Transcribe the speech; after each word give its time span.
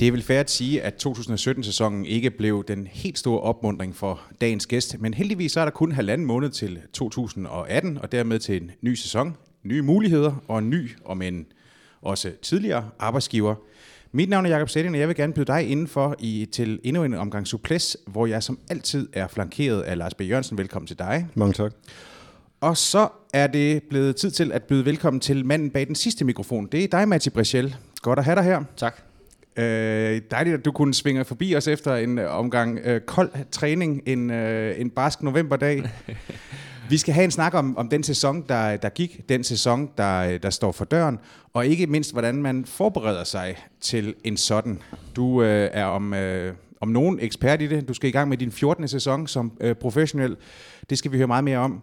Det 0.00 0.08
er 0.08 0.12
vel 0.12 0.22
fair 0.22 0.40
at 0.40 0.50
sige, 0.50 0.82
at 0.82 1.06
2017-sæsonen 1.06 2.06
ikke 2.06 2.30
blev 2.30 2.64
den 2.68 2.86
helt 2.86 3.18
store 3.18 3.40
opmundring 3.40 3.96
for 3.96 4.20
dagens 4.40 4.66
gæst, 4.66 5.00
men 5.00 5.14
heldigvis 5.14 5.56
er 5.56 5.64
der 5.64 5.70
kun 5.70 5.92
halvanden 5.92 6.26
måned 6.26 6.50
til 6.50 6.78
2018, 6.92 7.98
og 7.98 8.12
dermed 8.12 8.38
til 8.38 8.62
en 8.62 8.70
ny 8.82 8.94
sæson, 8.94 9.36
nye 9.62 9.82
muligheder 9.82 10.44
og 10.48 10.58
en 10.58 10.70
ny, 10.70 10.90
om 11.04 11.22
en 11.22 11.46
også 12.02 12.32
tidligere 12.42 12.88
arbejdsgiver. 12.98 13.54
Mit 14.12 14.28
navn 14.28 14.46
er 14.46 14.50
Jakob 14.50 14.68
Sætting, 14.68 14.94
og 14.94 15.00
jeg 15.00 15.08
vil 15.08 15.16
gerne 15.16 15.32
byde 15.32 15.46
dig 15.46 15.68
indenfor 15.68 16.16
i, 16.18 16.48
til 16.52 16.80
endnu 16.84 17.04
en 17.04 17.14
omgang 17.14 17.46
suples, 17.46 17.96
hvor 18.06 18.26
jeg 18.26 18.42
som 18.42 18.58
altid 18.70 19.08
er 19.12 19.28
flankeret 19.28 19.82
af 19.82 19.98
Lars 19.98 20.14
B. 20.14 20.20
Jørgensen. 20.20 20.58
Velkommen 20.58 20.86
til 20.86 20.98
dig. 20.98 21.26
Mange 21.34 21.52
tak. 21.52 21.72
Og 22.60 22.76
så 22.76 23.08
er 23.34 23.46
det 23.46 23.82
blevet 23.82 24.16
tid 24.16 24.30
til 24.30 24.52
at 24.52 24.62
byde 24.62 24.84
velkommen 24.84 25.20
til 25.20 25.46
manden 25.46 25.70
bag 25.70 25.86
den 25.86 25.94
sidste 25.94 26.24
mikrofon. 26.24 26.68
Det 26.72 26.84
er 26.84 26.88
dig, 26.88 27.08
Matti 27.08 27.30
Brechel. 27.30 27.76
Godt 28.02 28.18
at 28.18 28.24
have 28.24 28.36
dig 28.36 28.44
her. 28.44 28.64
Tak. 28.76 29.09
Øh, 29.56 30.20
dejligt, 30.30 30.54
at 30.54 30.64
du 30.64 30.72
kunne 30.72 30.94
svinge 30.94 31.24
forbi 31.24 31.56
os 31.56 31.68
efter 31.68 31.96
en 31.96 32.18
øh, 32.18 32.38
omgang 32.38 32.78
øh, 32.84 33.00
kold 33.00 33.30
træning 33.50 34.02
en, 34.06 34.30
øh, 34.30 34.80
en 34.80 34.90
barsk 34.90 35.22
novemberdag. 35.22 35.82
Vi 36.90 36.98
skal 36.98 37.14
have 37.14 37.24
en 37.24 37.30
snak 37.30 37.54
om, 37.54 37.76
om 37.76 37.88
den 37.88 38.02
sæson, 38.02 38.44
der, 38.48 38.76
der 38.76 38.88
gik, 38.88 39.28
den 39.28 39.44
sæson, 39.44 39.90
der, 39.98 40.38
der 40.38 40.50
står 40.50 40.72
for 40.72 40.84
døren, 40.84 41.18
og 41.52 41.66
ikke 41.66 41.86
mindst, 41.86 42.12
hvordan 42.12 42.34
man 42.34 42.64
forbereder 42.64 43.24
sig 43.24 43.56
til 43.80 44.14
en 44.24 44.36
sådan. 44.36 44.82
Du 45.16 45.42
øh, 45.42 45.70
er 45.72 45.84
om, 45.84 46.14
øh, 46.14 46.54
om 46.80 46.88
nogen 46.88 47.18
ekspert 47.20 47.62
i 47.62 47.66
det. 47.66 47.88
Du 47.88 47.94
skal 47.94 48.08
i 48.08 48.12
gang 48.12 48.28
med 48.28 48.36
din 48.36 48.52
14. 48.52 48.88
sæson 48.88 49.26
som 49.26 49.52
øh, 49.60 49.74
professionel. 49.74 50.36
Det 50.90 50.98
skal 50.98 51.12
vi 51.12 51.16
høre 51.16 51.26
meget 51.26 51.44
mere 51.44 51.58
om. 51.58 51.82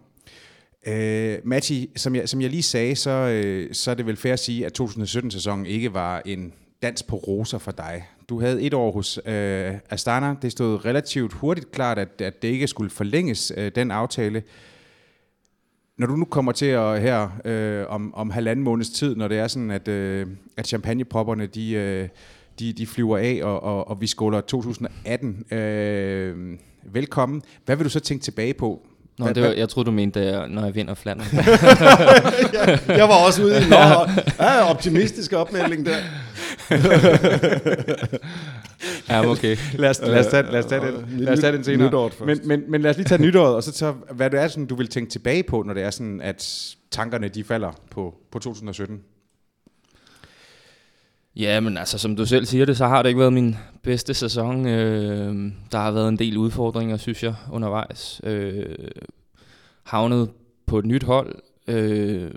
Øh, 0.86 1.38
Matti, 1.44 1.90
som 1.96 2.14
jeg, 2.14 2.28
som 2.28 2.40
jeg 2.40 2.50
lige 2.50 2.62
sagde, 2.62 2.96
så, 2.96 3.10
øh, 3.10 3.74
så 3.74 3.90
er 3.90 3.94
det 3.94 4.06
vel 4.06 4.16
fair 4.16 4.32
at 4.32 4.38
sige, 4.38 4.66
at 4.66 4.80
2017-sæsonen 4.80 5.66
ikke 5.66 5.94
var 5.94 6.22
en 6.26 6.52
dans 6.82 7.02
på 7.02 7.16
roser 7.16 7.58
for 7.58 7.70
dig. 7.70 8.04
Du 8.28 8.40
havde 8.40 8.62
et 8.62 8.74
år 8.74 8.92
hos 8.92 9.20
øh, 9.26 9.74
Astana. 9.90 10.34
Det 10.42 10.52
stod 10.52 10.84
relativt 10.84 11.32
hurtigt 11.32 11.72
klart, 11.72 11.98
at, 11.98 12.20
at 12.20 12.42
det 12.42 12.48
ikke 12.48 12.66
skulle 12.66 12.90
forlænges, 12.90 13.52
øh, 13.56 13.72
den 13.74 13.90
aftale. 13.90 14.42
Når 15.98 16.06
du 16.06 16.16
nu 16.16 16.24
kommer 16.24 16.52
til 16.52 16.66
at 16.66 17.02
her 17.02 17.28
øh, 17.44 17.86
om, 17.88 18.14
om 18.14 18.30
halvanden 18.30 18.64
måneds 18.64 18.90
tid, 18.90 19.16
når 19.16 19.28
det 19.28 19.38
er 19.38 19.48
sådan, 19.48 19.70
at, 19.70 19.88
øh, 19.88 20.26
at 20.56 20.66
champagnepropperne 20.66 21.46
de, 21.46 21.72
øh, 21.72 22.08
de, 22.58 22.72
de 22.72 22.86
flyver 22.86 23.18
af, 23.18 23.40
og, 23.42 23.62
og, 23.62 23.88
og 23.88 24.00
vi 24.00 24.06
skåler 24.06 24.40
2018 24.40 25.52
øh, 25.52 26.58
velkommen. 26.82 27.42
Hvad 27.64 27.76
vil 27.76 27.84
du 27.84 27.90
så 27.90 28.00
tænke 28.00 28.22
tilbage 28.22 28.54
på? 28.54 28.86
Nå, 29.18 29.28
det 29.28 29.42
var, 29.42 29.48
jeg 29.48 29.68
troede, 29.68 29.86
du 29.86 29.90
mente, 29.90 30.46
når 30.48 30.64
jeg 30.64 30.74
vinder 30.74 30.94
Flandern. 30.94 31.26
jeg, 32.52 32.80
jeg 32.88 33.08
var 33.08 33.26
også 33.26 33.42
ude 33.42 33.54
i 33.54 33.62
en 33.64 33.72
ja, 34.40 34.70
optimistisk 34.70 35.32
opmelding 35.32 35.86
der. 35.86 35.96
Ja, 39.08 39.26
okay. 39.26 39.56
Lad 39.74 39.90
os, 39.90 40.00
lad 40.00 40.18
os, 40.18 40.26
tage, 40.26 40.52
lad 40.52 40.58
os 40.58 40.66
tage, 40.66 40.86
den, 40.86 41.06
lad 41.10 41.32
os 41.32 41.40
tage 41.40 41.52
den 41.52 41.64
senere. 41.64 42.10
Men, 42.26 42.40
men, 42.44 42.64
men 42.68 42.82
lad 42.82 42.90
os 42.90 42.96
lige 42.96 43.06
tage 43.06 43.22
nytåret, 43.22 43.54
og 43.54 43.62
så 43.62 43.72
tage, 43.72 43.92
hvad 44.10 44.30
det 44.30 44.40
er, 44.40 44.48
sådan, 44.48 44.66
du 44.66 44.74
vil 44.74 44.88
tænke 44.88 45.10
tilbage 45.10 45.42
på, 45.42 45.62
når 45.62 45.74
det 45.74 45.82
er 45.82 45.90
sådan, 45.90 46.20
at 46.20 46.74
tankerne 46.90 47.28
de 47.28 47.44
falder 47.44 47.72
på, 47.90 48.14
på 48.30 48.38
2017. 48.38 49.00
Ja, 51.36 51.60
men 51.60 51.76
altså, 51.76 51.98
som 51.98 52.16
du 52.16 52.26
selv 52.26 52.46
siger 52.46 52.64
det, 52.64 52.76
så 52.76 52.86
har 52.86 53.02
det 53.02 53.08
ikke 53.08 53.20
været 53.20 53.32
min 53.32 53.56
bedste 53.82 54.14
sæson. 54.14 54.66
Øh, 54.66 55.52
der 55.72 55.78
har 55.78 55.90
været 55.90 56.08
en 56.08 56.18
del 56.18 56.36
udfordringer, 56.36 56.96
synes 56.96 57.22
jeg, 57.22 57.34
undervejs. 57.52 58.20
Øh, 58.24 58.66
havnet 59.82 60.30
på 60.66 60.78
et 60.78 60.84
nyt 60.84 61.02
hold. 61.02 61.34
Øh, 61.68 62.30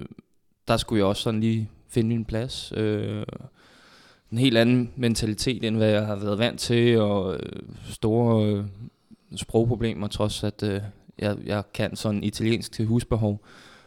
der 0.68 0.78
skulle 0.78 1.00
jeg 1.00 1.06
også 1.06 1.22
sådan 1.22 1.40
lige 1.40 1.70
finde 1.90 2.10
min 2.10 2.26
plads. 2.26 2.74
Øh, 2.76 3.24
en 4.32 4.38
helt 4.38 4.58
anden 4.58 4.92
mentalitet, 4.96 5.64
end 5.64 5.78
hvad 5.78 5.90
jeg 5.90 6.06
har 6.06 6.16
været 6.16 6.40
vant 6.40 6.60
til, 6.60 7.00
og 7.00 7.34
øh, 7.34 7.62
store 7.90 8.46
øh, 8.46 8.64
sprogproblemer, 9.36 10.08
trods 10.08 10.44
at 10.44 10.64
øh, 10.64 10.82
jeg, 11.20 11.38
jeg 11.46 11.64
kan 11.74 11.96
sådan 11.96 12.24
italiensk 12.24 12.72
til 12.72 12.86
husbehov. 12.86 13.46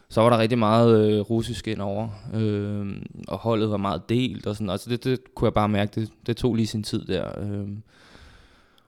Så 0.09 0.21
var 0.21 0.29
der 0.29 0.37
rigtig 0.37 0.59
meget 0.59 1.11
øh, 1.11 1.19
russisk 1.19 1.67
indover, 1.67 2.09
øh, 2.33 3.01
og 3.27 3.37
holdet 3.37 3.69
var 3.69 3.77
meget 3.77 4.09
delt, 4.09 4.47
og 4.47 4.55
sådan, 4.55 4.69
altså 4.69 4.89
det, 4.89 5.03
det 5.03 5.35
kunne 5.35 5.45
jeg 5.45 5.53
bare 5.53 5.69
mærke, 5.69 6.01
det, 6.01 6.09
det 6.27 6.37
tog 6.37 6.55
lige 6.55 6.67
sin 6.67 6.83
tid 6.83 7.05
der. 7.05 7.39
Øh. 7.39 7.67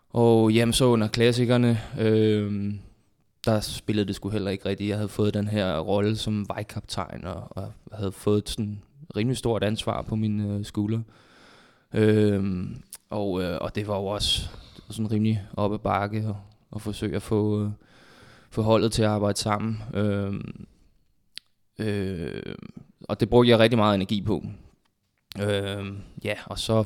Og 0.09 0.51
jamen 0.51 0.73
så 0.73 0.85
under 0.85 1.07
klassikerne, 1.07 1.79
øh, 1.99 2.73
der 3.45 3.59
spillede 3.59 4.07
det 4.07 4.15
sgu 4.15 4.29
heller 4.29 4.51
ikke 4.51 4.69
rigtigt. 4.69 4.89
Jeg 4.89 4.97
havde 4.97 5.09
fået 5.09 5.33
den 5.33 5.47
her 5.47 5.79
rolle 5.79 6.15
som 6.15 6.45
vejkaptajn, 6.49 7.25
og, 7.25 7.43
og 7.49 7.71
havde 7.91 8.11
fået 8.11 8.49
sådan 8.49 8.81
rimelig 9.15 9.37
stort 9.37 9.63
ansvar 9.63 10.01
på 10.01 10.15
mine 10.15 10.53
øh, 10.53 10.65
skuldre. 10.65 10.97
Øh, 10.97 11.03
Øhm, 11.93 12.81
og, 13.09 13.43
øh, 13.43 13.57
og 13.61 13.75
det 13.75 13.87
var 13.87 13.97
jo 13.97 14.05
også 14.05 14.49
var 14.87 14.93
sådan 14.93 15.11
rimelig 15.11 15.47
op 15.53 15.73
ad 15.73 15.79
bakke, 15.79 16.27
og, 16.27 16.37
og 16.71 16.81
forsøge 16.81 17.15
at 17.15 17.21
få, 17.21 17.63
øh, 17.63 17.69
få 18.49 18.61
holdet 18.61 18.91
til 18.91 19.03
at 19.03 19.09
arbejde 19.09 19.39
sammen. 19.39 19.83
Øhm, 19.93 20.65
øh, 21.79 22.55
og 23.01 23.19
det 23.19 23.29
brugte 23.29 23.49
jeg 23.49 23.59
rigtig 23.59 23.77
meget 23.77 23.95
energi 23.95 24.21
på. 24.21 24.43
Øh, 25.41 25.85
ja, 26.23 26.33
og 26.45 26.59
så 26.59 26.83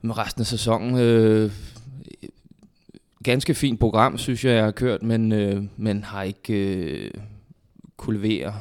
med 0.00 0.18
resten 0.18 0.40
af 0.40 0.46
sæsonen, 0.46 0.98
øh, 0.98 1.52
ganske 3.24 3.54
fint 3.54 3.80
program, 3.80 4.18
synes 4.18 4.44
jeg, 4.44 4.54
jeg 4.54 4.64
har 4.64 4.70
kørt, 4.70 5.02
men, 5.02 5.32
øh, 5.32 5.64
men 5.76 6.04
har 6.04 6.22
ikke 6.22 6.76
øh, 6.76 7.10
kunne 7.96 8.18
levere. 8.18 8.54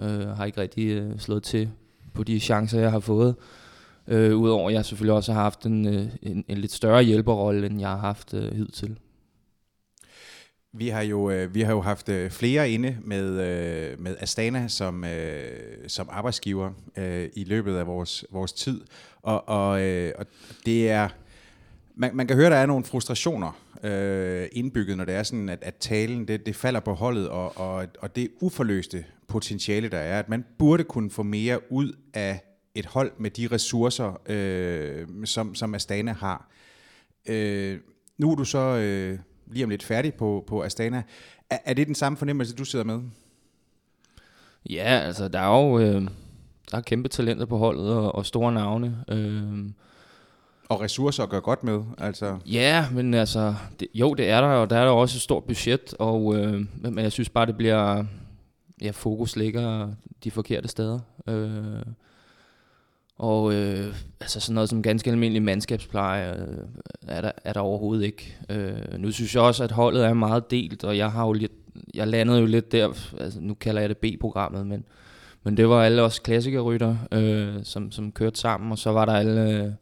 Øh, 0.00 0.28
har 0.28 0.44
ikke 0.44 0.60
rigtig 0.60 0.88
øh, 0.88 1.18
slået 1.18 1.42
til 1.42 1.70
på 2.14 2.22
de 2.22 2.40
chancer, 2.40 2.80
jeg 2.80 2.90
har 2.90 3.00
fået. 3.00 3.36
Øh, 3.38 3.59
Øh, 4.10 4.36
Udover 4.36 4.68
at 4.68 4.74
jeg 4.74 4.84
selvfølgelig 4.84 5.14
også 5.14 5.32
har 5.32 5.42
haft 5.42 5.66
en, 5.66 5.86
øh, 5.86 6.06
en, 6.22 6.44
en 6.48 6.58
lidt 6.58 6.72
større 6.72 7.02
hjælperrolle, 7.02 7.66
end 7.66 7.80
jeg 7.80 7.88
har 7.88 7.96
haft 7.96 8.34
øh, 8.34 8.54
hidtil. 8.54 8.98
Vi 10.72 10.88
har 10.88 11.02
jo 11.02 11.30
øh, 11.30 11.54
vi 11.54 11.60
har 11.60 11.72
jo 11.72 11.80
haft 11.80 12.08
øh, 12.08 12.30
flere 12.30 12.70
inde 12.70 12.96
med 13.04 13.24
øh, 13.28 14.00
med 14.00 14.16
Astana 14.20 14.68
som 14.68 15.04
øh, 15.04 15.88
som 15.88 16.08
arbejdsgiver 16.12 16.70
øh, 16.96 17.28
i 17.34 17.44
løbet 17.44 17.76
af 17.76 17.86
vores 17.86 18.24
vores 18.30 18.52
tid 18.52 18.80
og 19.22 19.48
og, 19.48 19.82
øh, 19.82 20.12
og 20.18 20.26
det 20.66 20.90
er 20.90 21.08
man, 21.94 22.16
man 22.16 22.26
kan 22.26 22.36
høre 22.36 22.50
der 22.50 22.56
er 22.56 22.66
nogle 22.66 22.84
frustrationer 22.84 23.58
øh, 23.82 24.48
indbygget 24.52 24.96
når 24.96 25.04
det 25.04 25.14
er 25.14 25.22
sådan 25.22 25.48
at, 25.48 25.58
at 25.62 25.74
talen 25.74 26.28
det, 26.28 26.46
det 26.46 26.56
falder 26.56 26.80
på 26.80 26.94
holdet 26.94 27.28
og, 27.28 27.58
og 27.58 27.86
og 27.98 28.16
det 28.16 28.28
uforløste 28.40 29.04
potentiale 29.28 29.88
der 29.88 29.98
er 29.98 30.18
at 30.18 30.28
man 30.28 30.44
burde 30.58 30.84
kunne 30.84 31.10
få 31.10 31.22
mere 31.22 31.72
ud 31.72 31.92
af 32.14 32.49
et 32.74 32.86
hold 32.86 33.12
med 33.18 33.30
de 33.30 33.48
ressourcer 33.52 34.20
øh, 34.26 35.06
som 35.24 35.54
som 35.54 35.74
Astana 35.74 36.12
har. 36.12 36.50
Øh, 37.26 37.78
nu 38.18 38.32
er 38.32 38.36
du 38.36 38.44
så 38.44 38.58
øh, 38.58 39.18
lige 39.46 39.64
om 39.64 39.70
lidt 39.70 39.82
færdig 39.82 40.14
på, 40.14 40.44
på 40.46 40.62
Astana. 40.62 41.02
Er, 41.50 41.58
er 41.64 41.74
det 41.74 41.86
den 41.86 41.94
samme 41.94 42.18
fornemmelse, 42.18 42.54
du 42.54 42.64
sidder 42.64 42.84
med? 42.84 43.00
Ja, 44.70 45.02
altså 45.06 45.28
der 45.28 45.40
er 45.40 45.60
jo 45.60 45.78
øh, 45.78 46.08
der 46.70 46.76
er 46.76 46.80
kæmpe 46.80 47.08
talenter 47.08 47.46
på 47.46 47.58
holdet 47.58 47.90
og, 47.90 48.14
og 48.14 48.26
store 48.26 48.52
navne. 48.52 49.04
Øh, 49.08 49.70
og 50.68 50.80
ressourcer 50.80 51.22
at 51.22 51.28
gøre 51.28 51.40
godt 51.40 51.64
med, 51.64 51.82
altså. 51.98 52.38
Ja, 52.46 52.86
men 52.92 53.14
altså, 53.14 53.54
det, 53.80 53.88
jo, 53.94 54.14
det 54.14 54.28
er 54.28 54.40
der, 54.40 54.48
og 54.48 54.70
der 54.70 54.76
er 54.76 54.84
der 54.84 54.92
også 54.92 55.16
et 55.16 55.20
stort 55.20 55.44
budget, 55.44 55.94
og, 55.98 56.36
øh, 56.36 56.64
men 56.78 56.98
jeg 56.98 57.12
synes 57.12 57.28
bare, 57.28 57.46
det 57.46 57.56
bliver, 57.56 58.04
ja, 58.82 58.90
fokus 58.90 59.36
ligger 59.36 59.88
de 60.24 60.30
forkerte 60.30 60.68
steder. 60.68 60.98
Øh, 61.26 61.82
og 63.20 63.54
øh, 63.54 63.94
altså 64.20 64.40
sådan 64.40 64.54
noget 64.54 64.70
som 64.70 64.82
ganske 64.82 65.10
almindelig 65.10 65.42
mandskabspleje 65.42 66.32
øh, 66.32 66.58
er, 67.08 67.20
der, 67.20 67.32
er 67.44 67.52
der 67.52 67.60
overhovedet 67.60 68.04
ikke. 68.04 68.36
Øh, 68.48 68.98
nu 68.98 69.10
synes 69.10 69.34
jeg 69.34 69.42
også, 69.42 69.64
at 69.64 69.70
holdet 69.70 70.04
er 70.04 70.14
meget 70.14 70.50
delt, 70.50 70.84
og 70.84 70.96
jeg 70.96 71.12
har 71.12 71.26
jo 71.26 71.32
lidt, 71.32 71.52
jeg 71.94 72.08
landede 72.08 72.40
jo 72.40 72.46
lidt 72.46 72.72
der, 72.72 73.12
altså 73.18 73.40
nu 73.40 73.54
kalder 73.54 73.80
jeg 73.80 73.88
det 73.88 73.98
B-programmet, 73.98 74.66
men, 74.66 74.84
men 75.42 75.56
det 75.56 75.68
var 75.68 75.82
alle 75.82 76.02
os 76.02 76.18
klassikerrytter, 76.18 76.96
øh, 77.12 77.54
som, 77.64 77.90
som 77.90 78.12
kørte 78.12 78.40
sammen, 78.40 78.72
og 78.72 78.78
så 78.78 78.90
var 78.90 79.04
der 79.04 79.12
alle, 79.12 79.40
øh, 79.40 79.72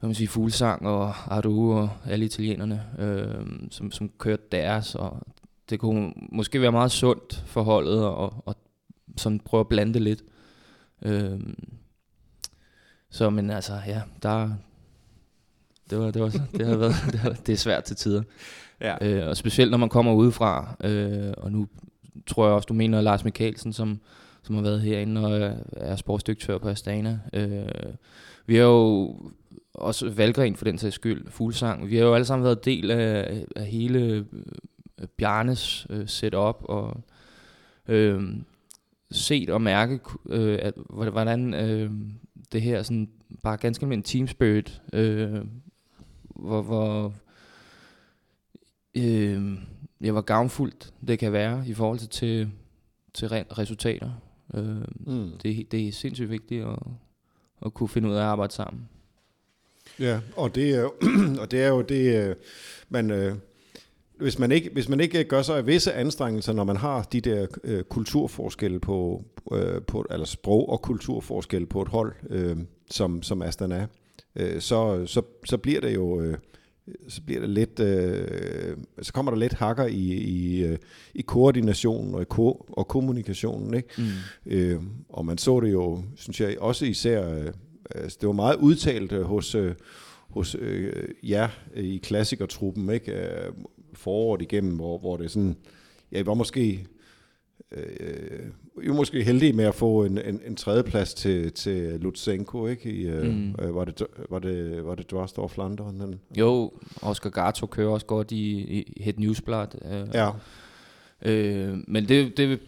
hvad 0.00 0.08
man 0.08 0.14
siger, 0.14 0.28
Fuglsang 0.28 0.86
og 0.88 1.14
Ardu 1.36 1.72
og 1.72 1.90
alle 2.04 2.24
italienerne, 2.24 2.82
øh, 2.98 3.46
som, 3.70 3.92
som 3.92 4.10
kørte 4.18 4.42
deres, 4.52 4.94
og 4.94 5.18
det 5.70 5.80
kunne 5.80 6.12
måske 6.32 6.60
være 6.60 6.72
meget 6.72 6.92
sundt 6.92 7.42
for 7.46 7.62
holdet, 7.62 8.04
og, 8.04 8.34
og 8.46 8.56
sådan 9.16 9.40
prøve 9.40 9.60
at 9.60 9.68
blande 9.68 9.94
det 9.94 10.02
lidt. 10.02 10.22
Øh, 11.02 11.40
så 13.10 13.30
men 13.30 13.50
altså, 13.50 13.80
ja, 13.86 14.02
der, 14.22 14.50
det, 15.90 15.98
var, 15.98 16.10
det, 16.10 16.22
var, 16.22 16.28
det, 16.28 16.66
har 16.66 16.76
været, 16.76 16.94
det, 17.12 17.20
har, 17.20 17.30
det 17.30 17.52
er 17.52 17.56
svært 17.56 17.84
til 17.84 17.96
tider. 17.96 18.22
Ja. 18.80 18.96
Øh, 19.00 19.28
og 19.28 19.36
specielt 19.36 19.70
når 19.70 19.78
man 19.78 19.88
kommer 19.88 20.12
udefra, 20.12 20.76
øh, 20.84 21.32
og 21.36 21.52
nu 21.52 21.68
tror 22.26 22.46
jeg 22.46 22.54
også, 22.54 22.66
du 22.66 22.74
mener 22.74 23.00
Lars 23.00 23.24
Mikkelsen, 23.24 23.72
som, 23.72 24.00
som 24.42 24.54
har 24.54 24.62
været 24.62 24.80
herinde 24.80 25.26
og 25.26 25.56
er 25.72 25.96
sportsdirektør 25.96 26.58
på 26.58 26.68
Astana. 26.68 27.20
Øh, 27.32 27.68
vi 28.46 28.56
har 28.56 28.62
jo 28.62 29.16
også 29.74 30.10
Valgren 30.10 30.56
for 30.56 30.64
den 30.64 30.78
sags 30.78 30.94
skyld, 30.94 31.30
Fuglsang. 31.30 31.90
Vi 31.90 31.96
har 31.96 32.04
jo 32.04 32.14
alle 32.14 32.24
sammen 32.24 32.44
været 32.44 32.64
del 32.64 32.90
af, 32.90 33.44
af 33.56 33.66
hele 33.66 34.00
øh, 34.00 34.24
Bjarnes 35.16 35.86
øh, 35.90 36.08
setup, 36.08 36.56
og 36.64 37.00
øh, 37.88 38.22
set 39.10 39.50
og 39.50 39.62
mærke, 39.62 40.00
øh, 40.28 40.58
at, 40.62 40.74
hvordan 40.90 41.54
øh, 41.54 41.90
det 42.56 42.64
her 42.64 42.82
sådan 42.82 43.08
bare 43.42 43.56
ganske 43.56 43.82
almindelig 43.82 44.04
team 44.04 44.28
spirit, 44.28 44.82
øh, 44.92 45.40
hvor, 46.28 46.62
hvor 46.62 47.14
øh, 48.96 49.58
ja, 50.00 50.10
hvor 50.12 50.20
gavnfuldt 50.20 50.94
det 51.08 51.18
kan 51.18 51.32
være 51.32 51.64
i 51.66 51.74
forhold 51.74 51.98
til, 51.98 52.08
til, 52.08 52.50
til 53.14 53.28
rent 53.28 53.58
resultater. 53.58 54.10
Øh, 54.54 54.76
Mm. 55.06 55.30
det, 55.42 55.72
det 55.72 55.88
er 55.88 55.92
sindssygt 55.92 56.30
vigtigt 56.30 56.64
at, 56.64 56.78
at 57.66 57.74
kunne 57.74 57.88
finde 57.88 58.08
ud 58.08 58.14
af 58.14 58.18
at 58.18 58.24
arbejde 58.24 58.52
sammen. 58.52 58.88
Ja, 60.00 60.20
og 60.36 60.54
det 60.54 60.74
er 60.74 60.80
jo, 60.80 60.92
og 61.42 61.50
det 61.50 61.62
er 61.62 61.68
jo 61.68 61.82
det, 61.82 62.28
øh, 62.28 62.36
man, 62.88 63.10
øh, 63.10 63.36
hvis 64.18 64.38
man 64.38 64.52
ikke, 64.52 64.70
hvis 64.72 64.88
man 64.88 65.00
ikke 65.00 65.24
gør 65.24 65.42
sig 65.42 65.66
visse 65.66 65.92
anstrengelser, 65.92 66.52
når 66.52 66.64
man 66.64 66.76
har 66.76 67.02
de 67.02 67.20
der 67.20 67.46
øh, 67.64 67.84
kulturforskelle 67.84 68.80
på, 68.80 69.24
øh, 69.52 69.82
på, 69.82 70.06
eller 70.10 70.26
sprog- 70.26 70.68
og 70.68 70.82
kulturforskelle 70.82 71.66
på 71.66 71.82
et 71.82 71.88
hold, 71.88 72.14
øh, 72.30 72.56
som, 72.90 73.22
som 73.22 73.42
Aston 73.42 73.72
er, 73.72 73.86
øh, 74.36 74.60
så, 74.60 75.06
så, 75.06 75.22
så 75.44 75.56
bliver 75.58 75.80
det 75.80 75.94
jo, 75.94 76.20
øh, 76.20 76.38
så 77.08 77.22
bliver 77.22 77.40
det 77.40 77.50
lidt, 77.50 77.80
øh, 77.80 78.76
så 79.02 79.12
kommer 79.12 79.32
der 79.32 79.38
lidt 79.38 79.52
hakker 79.52 79.86
i, 79.86 80.12
i, 80.12 80.64
øh, 80.64 80.78
i 81.14 81.22
koordinationen 81.22 82.14
og 82.14 82.22
i 82.22 82.24
ko- 82.24 82.66
og 82.68 82.88
kommunikationen, 82.88 83.74
ikke? 83.74 83.88
Mm. 83.98 84.52
Øh, 84.52 84.80
og 85.08 85.26
man 85.26 85.38
så 85.38 85.60
det 85.60 85.72
jo, 85.72 86.02
synes 86.16 86.40
jeg, 86.40 86.58
også 86.58 86.86
især, 86.86 87.34
øh, 87.34 87.52
altså, 87.90 88.18
det 88.20 88.26
var 88.26 88.32
meget 88.32 88.56
udtalt 88.56 89.12
øh, 89.12 89.22
hos, 89.22 89.54
øh, 89.54 89.74
hos 90.28 90.56
øh, 90.60 91.08
jer 91.22 91.48
øh, 91.74 91.84
i 91.84 91.96
klassikertruppen, 91.96 92.90
ikke? 92.90 93.12
Foråret 93.96 94.42
igennem, 94.42 94.76
hvor, 94.76 94.98
hvor 94.98 95.16
det 95.16 95.30
sådan, 95.30 95.56
ja, 96.12 96.22
var 96.22 96.34
måske, 96.34 96.86
øh, 97.72 98.46
I 98.82 98.88
var 98.88 98.94
måske 98.94 99.22
heldige 99.24 99.52
med 99.52 99.64
at 99.64 99.74
få 99.74 100.04
en, 100.04 100.18
en, 100.18 100.40
en 100.46 100.56
tredjeplads 100.56 101.14
til, 101.14 101.52
til 101.52 102.00
Lutsenko, 102.00 102.66
ikke? 102.66 102.90
I, 102.92 103.06
øh, 103.06 103.34
Mm. 103.34 103.54
øh, 103.62 103.74
var, 103.74 103.84
det, 103.84 104.02
var, 104.30 104.38
det, 104.38 104.84
var 104.86 104.94
det 104.94 105.10
Drosdorf 105.10 105.50
Flandern? 105.50 106.00
Han, 106.00 106.20
Jo, 106.38 106.72
Oscar 107.02 107.30
Gato 107.30 107.66
kører 107.66 107.88
også 107.90 108.06
godt 108.06 108.32
i, 108.32 108.52
i 108.60 109.02
Het 109.02 109.18
Newsblad. 109.18 109.66
Øh, 109.92 110.08
ja, 110.14 110.30
Øh, 111.22 111.78
men 111.88 112.08
det, 112.08 112.36
det, 112.36 112.60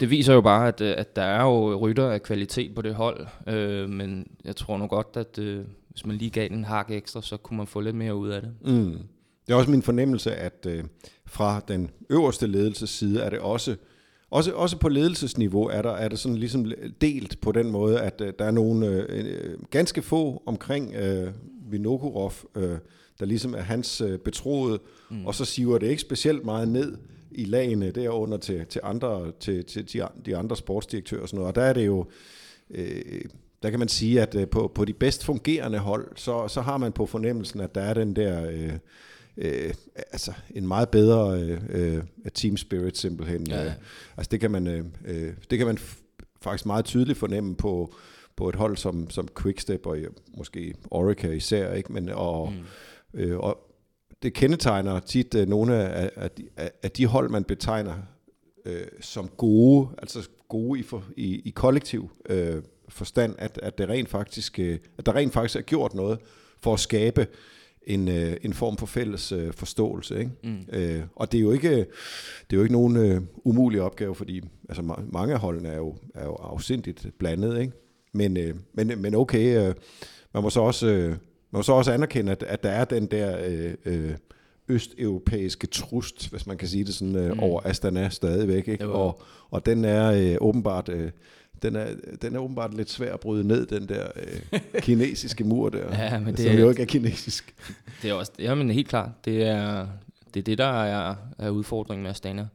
det 0.00 0.10
viser 0.10 0.34
jo 0.34 0.40
bare, 0.40 0.68
at, 0.68 0.80
at 0.80 1.16
der 1.16 1.22
er 1.22 1.42
jo 1.42 1.76
rytter 1.76 2.10
af 2.10 2.22
kvalitet 2.22 2.74
på 2.74 2.82
det 2.82 2.94
hold. 2.94 3.26
Øh, 3.48 3.88
men 3.90 4.26
jeg 4.44 4.56
tror 4.56 4.78
nu 4.78 4.86
godt, 4.86 5.08
at 5.14 5.38
øh, 5.38 5.64
hvis 5.90 6.06
man 6.06 6.16
lige 6.16 6.30
gav 6.30 6.48
den 6.48 6.58
en 6.58 6.64
hak 6.64 6.90
ekstra, 6.90 7.22
så 7.22 7.36
kunne 7.36 7.56
man 7.56 7.66
få 7.66 7.80
lidt 7.80 7.96
mere 7.96 8.14
ud 8.14 8.28
af 8.28 8.42
det. 8.42 8.50
Mm. 8.64 8.96
Det 9.46 9.52
er 9.52 9.56
også 9.56 9.70
min 9.70 9.82
fornemmelse, 9.82 10.34
at 10.34 10.66
øh, 10.68 10.84
fra 11.26 11.60
den 11.68 11.90
øverste 12.10 12.46
ledelses 12.46 12.90
side 12.90 13.20
er 13.20 13.30
det 13.30 13.38
også, 13.38 13.76
også, 14.30 14.52
også 14.52 14.78
på 14.78 14.88
ledelsesniveau 14.88 15.64
er 15.64 15.82
der 15.82 15.90
er 15.92 16.08
det 16.08 16.18
sådan 16.18 16.38
ligesom 16.38 16.72
delt 17.00 17.40
på 17.40 17.52
den 17.52 17.70
måde, 17.70 18.00
at 18.00 18.20
øh, 18.20 18.32
der 18.38 18.44
er 18.44 18.50
nogle 18.50 18.86
øh, 18.86 19.06
øh, 19.08 19.58
ganske 19.70 20.02
få 20.02 20.42
omkring 20.46 20.94
øh, 20.94 21.32
Vinokurov, 21.70 22.32
øh, 22.56 22.78
der 23.20 23.26
ligesom 23.26 23.54
er 23.54 23.60
hans 23.60 24.00
øh, 24.00 24.18
betroede, 24.18 24.78
mm. 25.10 25.26
og 25.26 25.34
så 25.34 25.44
siver 25.44 25.78
det 25.78 25.86
ikke 25.86 26.02
specielt 26.02 26.44
meget 26.44 26.68
ned 26.68 26.96
i 27.30 27.44
lagene 27.44 27.90
derunder 27.90 28.38
til, 28.38 28.66
til, 28.66 28.80
andre, 28.84 29.32
til, 29.40 29.64
til 29.64 29.92
de, 29.92 30.08
de 30.26 30.36
andre 30.36 30.56
sportsdirektører 30.56 31.22
og 31.22 31.28
sådan 31.28 31.38
noget. 31.38 31.48
Og 31.48 31.54
der 31.54 31.62
er 31.62 31.72
det 31.72 31.86
jo, 31.86 32.06
øh, 32.70 33.22
der 33.62 33.70
kan 33.70 33.78
man 33.78 33.88
sige, 33.88 34.22
at 34.22 34.34
øh, 34.34 34.48
på, 34.48 34.72
på 34.74 34.84
de 34.84 34.92
bedst 34.92 35.24
fungerende 35.24 35.78
hold, 35.78 36.08
så, 36.16 36.48
så 36.48 36.60
har 36.60 36.76
man 36.76 36.92
på 36.92 37.06
fornemmelsen, 37.06 37.60
at 37.60 37.74
der 37.74 37.80
er 37.80 37.94
den 37.94 38.16
der, 38.16 38.50
øh, 38.50 38.72
øh, 39.36 39.74
altså 39.96 40.32
en 40.54 40.68
meget 40.68 40.88
bedre 40.88 41.40
øh, 41.40 41.60
øh, 41.68 42.02
team 42.34 42.56
spirit 42.56 42.98
simpelthen. 42.98 43.46
Ja, 43.46 43.58
ja. 43.58 43.64
Øh, 43.64 43.72
altså 44.16 44.28
det 44.30 44.40
kan 44.40 44.50
man, 44.50 44.66
øh, 44.66 44.84
øh, 45.04 45.32
det 45.50 45.58
kan 45.58 45.66
man 45.66 45.78
faktisk 46.40 46.66
meget 46.66 46.84
tydeligt 46.84 47.18
fornemme 47.18 47.56
på, 47.56 47.94
på 48.36 48.48
et 48.48 48.54
hold 48.54 48.76
som, 48.76 49.10
som 49.10 49.28
Quickstep 49.42 49.86
og 49.86 49.98
øh, 49.98 50.10
måske 50.36 50.74
Orica 50.90 51.30
især, 51.30 51.72
ikke? 51.72 51.92
Men, 51.92 52.08
og, 52.08 52.52
mm. 53.12 53.20
øh, 53.20 53.38
og 53.38 53.58
det 54.22 54.34
kendetegner 54.34 55.00
tit 55.00 55.34
øh, 55.34 55.48
nogle 55.48 55.76
af, 55.76 56.10
af, 56.16 56.30
de, 56.30 56.48
af, 56.56 56.70
af 56.82 56.90
de 56.90 57.06
hold, 57.06 57.30
man 57.30 57.44
betegner 57.44 57.94
øh, 58.64 58.86
som 59.00 59.28
gode, 59.28 59.88
altså 59.98 60.28
gode 60.48 60.80
i, 60.80 60.82
for, 60.82 61.04
i, 61.16 61.40
i 61.44 61.50
kollektiv 61.50 62.10
øh, 62.28 62.62
forstand, 62.88 63.34
at, 63.38 63.58
at, 63.62 63.78
det 63.78 63.88
rent 63.88 64.08
faktisk, 64.08 64.58
øh, 64.58 64.78
at 64.98 65.06
der 65.06 65.14
rent 65.14 65.32
faktisk 65.32 65.56
er 65.56 65.60
gjort 65.62 65.94
noget 65.94 66.18
for 66.60 66.74
at 66.74 66.80
skabe 66.80 67.26
en, 67.86 68.08
øh, 68.08 68.36
en 68.42 68.52
form 68.52 68.76
for 68.76 68.86
fælles 68.86 69.32
øh, 69.32 69.52
forståelse. 69.52 70.18
Ikke? 70.18 70.30
Mm. 70.44 70.56
Øh, 70.72 71.02
og 71.16 71.32
det 71.32 71.38
er 71.38 71.42
jo 71.42 71.52
ikke, 71.52 71.70
det 71.70 72.52
er 72.52 72.56
jo 72.56 72.62
ikke 72.62 72.72
nogen 72.72 72.96
øh, 72.96 73.20
umulig 73.44 73.80
opgave, 73.82 74.14
fordi 74.14 74.40
altså, 74.68 74.82
ma- 74.82 75.02
mange 75.12 75.34
af 75.34 75.40
holdene 75.40 75.68
er 75.68 75.76
jo, 75.76 75.94
er 76.14 76.24
jo 76.24 76.32
afsindigt 76.34 77.06
blandet. 77.18 77.60
Ikke? 77.60 77.72
Men, 78.12 78.36
øh, 78.36 78.54
men, 78.74 78.92
men 79.02 79.14
okay, 79.14 79.68
øh, 79.68 79.74
man 80.34 80.42
må 80.42 80.50
så 80.50 80.60
også, 80.60 80.86
øh, 80.86 81.08
man 81.10 81.18
må 81.52 81.62
så 81.62 81.72
også 81.72 81.92
anerkende, 81.92 82.32
at, 82.32 82.42
at 82.42 82.62
der 82.62 82.70
er 82.70 82.84
den 82.84 83.06
der 83.06 83.38
øh, 83.46 83.74
øh, 83.84 84.14
østeuropæiske 84.68 85.66
trust, 85.66 86.30
hvis 86.30 86.46
man 86.46 86.56
kan 86.58 86.68
sige 86.68 86.84
det 86.84 86.94
sådan, 86.94 87.16
øh, 87.16 87.32
Mm. 87.32 87.40
over 87.40 87.60
Astana 87.64 88.08
stadigvæk. 88.08 88.68
Ikke? 88.68 88.84
Jo. 88.84 88.92
Og, 88.92 89.22
og 89.50 89.66
den 89.66 89.84
er 89.84 90.12
øh, 90.12 90.36
åbenbart... 90.40 90.88
Øh, 90.88 91.10
den 91.62 91.76
er, 91.76 91.86
den 92.22 92.34
er 92.34 92.38
åbenbart 92.38 92.74
lidt 92.74 92.90
svær 92.90 93.14
at 93.14 93.20
bryde 93.20 93.44
ned, 93.48 93.66
den 93.66 93.88
der 93.88 94.06
øh, 94.52 94.60
kinesiske 94.82 95.44
mur 95.44 95.68
der, 95.68 96.02
Ja, 96.04 96.18
men 96.18 96.34
det 96.34 96.38
som 96.44 96.54
er- 96.54 96.60
jo 96.60 96.68
ikke 96.70 96.82
er 96.82 96.86
kinesisk. 96.86 97.54
Det 98.02 98.10
er 98.10 98.14
også, 98.14 98.32
jamen 98.38 98.70
helt 98.70 98.88
klart, 98.88 99.10
det 99.24 99.42
er 99.42 99.86
det, 100.34 100.40
er 100.40 100.44
det 100.44 100.58
der 100.58 100.82
er, 100.82 101.14
er 101.38 101.50
udfordringen 101.50 102.02
med 102.02 102.10
Astana. 102.10 102.46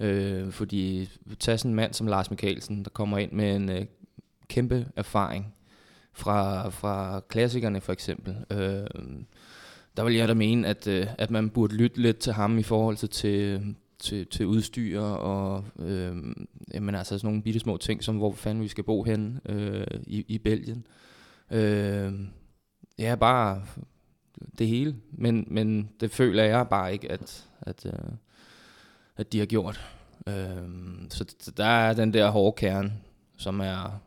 Øh, 0.00 0.50
fordi 0.52 1.08
tag 1.38 1.58
sådan 1.58 1.70
en 1.70 1.74
mand 1.74 1.94
som 1.94 2.06
Lars 2.06 2.30
Mikkelsen, 2.30 2.84
der 2.84 2.90
kommer 2.90 3.18
ind 3.18 3.32
med 3.32 3.56
en 3.56 3.68
øh, 3.70 3.84
kæmpe 4.48 4.86
erfaring 4.96 5.54
fra, 6.12 6.68
fra 6.68 7.20
klassikerne 7.28 7.80
for 7.80 7.92
eksempel. 7.92 8.36
Øh, 8.50 8.86
der 9.96 10.04
vil 10.04 10.14
jeg 10.14 10.28
da 10.28 10.34
mene, 10.34 10.68
at, 10.68 10.86
øh, 10.86 11.06
at 11.18 11.30
man 11.30 11.50
burde 11.50 11.74
lytte 11.74 12.00
lidt 12.02 12.18
til 12.18 12.32
ham 12.32 12.58
i 12.58 12.62
forhold 12.62 12.96
til, 12.96 13.08
til, 13.08 13.60
til, 14.00 14.26
til 14.26 14.46
udstyr 14.46 15.00
og 15.00 15.64
øh, 15.78 16.16
jamen 16.74 16.94
altså 16.94 17.18
sådan 17.18 17.26
nogle 17.26 17.42
bitte 17.42 17.60
små 17.60 17.76
ting, 17.76 18.04
som 18.04 18.16
hvor 18.16 18.32
fanden 18.32 18.62
vi 18.62 18.68
skal 18.68 18.84
bo 18.84 19.02
hen 19.02 19.40
øh, 19.46 19.86
i, 20.06 20.24
i 20.28 20.38
Belgien. 20.38 20.86
Øh, 21.50 22.12
ja, 22.98 23.14
bare 23.14 23.62
det 24.58 24.68
hele, 24.68 24.96
men, 25.12 25.44
men 25.50 25.90
det 26.00 26.10
føler 26.10 26.44
jeg 26.44 26.68
bare 26.68 26.92
ikke, 26.92 27.12
at, 27.12 27.48
at, 27.60 27.86
øh, 27.86 28.12
at 29.16 29.32
de 29.32 29.38
har 29.38 29.46
gjort. 29.46 29.80
Øh, 30.28 30.68
så, 31.08 31.24
så 31.40 31.50
der 31.50 31.64
er 31.64 31.94
den 31.94 32.14
der 32.14 32.30
hårde 32.30 32.56
kerne, 32.56 32.92
som 33.36 33.60
er 33.60 34.00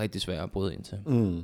rigtig 0.00 0.20
svær 0.20 0.42
at 0.42 0.50
bryde 0.50 0.74
ind 0.74 0.84
til. 0.84 0.98
Mm. 1.06 1.42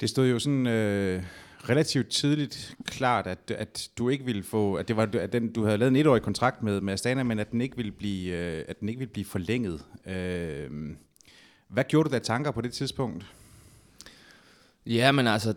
Det 0.00 0.10
stod 0.10 0.28
jo 0.28 0.38
sådan 0.38 0.66
øh, 0.66 1.22
relativt 1.68 2.08
tidligt 2.08 2.76
klart, 2.84 3.26
at, 3.26 3.50
at 3.50 3.88
du 3.98 4.08
ikke 4.08 4.24
ville 4.24 4.42
få, 4.42 4.74
at 4.74 4.88
det 4.88 4.96
var 4.96 5.08
at 5.20 5.32
den, 5.32 5.52
du 5.52 5.64
havde 5.64 5.78
lavet 5.78 5.90
en 5.90 5.96
etårig 5.96 6.22
kontrakt 6.22 6.62
med, 6.62 6.80
med 6.80 6.92
Astana, 6.92 7.22
men 7.22 7.38
at 7.38 7.50
den 7.50 7.60
ikke 7.60 7.76
ville 7.76 7.92
blive, 7.92 8.36
øh, 8.36 8.64
at 8.68 8.80
den 8.80 8.88
ikke 8.88 8.98
ville 8.98 9.12
blive 9.12 9.24
forlænget. 9.24 9.84
Øh, 10.06 10.70
hvad 11.68 11.84
gjorde 11.84 12.08
du 12.08 12.14
der 12.14 12.20
tanker 12.20 12.50
på 12.50 12.60
det 12.60 12.72
tidspunkt? 12.72 13.26
Ja, 14.86 15.12
men 15.12 15.26
altså, 15.26 15.54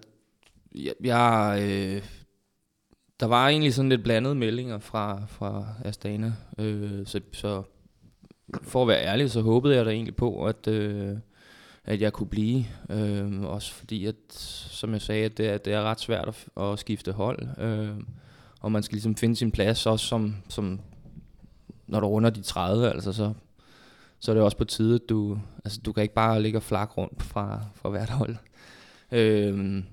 jeg, 0.76 0.94
jeg 1.04 1.60
øh, 1.62 2.04
der 3.22 3.28
var 3.28 3.48
egentlig 3.48 3.74
sådan 3.74 3.90
lidt 3.90 4.04
blandede 4.04 4.36
meldinger 4.36 4.80
fra, 4.80 5.22
fra 5.28 5.66
Astana, 5.86 6.34
øh, 6.58 7.06
så, 7.06 7.22
så 7.34 7.64
for 8.62 8.82
at 8.82 8.88
være 8.88 9.06
ærlig, 9.06 9.32
så 9.32 9.42
håbede 9.42 9.76
jeg 9.76 9.86
da 9.86 9.92
egentlig 9.92 10.16
på, 10.16 10.46
at, 10.46 10.68
øh, 10.68 11.18
at 11.86 12.02
jeg 12.02 12.14
kunne 12.14 12.28
blive. 12.28 12.66
Øh, 12.90 13.42
også 13.42 13.74
fordi, 13.74 14.06
at, 14.06 14.16
som 14.72 14.94
jeg 14.94 15.02
sagde, 15.02 15.26
at 15.26 15.38
det 15.38 15.50
er, 15.50 15.58
det 15.58 15.74
er 15.74 15.82
ret 15.82 16.00
svært 16.00 16.28
at, 16.28 16.64
at 16.64 16.80
skifte 16.80 17.12
hold, 17.12 17.60
øh, 17.60 17.96
og 18.60 18.72
man 18.72 18.84
skal 18.84 18.96
ligesom 18.96 19.16
finde 19.16 19.36
sin 19.36 19.52
plads, 19.52 19.86
også 19.86 20.06
som, 20.06 20.36
som 20.50 20.80
når 21.88 22.00
du 22.00 22.08
runder 22.08 22.30
de 22.30 22.42
30, 22.42 22.90
altså 22.90 23.14
så, 23.14 23.34
så 24.20 24.32
er 24.32 24.36
det 24.36 24.44
også 24.44 24.58
på 24.58 24.66
tide, 24.66 24.96
at 24.96 25.10
du, 25.10 25.40
altså, 25.66 25.82
du 25.86 25.92
kan 25.92 26.04
ikke 26.04 26.16
bare 26.16 26.42
ligge 26.42 26.58
og 26.58 26.64
flak 26.64 26.98
rundt 26.98 27.24
fra, 27.24 27.66
fra 27.76 27.90
hvert 27.90 28.10
hold. 28.10 28.36
Øh, 29.12 29.84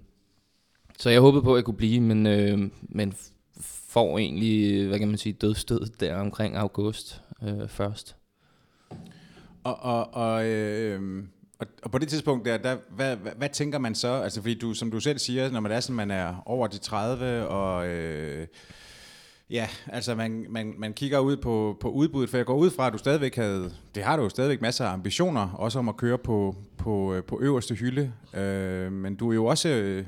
så 0.99 1.11
jeg 1.11 1.21
håbede 1.21 1.43
på, 1.43 1.55
at 1.55 1.57
jeg 1.57 1.65
kunne 1.65 1.77
blive, 1.77 2.01
men, 2.01 2.27
øh, 2.27 2.71
men 2.83 3.15
får 3.89 4.19
egentlig, 4.19 4.87
hvad 4.87 4.99
kan 4.99 5.09
man 5.09 5.19
sige, 5.19 5.33
dødstød 5.33 5.87
der 6.01 6.17
omkring 6.17 6.57
august 6.57 7.23
øh, 7.43 7.69
først. 7.69 8.17
Og, 9.65 9.77
og, 9.77 10.15
og, 10.15 10.47
øh, 10.47 11.25
og, 11.59 11.67
og 11.83 11.91
på 11.91 11.99
det 11.99 12.09
tidspunkt 12.09 12.45
der, 12.45 12.57
der 12.57 12.77
hvad, 12.91 13.17
hvad, 13.17 13.33
hvad 13.33 13.49
tænker 13.49 13.79
man 13.79 13.95
så? 13.95 14.09
Altså 14.09 14.41
fordi 14.41 14.55
du, 14.59 14.75
som 14.75 14.91
du 14.91 15.01
selv 15.01 15.19
siger, 15.19 15.51
når 15.51 15.61
man 15.61 15.73
er 15.73 15.81
sådan, 15.81 15.97
man 15.97 16.11
er 16.11 16.43
over 16.47 16.67
de 16.67 16.79
30, 16.79 17.49
og 17.49 17.89
øh, 17.89 18.47
ja, 19.51 19.69
altså 19.87 20.15
man, 20.15 20.47
man, 20.49 20.75
man 20.79 20.93
kigger 20.93 21.19
ud 21.19 21.37
på, 21.37 21.77
på 21.81 21.91
udbuddet, 21.91 22.31
for 22.31 22.37
jeg 22.37 22.47
går 22.47 22.57
ud 22.57 22.71
fra, 22.71 22.87
at 22.87 22.93
du 22.93 22.99
stadigvæk 22.99 23.37
havde, 23.37 23.73
det 23.95 24.03
har 24.03 24.17
du 24.17 24.23
jo 24.23 24.29
stadigvæk 24.29 24.61
masser 24.61 24.85
af 24.85 24.93
ambitioner, 24.93 25.49
også 25.51 25.79
om 25.79 25.89
at 25.89 25.97
køre 25.97 26.19
på, 26.19 26.57
på, 26.79 27.15
øh, 27.15 27.25
på 27.25 27.39
øverste 27.43 27.75
hylde, 27.75 28.13
øh, 28.35 28.93
men 28.93 29.17
du 29.17 29.31
er 29.31 29.35
jo 29.35 29.45
også... 29.47 29.69
Øh, 29.69 30.05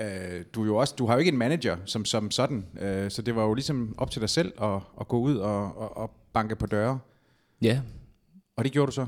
øh, 0.00 0.44
du, 0.54 0.62
er 0.62 0.66
jo 0.66 0.76
også, 0.76 0.94
du 0.98 1.06
har 1.06 1.14
jo 1.14 1.18
ikke 1.18 1.32
en 1.32 1.38
manager 1.38 1.76
som, 1.84 2.04
som 2.04 2.30
sådan, 2.30 2.66
øh, 2.80 3.10
så 3.10 3.22
det 3.22 3.36
var 3.36 3.44
jo 3.44 3.54
ligesom 3.54 3.94
op 3.98 4.10
til 4.10 4.20
dig 4.20 4.30
selv 4.30 4.52
at, 4.62 4.80
at 5.00 5.08
gå 5.08 5.18
ud 5.18 5.36
og, 5.36 5.78
og, 5.78 5.96
og 5.96 6.10
banke 6.32 6.56
på 6.56 6.66
døre. 6.66 6.98
Ja, 7.62 7.80
Og 8.56 8.64
det 8.64 8.72
gjorde 8.72 8.86
du 8.86 8.92
så? 8.92 9.06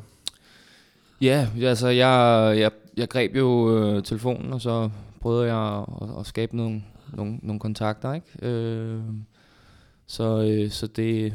Ja, 1.21 1.49
altså 1.63 1.89
jeg, 1.89 2.55
jeg, 2.59 2.71
jeg 2.97 3.09
greb 3.09 3.37
jo 3.37 3.79
øh, 3.79 4.03
telefonen, 4.03 4.53
og 4.53 4.61
så 4.61 4.91
prøvede 5.21 5.55
jeg 5.55 5.85
at, 6.03 6.09
at 6.21 6.27
skabe 6.27 6.57
nogle, 6.57 6.83
nogle, 7.15 7.39
nogle 7.43 7.61
kontakter, 7.61 8.13
ikke? 8.15 8.27
Øh, 8.43 9.01
så, 10.07 10.43
øh, 10.43 10.71
så 10.71 10.87
det, 10.87 11.35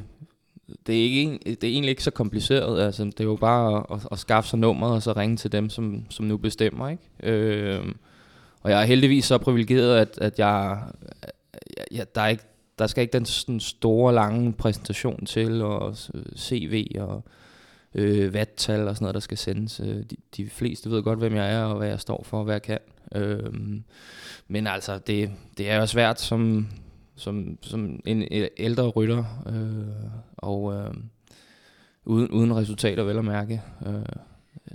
det, 0.88 1.00
er 1.00 1.04
ikke, 1.04 1.40
det 1.46 1.64
er 1.64 1.72
egentlig 1.74 1.90
ikke 1.90 2.04
så 2.04 2.12
kompliceret. 2.12 2.82
Altså, 2.82 3.04
det 3.04 3.20
er 3.20 3.24
jo 3.24 3.36
bare 3.36 3.86
at, 3.94 4.08
at 4.12 4.20
skaffe 4.20 4.50
sig 4.50 4.60
nummeret, 4.60 4.94
og 4.96 5.02
så 5.02 5.14
ringe 5.14 5.38
til 5.38 5.52
dem, 5.52 5.70
som, 5.70 6.06
som 6.10 6.26
nu 6.26 6.38
bestemmer, 6.38 6.90
ikke? 6.90 7.04
Øh, 7.24 7.86
og 8.62 8.72
jeg 8.72 8.82
er 8.82 8.86
heldigvis 8.86 9.26
så 9.26 9.38
privilegeret, 9.38 9.98
at, 9.98 10.18
at 10.22 10.40
jeg, 10.40 10.80
jeg, 11.92 12.16
der, 12.16 12.22
er 12.22 12.28
ikke, 12.28 12.44
der 12.80 12.88
skal 12.88 13.02
ikke 13.02 13.14
den 13.14 13.26
sådan 13.26 13.60
store, 13.60 14.14
lange 14.14 14.54
præsentation 14.54 15.26
til, 15.26 15.62
og 15.62 15.98
CV 16.38 16.92
og 17.00 17.24
øh, 17.96 18.34
vattal 18.34 18.88
og 18.88 18.96
sådan 18.96 19.04
noget, 19.04 19.14
der 19.14 19.20
skal 19.20 19.38
sendes. 19.38 19.80
Øh, 19.80 19.96
de, 19.96 20.16
de 20.38 20.50
fleste 20.50 20.92
ved 20.92 21.04
godt, 21.04 21.20
hvem 21.20 21.36
jeg 21.36 21.54
er, 21.54 21.64
og 21.64 21.78
hvad 21.78 21.88
jeg 21.88 22.00
står 22.00 22.24
for, 22.24 22.38
og 22.38 22.44
hvad 22.44 22.54
jeg 22.54 22.62
kan. 22.62 22.80
Øh, 23.16 23.54
men 24.48 24.68
altså, 24.68 24.98
det, 24.98 25.32
det 25.58 25.70
er 25.70 25.76
jo 25.76 25.86
svært 25.86 26.22
som, 26.22 26.68
som, 27.16 27.58
som 27.62 28.00
en 28.06 28.48
ældre 28.58 28.88
rytter, 28.88 29.44
øh, 29.48 30.12
og 30.38 30.74
øh, 30.74 30.94
uden, 32.06 32.30
uden 32.30 32.56
resultater 32.56 33.04
vel 33.04 33.18
at 33.18 33.26
mærke. 33.26 33.62
Øh, 33.88 33.94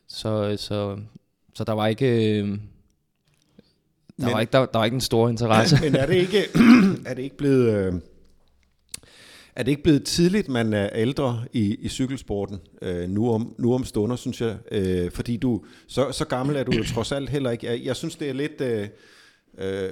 så, 0.08 0.56
så, 0.58 0.98
så 1.54 1.64
der 1.64 1.72
var 1.72 1.86
ikke... 1.86 2.40
Øh, 2.40 2.58
der, 4.20 4.26
men, 4.26 4.34
var 4.34 4.40
ikke, 4.40 4.52
der, 4.52 4.66
der 4.66 4.78
var 4.78 4.84
ikke 4.84 4.94
en 4.94 5.00
stor 5.00 5.28
interesse. 5.28 5.78
Men 5.84 5.96
er 5.96 6.06
det 6.06 6.14
ikke, 6.14 6.38
er 7.06 7.14
det 7.14 7.22
ikke 7.22 7.36
blevet... 7.36 7.74
Øh, 7.74 8.00
er 9.60 9.64
det 9.64 9.70
ikke 9.70 9.82
blevet 9.82 10.04
tidligt, 10.04 10.48
man 10.48 10.72
er 10.72 10.88
ældre 10.94 11.44
i, 11.52 11.74
i 11.74 11.88
cykelsporten 11.88 12.58
øh, 12.82 13.08
nu, 13.08 13.32
om, 13.32 13.54
nu 13.58 13.74
om 13.74 13.84
stunder, 13.84 14.16
synes 14.16 14.40
jeg? 14.40 14.56
Øh, 14.72 15.10
fordi 15.10 15.36
du, 15.36 15.64
så, 15.88 16.12
så 16.12 16.24
gammel 16.24 16.56
er 16.56 16.64
du 16.64 16.72
jo 16.72 16.84
trods 16.84 17.12
alt 17.12 17.30
heller 17.30 17.50
ikke. 17.50 17.66
Jeg, 17.66 17.80
jeg 17.84 17.96
synes, 17.96 18.16
det 18.16 18.28
er 18.28 18.32
lidt... 18.32 18.60
Øh, 18.60 18.88
øh, 19.58 19.90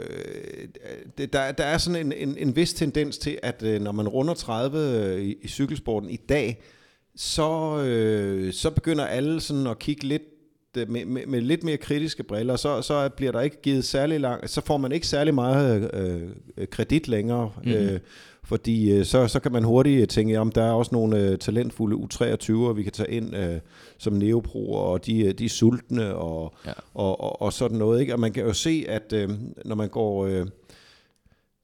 det, 1.19 1.33
der, 1.33 1.53
der 1.53 1.65
er 1.65 1.79
sådan 1.79 2.07
en, 2.07 2.29
en, 2.29 2.37
en 2.39 2.57
vis 2.57 2.73
tendens 2.73 3.19
til, 3.19 3.39
at 3.43 3.63
øh, 3.63 3.81
når 3.81 3.93
man 3.93 4.09
runder 4.09 4.35
30 4.35 4.79
øh, 4.79 5.23
i, 5.23 5.37
i 5.43 5.49
cykelsporten 5.49 6.11
i 6.11 6.17
dag, 6.17 6.63
så, 7.17 7.79
øh, 7.83 8.53
så 8.53 8.71
begynder 8.71 9.05
alle 9.05 9.41
sådan 9.41 9.67
at 9.67 9.79
kigge 9.79 10.05
lidt 10.05 10.23
øh, 10.77 10.91
med, 10.91 11.05
med, 11.05 11.27
med 11.27 11.41
lidt 11.41 11.65
mere 11.65 11.77
kritiske 11.77 12.23
briller, 12.23 12.57
så, 12.57 12.83
så 12.83 13.09
bliver 13.09 13.33
der 13.33 13.41
ikke 13.41 13.63
givet 13.63 13.85
særlig 13.85 14.21
lang, 14.21 14.51
så 14.51 14.61
får 14.61 14.77
man 14.77 14.93
ikke 14.93 15.07
særlig 15.07 15.35
meget 15.35 15.91
øh, 15.95 16.67
kredit 16.67 17.09
længere. 17.09 17.53
Mm-hmm. 17.57 17.73
Øh, 17.73 18.01
fordi 18.49 18.93
øh, 18.93 19.05
så, 19.05 19.29
så 19.29 19.41
kan 19.41 19.53
man 19.53 19.65
hurtigt 19.65 20.11
tænke, 20.11 20.41
om 20.41 20.53
der 20.53 20.63
er 20.63 20.73
også 20.73 20.91
nogle 20.93 21.19
øh, 21.19 21.39
talentfulde 21.39 21.97
U23'ere, 21.97 22.73
vi 22.73 22.83
kan 22.83 22.93
tage 22.93 23.11
ind 23.11 23.37
øh, 23.37 23.61
som 23.99 24.13
neoproer, 24.13 24.81
og 24.81 25.07
de, 25.07 25.25
øh, 25.25 25.35
de 25.35 25.45
er 25.45 25.49
sultne 25.49 26.15
og, 26.15 26.55
ja. 26.67 26.73
og, 26.95 27.21
og, 27.21 27.43
og 27.43 27.53
sådan 27.53 27.79
noget. 27.79 28.01
Ikke? 28.01 28.13
Og 28.13 28.21
man 28.21 28.33
kan 28.33 28.45
jo 28.45 28.53
se, 28.53 28.85
at 28.89 29.13
øh, 29.13 29.31
når 29.65 29.75
man 29.75 29.89
går... 29.89 30.27
Øh, 30.27 30.47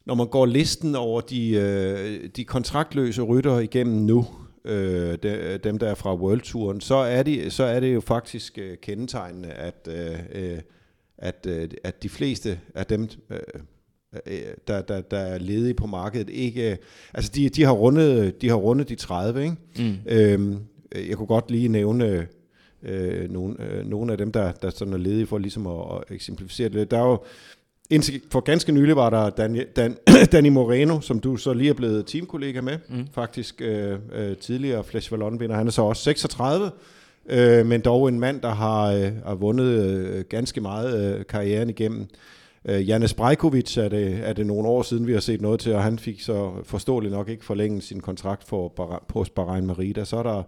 når 0.07 0.14
man 0.14 0.26
går 0.26 0.47
listen 0.47 0.95
over 0.95 1.21
de, 1.21 1.50
øh, 1.50 2.29
de 2.37 2.45
kontraktløse 2.45 3.23
ryttere 3.23 3.64
igennem 3.64 3.97
nu, 3.97 4.26
øh, 4.64 5.19
de, 5.23 5.61
dem 5.64 5.79
der 5.79 5.88
er 5.88 5.95
fra 5.95 6.14
World 6.14 6.41
Touren, 6.41 6.81
så 6.81 6.95
er, 6.95 7.23
de, 7.23 7.50
så 7.50 7.64
er 7.64 7.81
det 7.81 7.95
jo 7.95 8.00
faktisk 8.00 8.59
øh, 8.59 8.76
kendetegnende, 8.83 9.49
at, 9.49 9.88
øh, 9.91 10.19
øh 10.35 10.59
at, 11.19 11.47
øh, 11.49 11.69
at 11.85 12.03
de 12.03 12.09
fleste 12.09 12.61
af 12.75 12.87
dem, 12.87 13.09
øh, 13.31 13.38
Øh, 13.38 13.62
der, 14.68 14.83
der, 14.83 15.00
der 15.00 15.18
er 15.18 15.38
ledige 15.38 15.75
på 15.75 15.87
markedet. 15.87 16.30
Ikke, 16.30 16.78
altså 17.14 17.30
de, 17.35 17.49
de, 17.49 17.64
har 17.64 17.73
rundet, 17.73 18.42
de 18.42 18.49
har 18.49 18.56
rundet 18.56 18.88
de 18.88 18.94
30, 18.94 19.42
ikke? 19.42 19.56
Mm. 19.78 19.94
Øhm, 20.06 20.59
jeg 21.09 21.16
kunne 21.16 21.26
godt 21.26 21.50
lige 21.50 21.68
nævne 21.68 22.26
øh, 22.83 23.30
nogle, 23.30 23.56
øh, 23.62 23.87
nogle 23.87 24.12
af 24.12 24.18
dem, 24.18 24.33
der, 24.33 24.52
der 24.52 24.71
sådan 24.71 24.94
er 24.94 24.99
ledige 24.99 25.26
for 25.26 25.38
ligesom 25.38 25.66
at, 25.66 25.80
at 25.97 26.14
eksemplificere 26.14 26.68
det. 26.68 26.90
Der 26.90 26.99
er 26.99 27.04
jo, 27.04 27.23
indtil 27.90 28.21
for 28.30 28.40
ganske 28.40 28.73
nylig 28.73 28.97
var 28.97 29.11
der 29.11 29.30
Dan, 29.30 29.66
Dan, 29.76 29.97
Danny 30.33 30.49
Moreno, 30.49 31.00
som 31.00 31.21
du 31.21 31.37
så 31.37 31.52
lige 31.52 31.71
er 31.71 31.75
blevet 31.75 32.06
teamkollega 32.06 32.61
med, 32.61 32.78
mm. 32.88 33.06
faktisk 33.12 33.61
øh, 33.61 33.99
øh, 34.12 34.37
tidligere 34.37 34.85
Flash 34.85 35.12
Vallon 35.12 35.40
vinder. 35.40 35.56
Han 35.56 35.66
er 35.66 35.71
så 35.71 35.83
også 35.83 36.02
36, 36.02 36.71
øh, 37.30 37.66
men 37.66 37.80
dog 37.80 38.09
en 38.09 38.21
mand, 38.21 38.40
der 38.40 38.54
har, 38.54 38.92
øh, 38.92 39.11
har 39.26 39.35
vundet 39.35 39.85
øh, 39.85 40.25
ganske 40.28 40.61
meget 40.61 41.18
øh, 41.18 41.26
karrieren 41.26 41.71
igennem. 41.71 42.09
Uh, 42.68 42.88
Janis 42.88 43.14
Brajkovic 43.14 43.76
er 43.76 43.88
det, 43.88 44.21
er 44.23 44.33
det 44.33 44.47
nogle 44.47 44.68
år 44.68 44.83
siden, 44.83 45.06
vi 45.06 45.12
har 45.12 45.21
set 45.21 45.40
noget 45.40 45.61
til, 45.61 45.75
og 45.75 45.83
han 45.83 45.99
fik 45.99 46.21
så 46.21 46.52
forståeligt 46.62 47.12
nok 47.12 47.28
ikke 47.28 47.44
forlænget 47.44 47.83
sin 47.83 48.00
kontrakt 48.00 48.44
for 48.44 48.68
på 49.09 49.25
Bahrain 49.35 49.66
Merida. 49.66 50.04
Så 50.04 50.16
er 50.16 50.23
der 50.23 50.42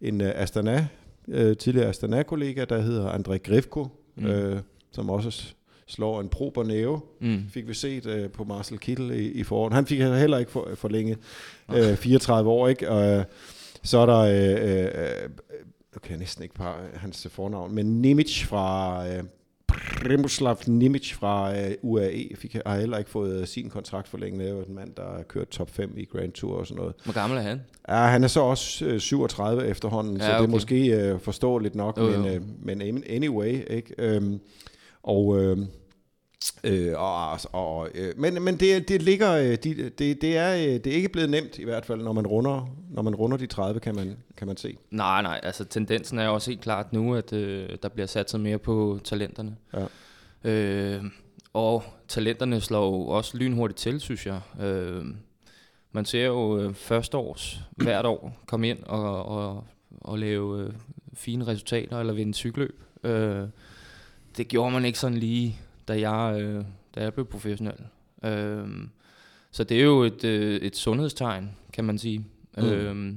en 0.00 0.20
uh, 0.20 0.26
Astana, 0.34 0.86
uh, 1.26 1.34
tidligere 1.34 1.88
Astana-kollega, 1.88 2.64
der 2.64 2.80
hedder 2.80 3.12
André 3.12 3.36
Grifko, 3.36 3.88
mm. 4.16 4.24
uh, 4.24 4.58
som 4.92 5.10
også 5.10 5.54
slår 5.86 6.20
en 6.20 6.28
prober 6.28 6.64
næve, 6.64 7.00
mm. 7.20 7.42
fik 7.50 7.68
vi 7.68 7.74
set 7.74 8.06
uh, 8.06 8.30
på 8.30 8.44
Marcel 8.44 8.78
Kittel 8.78 9.10
i, 9.10 9.30
i 9.30 9.42
foråret. 9.42 9.72
Han 9.72 9.86
fik 9.86 9.98
heller 10.00 10.38
ikke 10.38 10.50
for, 10.50 10.68
forlænget 10.74 11.18
uh, 11.68 11.94
34 11.94 12.50
år, 12.50 12.68
ikke? 12.68 12.90
Og, 12.90 13.18
uh, 13.18 13.24
så 13.82 13.98
er 13.98 14.06
der, 14.06 14.20
uh, 14.20 15.24
uh, 15.24 15.30
okay, 15.96 16.10
jeg 16.10 16.18
næsten 16.18 16.42
ikke 16.42 16.54
par 16.54 16.80
hans 16.94 17.26
fornavn, 17.30 17.74
men 17.74 18.02
Nimic 18.02 18.44
fra 18.44 19.04
Primoslav 20.02 20.58
Nimic 20.66 21.14
fra 21.14 21.58
øh, 21.58 21.74
UAE 21.82 22.28
fik, 22.36 22.56
har 22.66 22.78
heller 22.78 22.98
ikke 22.98 23.10
fået 23.10 23.40
uh, 23.40 23.46
sin 23.46 23.70
kontrakt 23.70 24.08
forlænget. 24.08 24.40
Det 24.40 24.48
er 24.48 24.52
jo 24.52 24.62
en 24.62 24.74
mand, 24.74 24.94
der 24.96 25.02
har 25.02 25.22
kørt 25.22 25.48
top 25.48 25.70
5 25.70 25.94
i 25.96 26.04
Grand 26.04 26.32
Tour 26.32 26.56
og 26.56 26.66
sådan 26.66 26.80
noget. 26.80 26.94
Hvor 27.04 27.12
gammel 27.12 27.38
er 27.38 27.42
han? 27.42 27.60
Ja, 27.88 27.94
han 27.94 28.24
er 28.24 28.28
så 28.28 28.40
også 28.40 28.86
uh, 28.86 28.98
37 28.98 29.66
efterhånden, 29.66 30.16
ja, 30.16 30.22
så 30.22 30.30
okay. 30.30 30.38
det 30.38 30.44
er 30.44 30.50
måske 30.50 31.18
forståeligt 31.22 31.74
nok, 31.74 31.98
jo, 31.98 32.10
jo. 32.10 32.20
men, 32.20 32.56
men 32.62 33.04
anyway, 33.08 33.62
ikke? 33.70 34.16
Um, 34.18 34.40
og... 35.02 35.26
Uh, 35.26 35.58
Øh, 36.64 36.92
og, 36.96 37.38
og, 37.52 37.88
øh, 37.94 38.12
men 38.16 38.42
men 38.42 38.56
det, 38.56 38.88
det 38.88 39.02
ligger, 39.02 39.32
øh, 39.32 39.44
det, 39.44 39.98
det, 39.98 40.22
det, 40.22 40.36
er, 40.36 40.54
øh, 40.54 40.62
det 40.62 40.86
er 40.86 40.96
ikke 40.96 41.08
blevet 41.08 41.30
nemt 41.30 41.58
i 41.58 41.64
hvert 41.64 41.86
fald, 41.86 42.02
når 42.02 42.12
man 42.12 42.26
runder, 42.26 42.68
når 42.90 43.02
man 43.02 43.14
runder 43.14 43.36
de 43.36 43.46
30, 43.46 43.80
kan 43.80 43.94
man, 43.94 44.16
kan 44.36 44.46
man 44.46 44.56
se. 44.56 44.76
Nej, 44.90 45.22
nej, 45.22 45.40
altså 45.42 45.64
tendensen 45.64 46.18
er 46.18 46.28
også 46.28 46.50
helt 46.50 46.60
klart 46.60 46.92
nu, 46.92 47.14
at 47.14 47.32
øh, 47.32 47.68
der 47.82 47.88
bliver 47.88 48.06
sat 48.06 48.40
mere 48.40 48.58
på 48.58 49.00
talenterne. 49.04 49.56
Ja. 49.74 49.86
Øh, 50.50 51.04
og 51.52 51.84
talenterne 52.08 52.60
slår 52.60 52.86
jo 52.86 53.06
også 53.06 53.36
lynhurtigt 53.36 53.78
til, 53.78 54.00
synes 54.00 54.26
jeg. 54.26 54.40
Øh, 54.60 55.04
man 55.92 56.04
ser 56.04 56.24
jo 56.24 56.58
øh, 56.58 56.74
første 56.74 57.16
års 57.16 57.60
hvert 57.76 58.06
år 58.06 58.42
komme 58.46 58.68
ind 58.68 58.82
og, 58.82 59.26
og, 59.26 59.64
og 60.00 60.18
lave 60.18 60.60
øh, 60.62 60.72
fine 61.14 61.46
resultater 61.46 62.00
eller 62.00 62.12
vinde 62.12 62.34
cykelløb. 62.34 62.82
Øh, 63.04 63.42
det 64.36 64.48
gjorde 64.48 64.70
man 64.70 64.84
ikke 64.84 64.98
sådan 64.98 65.18
lige 65.18 65.60
da 65.88 66.10
jeg, 66.10 66.40
øh, 66.40 66.64
da 66.94 67.02
jeg 67.02 67.14
blev 67.14 67.26
professionel. 67.26 67.80
Øh, 68.24 68.68
så 69.50 69.64
det 69.64 69.80
er 69.80 69.84
jo 69.84 70.02
et, 70.02 70.24
øh, 70.24 70.60
et 70.60 70.76
sundhedstegn, 70.76 71.50
kan 71.72 71.84
man 71.84 71.98
sige. 71.98 72.26
Mm. 72.56 72.64
Øh, 72.64 73.14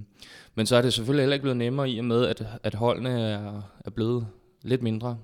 men 0.56 0.66
så 0.66 0.76
er 0.76 0.82
det 0.82 0.94
selvfølgelig 0.94 1.24
heller 1.24 1.34
ikke 1.34 1.44
blevet 1.44 1.58
nemmere 1.58 1.90
i 1.90 2.00
og 2.00 2.06
med, 2.06 2.26
at, 2.26 2.48
at 2.64 2.76
holdene 2.76 3.22
er, 3.22 3.62
er 3.86 3.90
blevet 3.90 4.28
lidt 4.62 4.84
mindre. 4.84 5.18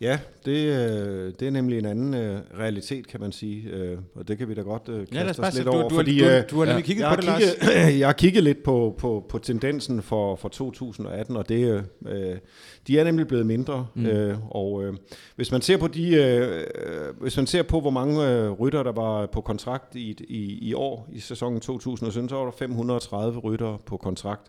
Ja, 0.00 0.18
det, 0.44 0.56
øh, 0.56 1.32
det 1.40 1.48
er 1.48 1.50
nemlig 1.50 1.78
en 1.78 1.84
anden 1.84 2.14
øh, 2.14 2.40
realitet, 2.58 3.06
kan 3.06 3.20
man 3.20 3.32
sige, 3.32 3.70
øh, 3.70 3.98
og 4.14 4.28
det 4.28 4.38
kan 4.38 4.48
vi 4.48 4.54
da 4.54 4.60
godt 4.60 4.84
kaste 5.12 5.42
ja, 5.42 5.48
os 5.48 5.54
lidt 5.54 5.66
du, 5.66 5.72
over. 5.72 5.88
Du, 5.88 5.94
fordi, 5.94 6.18
du, 6.18 6.24
du, 6.24 6.42
du 6.50 6.58
har 6.58 6.66
nemlig 6.66 6.84
kigget 6.84 7.06
på 7.08 7.16
det, 7.16 7.24
kigget, 7.24 7.56
Lars. 7.62 7.98
jeg 8.00 8.08
har 8.08 8.12
kigget 8.12 8.44
lidt 8.44 8.62
på, 8.62 8.94
på, 8.98 9.26
på 9.28 9.38
tendensen 9.38 10.02
for, 10.02 10.36
for 10.36 10.48
2018, 10.48 11.36
og 11.36 11.48
det, 11.48 11.84
øh, 12.06 12.36
de 12.86 12.98
er 12.98 13.04
nemlig 13.04 13.28
blevet 13.28 13.46
mindre. 13.46 13.86
Mm. 13.94 14.06
Øh, 14.06 14.36
og 14.50 14.84
øh, 14.84 14.94
hvis 15.36 15.52
man 15.52 15.62
ser 15.62 15.76
på 15.76 15.86
de, 15.86 16.14
øh, 16.14 16.66
hvis 17.20 17.36
man 17.36 17.46
ser 17.46 17.62
på 17.62 17.80
hvor 17.80 17.90
mange 17.90 18.28
øh, 18.28 18.50
rytter 18.50 18.82
der 18.82 18.92
var 18.92 19.26
på 19.26 19.40
kontrakt 19.40 19.94
i, 19.94 20.16
i, 20.28 20.68
i 20.68 20.74
år 20.74 21.08
i 21.12 21.20
sæsonen 21.20 21.60
2017, 21.60 22.28
så 22.28 22.36
var 22.36 22.44
der 22.44 22.52
530 22.58 23.38
rytter 23.38 23.76
på 23.86 23.96
kontrakt. 23.96 24.42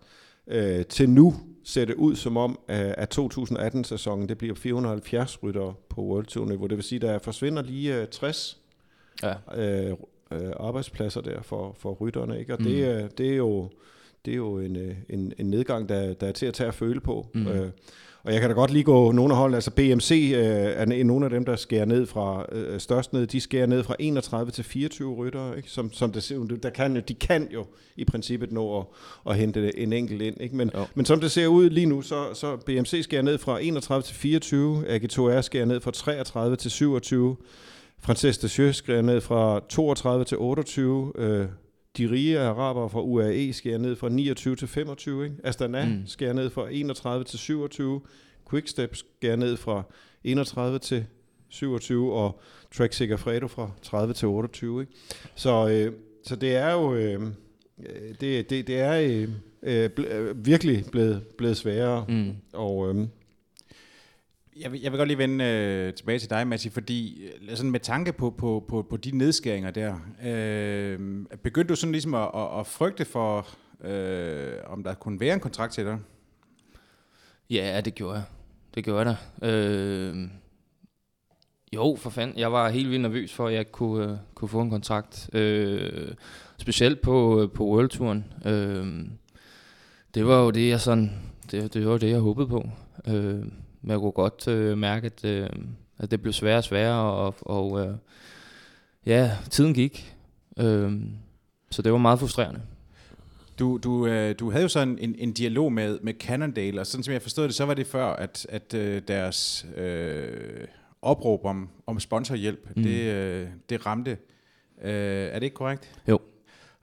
Øh, 0.48 0.86
til 0.86 1.10
nu 1.10 1.36
ser 1.64 1.86
det 1.86 1.96
ud 1.96 2.16
som 2.16 2.38
om, 2.38 2.60
at 2.68 3.20
2018-sæsonen 3.20 4.30
det 4.30 4.38
bliver 4.38 4.56
470 4.56 5.44
rytter 5.44 5.78
på 5.90 6.02
World 6.02 6.26
Tour 6.26 6.46
niveau. 6.46 6.68
Det 6.68 6.78
vil 6.78 6.84
sige, 6.84 7.00
der 7.00 7.20
forsvinder 7.20 7.62
lige 7.62 8.06
60 8.06 8.60
ja. 9.24 9.34
øh, 9.56 9.96
øh, 10.32 10.52
arbejdspladser 10.60 11.22
der 11.22 11.42
for, 11.42 11.76
for 11.80 11.94
rytterne. 11.94 12.40
Ikke? 12.40 12.54
Og 12.54 12.62
mm. 12.62 12.66
det, 12.66 13.18
det 13.18 13.30
er 13.30 13.36
jo 13.36 13.70
det 14.26 14.32
er 14.32 14.36
jo 14.36 14.60
en, 14.60 14.78
en, 15.10 15.34
en 15.38 15.50
nedgang, 15.50 15.90
der, 15.90 16.14
der 16.14 16.28
er 16.28 16.32
til 16.32 16.46
at 16.46 16.54
tage 16.54 16.68
at 16.68 16.74
føle 16.74 17.00
på. 17.00 17.28
Mm. 17.34 17.48
Øh, 17.48 17.72
og 18.24 18.34
jeg 18.34 18.42
kan 18.42 18.50
da 18.50 18.54
godt 18.54 18.72
lige 18.72 18.84
gå 18.84 19.12
nogle 19.12 19.34
af 19.34 19.38
holdene, 19.38 19.58
altså 19.58 19.72
BMC 19.72 20.32
øh, 20.36 20.44
er 20.44 21.04
nogle 21.04 21.26
af 21.26 21.30
dem, 21.30 21.46
der 21.46 21.56
skærer 21.56 21.86
ned 21.86 22.06
fra, 22.06 22.46
øh, 22.52 22.80
størst 22.80 23.14
ned, 23.14 23.28
de 23.28 23.42
skærer 23.42 23.66
ned 23.66 23.84
fra 23.84 23.96
31 24.00 24.52
til 24.52 24.64
24 24.64 25.16
rytter, 25.16 25.54
ikke? 25.54 25.70
Som, 25.70 25.94
som 25.94 26.12
det 26.12 26.24
ser 26.24 26.38
ud, 26.38 26.48
der 26.48 26.70
kan 26.70 26.96
jo, 26.96 27.02
de 27.08 27.14
kan 27.14 27.48
jo 27.54 27.66
i 27.96 28.06
princippet 28.06 28.52
nå 28.52 28.80
at, 28.80 28.86
at 29.30 29.38
hente 29.38 29.80
en 29.80 29.94
enkelt 29.94 30.22
ind, 30.22 30.42
ikke? 30.42 30.56
Men, 30.56 30.72
men 30.96 31.06
som 31.06 31.20
det 31.20 31.32
ser 31.32 31.48
ud 31.48 31.70
lige 31.70 31.86
nu, 31.86 32.02
så, 32.02 32.34
så 32.34 32.56
BMC 32.56 33.04
skærer 33.04 33.22
ned 33.22 33.38
fra 33.38 33.60
31 33.62 34.04
til 34.04 34.16
24, 34.16 34.96
AG2R 34.96 35.42
skærer 35.42 35.66
ned 35.66 35.80
fra 35.80 35.92
33 35.92 36.56
til 36.56 36.72
27, 36.72 37.36
Frances 38.02 38.38
de 38.38 38.74
skærer 38.74 39.02
ned 39.02 39.22
fra 39.22 39.60
32 39.70 40.26
til 40.26 40.38
28, 40.38 41.12
øh, 41.16 41.46
de 42.00 42.12
rige 42.12 42.40
araber 42.40 42.88
fra 42.88 43.02
UAE 43.02 43.54
skærer 43.54 43.78
ned 43.78 43.96
fra 43.96 44.10
29 44.10 44.56
til 44.56 44.68
25. 44.68 45.24
Ikke? 45.24 45.36
Astana 45.44 45.86
mm. 45.86 46.02
skærer 46.06 46.34
ned 46.34 46.50
fra 46.50 46.70
31 46.72 47.24
til 47.24 47.40
27. 47.40 48.02
Quickstep 48.50 48.96
skærer 48.96 49.36
ned 49.36 49.58
fra 49.58 49.84
31 50.24 50.80
til 50.80 51.06
27, 51.50 52.14
og 52.14 52.42
Trek 52.72 52.94
Segafredo 52.94 53.48
fra 53.48 53.72
30 53.82 54.14
til 54.14 54.28
28. 54.28 54.82
Ikke? 54.82 54.94
Så, 55.36 55.70
øh, 55.70 55.94
så 56.24 56.36
det 56.36 56.56
er 56.56 56.72
jo 56.72 56.96
øh, 56.96 57.22
det, 58.22 58.50
det, 58.50 58.68
det 58.68 58.80
er 58.80 59.00
øh, 59.00 59.30
øh, 59.64 59.90
ble, 59.90 60.08
øh, 60.08 60.46
virkelig 60.46 60.86
blevet, 60.92 61.24
blevet 61.38 61.58
sværere. 61.58 62.06
Mm. 62.10 62.32
Og, 62.54 62.90
øh, 62.90 63.08
jeg 64.60 64.72
vil, 64.72 64.82
jeg 64.82 64.92
vil 64.92 64.98
godt 64.98 65.08
lige 65.08 65.18
vende 65.18 65.46
øh, 65.46 65.94
tilbage 65.94 66.20
til 66.20 66.30
dig, 66.30 66.48
Matti, 66.48 66.70
fordi 66.70 67.24
øh, 67.24 67.58
sådan 67.58 67.72
med 67.72 67.80
tanke 67.80 68.14
på, 68.14 68.30
på, 68.30 68.66
på, 68.68 68.82
på 68.90 68.98
de 68.98 69.18
nedskæringer 69.18 69.72
der, 69.72 69.96
øh, 70.26 71.26
begyndte 71.44 71.70
du 71.70 71.76
sådan 71.76 71.92
ligesom 71.92 72.14
at, 72.14 72.30
at, 72.36 72.60
at 72.60 72.68
frygte 72.68 73.06
for, 73.06 73.48
øh, 73.84 74.54
om 74.66 74.84
der 74.84 74.94
kunne 74.94 75.20
være 75.20 75.34
en 75.34 75.40
kontrakt 75.40 75.74
til 75.74 75.86
dig? 75.86 76.00
Ja, 77.50 77.82
det 77.86 77.96
gjorde 77.96 78.14
jeg. 78.14 78.24
Det 78.76 78.84
gjorde 78.84 79.10
jeg 79.10 79.18
da. 79.42 79.48
Øh, 79.48 80.30
jo, 81.76 81.96
for 82.00 82.10
fanden. 82.10 82.38
Jeg 82.38 82.52
var 82.52 82.70
helt 82.70 82.90
vildt 82.90 83.02
nervøs 83.02 83.34
for, 83.34 83.48
at 83.48 83.54
jeg 83.54 83.72
kunne, 83.72 84.12
øh, 84.12 84.18
kunne 84.36 84.50
få 84.50 84.62
en 84.62 84.70
kontrakt. 84.70 85.30
Øh, 85.34 86.14
specielt 86.58 87.02
på, 87.02 87.42
øh, 87.42 87.52
på 87.52 87.66
Worldturen. 87.66 88.34
Øh, 88.46 89.06
det 90.14 90.26
var 90.26 90.44
jo 90.44 90.52
det, 90.52 90.70
jeg 90.70 90.82
sådan... 90.82 91.12
Det, 91.52 91.74
det 91.74 91.88
var 91.88 91.98
det, 91.98 92.10
jeg 92.10 92.20
håbede 92.20 92.48
på. 92.48 92.70
Øh, 93.08 93.44
men 93.82 93.92
jeg 93.92 94.00
kunne 94.00 94.12
godt 94.12 94.48
øh, 94.48 94.78
mærke, 94.78 95.06
at, 95.06 95.26
øh, 95.26 95.50
at 96.00 96.12
det 96.12 96.22
blev 96.22 96.34
sværere 96.34 96.58
og 96.58 96.64
sværere, 96.64 97.14
og, 97.14 97.36
og 97.42 97.82
øh, 97.82 97.96
ja, 99.06 99.32
tiden 99.50 99.74
gik. 99.74 100.16
Øh, 100.60 101.02
så 101.72 101.82
det 101.82 101.92
var 101.92 101.98
meget 101.98 102.20
frustrerende. 102.20 102.62
Du, 103.60 103.78
du, 103.78 104.08
øh, 104.08 104.36
du 104.40 104.52
havde 104.52 104.62
jo 104.62 104.70
sådan 104.70 104.98
en, 105.02 105.16
en 105.18 105.34
dialog 105.34 105.74
med, 105.74 106.00
med 106.02 106.14
Cannondale, 106.14 106.80
og 106.80 106.88
sådan 106.88 107.04
som 107.04 107.14
jeg 107.14 107.22
forstod 107.22 107.44
det, 107.44 107.56
så 107.56 107.66
var 107.66 107.74
det 107.74 107.88
før, 107.88 108.06
at, 108.06 108.46
at 108.50 108.74
øh, 108.74 109.02
deres 109.08 109.66
øh, 109.78 110.68
opråb 111.02 111.46
om, 111.46 111.70
om 111.88 112.00
sponsorhjælp. 112.00 112.76
Mm. 112.76 112.84
det, 112.84 113.02
øh, 113.02 113.48
det 113.70 113.86
ramte. 113.86 114.18
Øh, 114.82 114.92
er 114.92 115.34
det 115.34 115.44
ikke 115.44 115.56
korrekt? 115.56 116.02
Jo. 116.08 116.20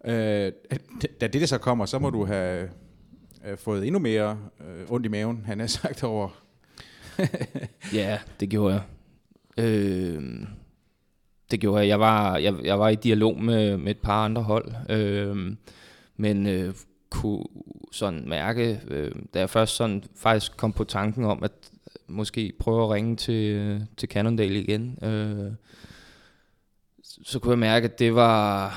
Øh, 0.04 0.52
da 1.20 1.26
det 1.26 1.40
der 1.40 1.46
så 1.46 1.58
kommer, 1.58 1.86
så 1.86 1.98
må 1.98 2.10
du 2.10 2.24
have 2.24 2.68
øh, 3.46 3.58
fået 3.58 3.86
endnu 3.86 3.98
mere 3.98 4.38
øh, 4.60 4.84
ondt 4.88 5.06
i 5.06 5.08
maven, 5.08 5.42
han 5.46 5.60
har 5.60 5.66
sagt 5.66 6.04
over. 6.04 6.45
Ja, 7.92 8.18
det 8.40 8.50
gjorde 8.50 8.74
jeg. 8.74 8.82
Øh, 9.64 10.46
det 11.50 11.60
gjorde 11.60 11.80
jeg. 11.80 11.88
Jeg 11.88 12.00
var, 12.00 12.36
jeg, 12.36 12.54
jeg 12.64 12.78
var 12.78 12.88
i 12.88 12.94
dialog 12.94 13.42
med, 13.42 13.76
med 13.76 13.90
et 13.90 13.98
par 13.98 14.24
andre 14.24 14.42
hold, 14.42 14.72
øh, 14.90 15.56
men 16.16 16.46
øh, 16.46 16.74
kunne 17.10 17.44
sådan 17.92 18.28
mærke, 18.28 18.80
øh, 18.88 19.12
da 19.34 19.38
jeg 19.38 19.50
først 19.50 19.76
sådan 19.76 20.04
faktisk 20.16 20.56
kom 20.56 20.72
på 20.72 20.84
tanken 20.84 21.24
om, 21.24 21.42
at 21.42 21.52
måske 22.08 22.52
prøve 22.58 22.84
at 22.84 22.90
ringe 22.90 23.16
til, 23.16 23.80
til 23.96 24.08
Cannondale 24.08 24.60
igen, 24.60 24.98
øh, 25.02 25.52
så 27.02 27.38
kunne 27.38 27.50
jeg 27.50 27.58
mærke, 27.58 27.84
at 27.84 27.98
det 27.98 28.14
var, 28.14 28.70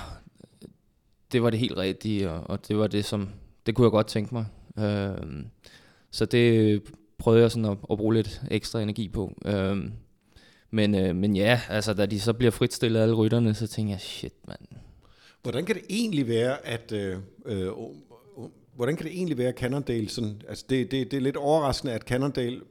det 1.31 1.43
var 1.43 1.50
det 1.50 1.60
helt 1.60 1.77
rigtige, 1.77 2.29
og, 2.29 2.50
og 2.50 2.67
det 2.67 2.77
var 2.77 2.88
det, 2.88 3.05
som 3.05 3.29
det 3.65 3.75
kunne 3.75 3.86
jeg 3.86 3.91
godt 3.91 4.08
tænke 4.08 4.36
mig. 4.36 4.46
Øh, 4.79 5.43
så 6.12 6.25
det 6.25 6.84
prøvede 7.20 7.42
jeg 7.42 7.52
sådan 7.52 7.72
at, 7.72 7.78
at 7.92 7.98
bruge 7.98 8.14
lidt 8.14 8.42
ekstra 8.52 8.82
energi 8.82 9.08
på. 9.08 9.34
Øhm, 9.46 9.92
men, 10.72 10.96
øh, 10.96 11.16
men 11.16 11.36
ja, 11.36 11.62
altså 11.70 11.94
da 11.94 12.06
de 12.06 12.20
så 12.20 12.34
bliver 12.34 12.52
fritstillet 12.52 13.00
alle 13.00 13.16
rytterne, 13.16 13.54
så 13.54 13.68
tænker 13.68 13.94
jeg, 13.94 14.02
shit 14.02 14.34
mand. 14.48 14.60
Hvordan 15.42 15.66
kan 15.66 15.76
det 15.76 15.84
egentlig 15.90 16.28
være, 16.28 16.68
at... 16.68 16.92
Øh, 16.92 17.18
øh, 17.46 17.68
hvordan 18.76 18.96
kan 18.96 19.06
det 19.06 19.14
egentlig 19.14 19.38
være, 19.38 19.48
at 19.48 19.58
Cannondale 19.58 20.10
sådan... 20.10 20.42
Altså, 20.48 20.66
det, 20.70 20.92
det, 20.92 21.12
det 21.12 21.18
er 21.18 21.22
lidt 21.22 21.38
overraskende, 21.38 21.93
at 21.93 22.02
Cannondale 22.02 22.62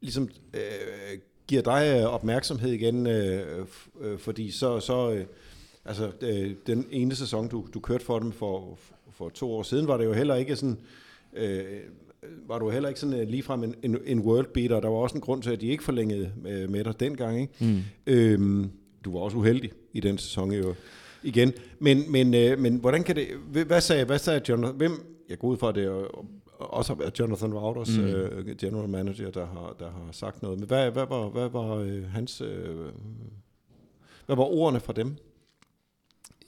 ligesom 0.00 0.28
øh, 0.54 1.18
giver 1.46 1.62
dig 1.62 2.00
øh, 2.00 2.14
opmærksomhed 2.14 2.72
igen, 2.72 3.06
øh, 3.06 3.66
øh, 4.00 4.18
fordi 4.18 4.50
så... 4.50 4.80
så 4.80 5.10
øh, 5.10 5.26
altså, 5.84 6.10
øh, 6.20 6.54
den 6.66 6.86
ene 6.90 7.14
sæson, 7.14 7.48
du, 7.48 7.66
du 7.74 7.80
kørte 7.80 8.04
for 8.04 8.18
dem 8.18 8.32
for, 8.32 8.78
for 9.10 9.28
to 9.28 9.52
år 9.52 9.62
siden, 9.62 9.86
var 9.86 9.96
det 9.96 10.04
jo 10.04 10.12
heller 10.12 10.34
ikke 10.34 10.56
sådan... 10.56 10.78
Øh, 11.32 11.80
var 12.46 12.58
du 12.58 12.70
heller 12.70 12.88
ikke 12.88 13.00
sådan 13.00 13.20
øh, 13.20 13.28
ligefrem 13.28 13.62
en, 13.64 13.74
en, 13.82 13.98
en 14.04 14.20
world 14.20 14.46
beater. 14.54 14.80
Der 14.80 14.88
var 14.88 14.96
også 14.96 15.14
en 15.14 15.20
grund 15.20 15.42
til, 15.42 15.50
at 15.50 15.60
de 15.60 15.66
ikke 15.66 15.84
forlængede 15.84 16.32
med, 16.36 16.68
med 16.68 16.84
dig 16.84 17.00
dengang. 17.00 17.40
Ikke? 17.40 17.52
Mm. 17.60 17.80
Øhm, 18.06 18.70
du 19.04 19.12
var 19.12 19.20
også 19.20 19.36
uheldig 19.36 19.70
i 19.92 20.00
den 20.00 20.18
sæson 20.18 20.52
jo 20.52 20.74
igen. 21.22 21.52
Men, 21.78 22.12
men, 22.12 22.34
øh, 22.34 22.58
men 22.58 22.76
hvordan 22.76 23.04
kan 23.04 23.16
det... 23.16 23.26
Hvad 23.66 23.80
sagde, 23.80 24.04
hvad 24.04 24.18
sagde 24.18 24.40
Jonathan? 24.48 24.76
Hvem, 24.76 24.92
jeg 25.28 25.38
går 25.38 25.48
ud 25.48 25.56
fra, 25.56 25.72
det 25.72 25.84
er- 25.84 26.26
også 26.58 26.94
har 26.94 26.98
været 26.98 27.18
Jonathan 27.18 27.52
Wouters, 27.52 27.98
mm. 27.98 28.04
øh, 28.04 28.56
general 28.56 28.88
manager, 28.88 29.30
der 29.30 29.46
har, 29.46 29.76
der 29.78 29.90
har 29.90 30.08
sagt 30.12 30.42
noget. 30.42 30.58
Men 30.58 30.66
hvad, 30.68 30.90
hvad 30.90 31.06
var, 31.08 31.28
hvad 31.28 31.48
var 31.48 31.74
øh, 31.76 32.04
hans... 32.10 32.40
Øh, 32.40 32.76
hvad 34.26 34.36
var 34.36 34.42
ordene 34.44 34.80
fra 34.80 34.92
dem? 34.92 35.16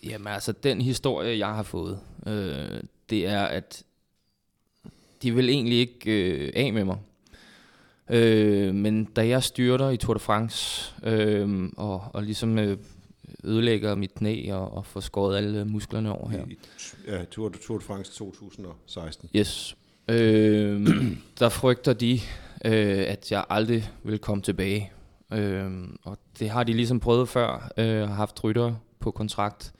Jamen 0.04 0.26
altså, 0.26 0.52
den 0.52 0.80
historie, 0.80 1.38
jeg 1.38 1.46
har 1.54 1.62
fået, 1.62 1.98
øh, 2.26 2.80
det 3.10 3.26
er, 3.26 3.42
at 3.42 3.82
de 5.24 5.34
vil 5.34 5.48
egentlig 5.48 5.78
ikke 5.78 6.30
øh, 6.30 6.52
af 6.56 6.72
med 6.72 6.84
mig. 6.84 6.96
Øh, 8.10 8.74
men 8.74 9.04
da 9.04 9.28
jeg 9.28 9.42
styrter 9.42 9.90
i 9.90 9.96
Tour 9.96 10.14
de 10.14 10.20
France, 10.20 10.92
øh, 11.04 11.68
og, 11.76 12.02
og 12.12 12.22
ligesom 12.22 12.58
øh, 12.58 12.76
ødelægger 13.44 13.94
mit 13.94 14.14
knæ 14.14 14.52
og, 14.52 14.72
og 14.76 14.86
får 14.86 15.00
skåret 15.00 15.36
alle 15.36 15.64
musklerne 15.64 16.12
over 16.12 16.28
her, 16.28 16.44
I, 16.50 16.58
ja, 17.08 17.24
Tour, 17.24 17.48
de- 17.48 17.58
Tour 17.66 17.78
de 17.78 17.84
France 17.84 18.12
2016. 18.12 19.28
Yes. 19.36 19.76
Øh, 20.08 20.86
der 21.38 21.48
frygter 21.48 21.92
de, 21.92 22.12
øh, 22.64 23.04
at 23.08 23.32
jeg 23.32 23.44
aldrig 23.50 23.90
vil 24.02 24.18
komme 24.18 24.42
tilbage. 24.42 24.92
Øh, 25.32 25.70
og 26.04 26.18
det 26.38 26.50
har 26.50 26.64
de 26.64 26.72
ligesom 26.72 27.00
prøvet 27.00 27.28
før, 27.28 27.72
øh, 27.78 28.08
har 28.08 28.14
haft 28.14 28.44
rytter 28.44 28.74
på 29.00 29.10
kontrakt, 29.10 29.72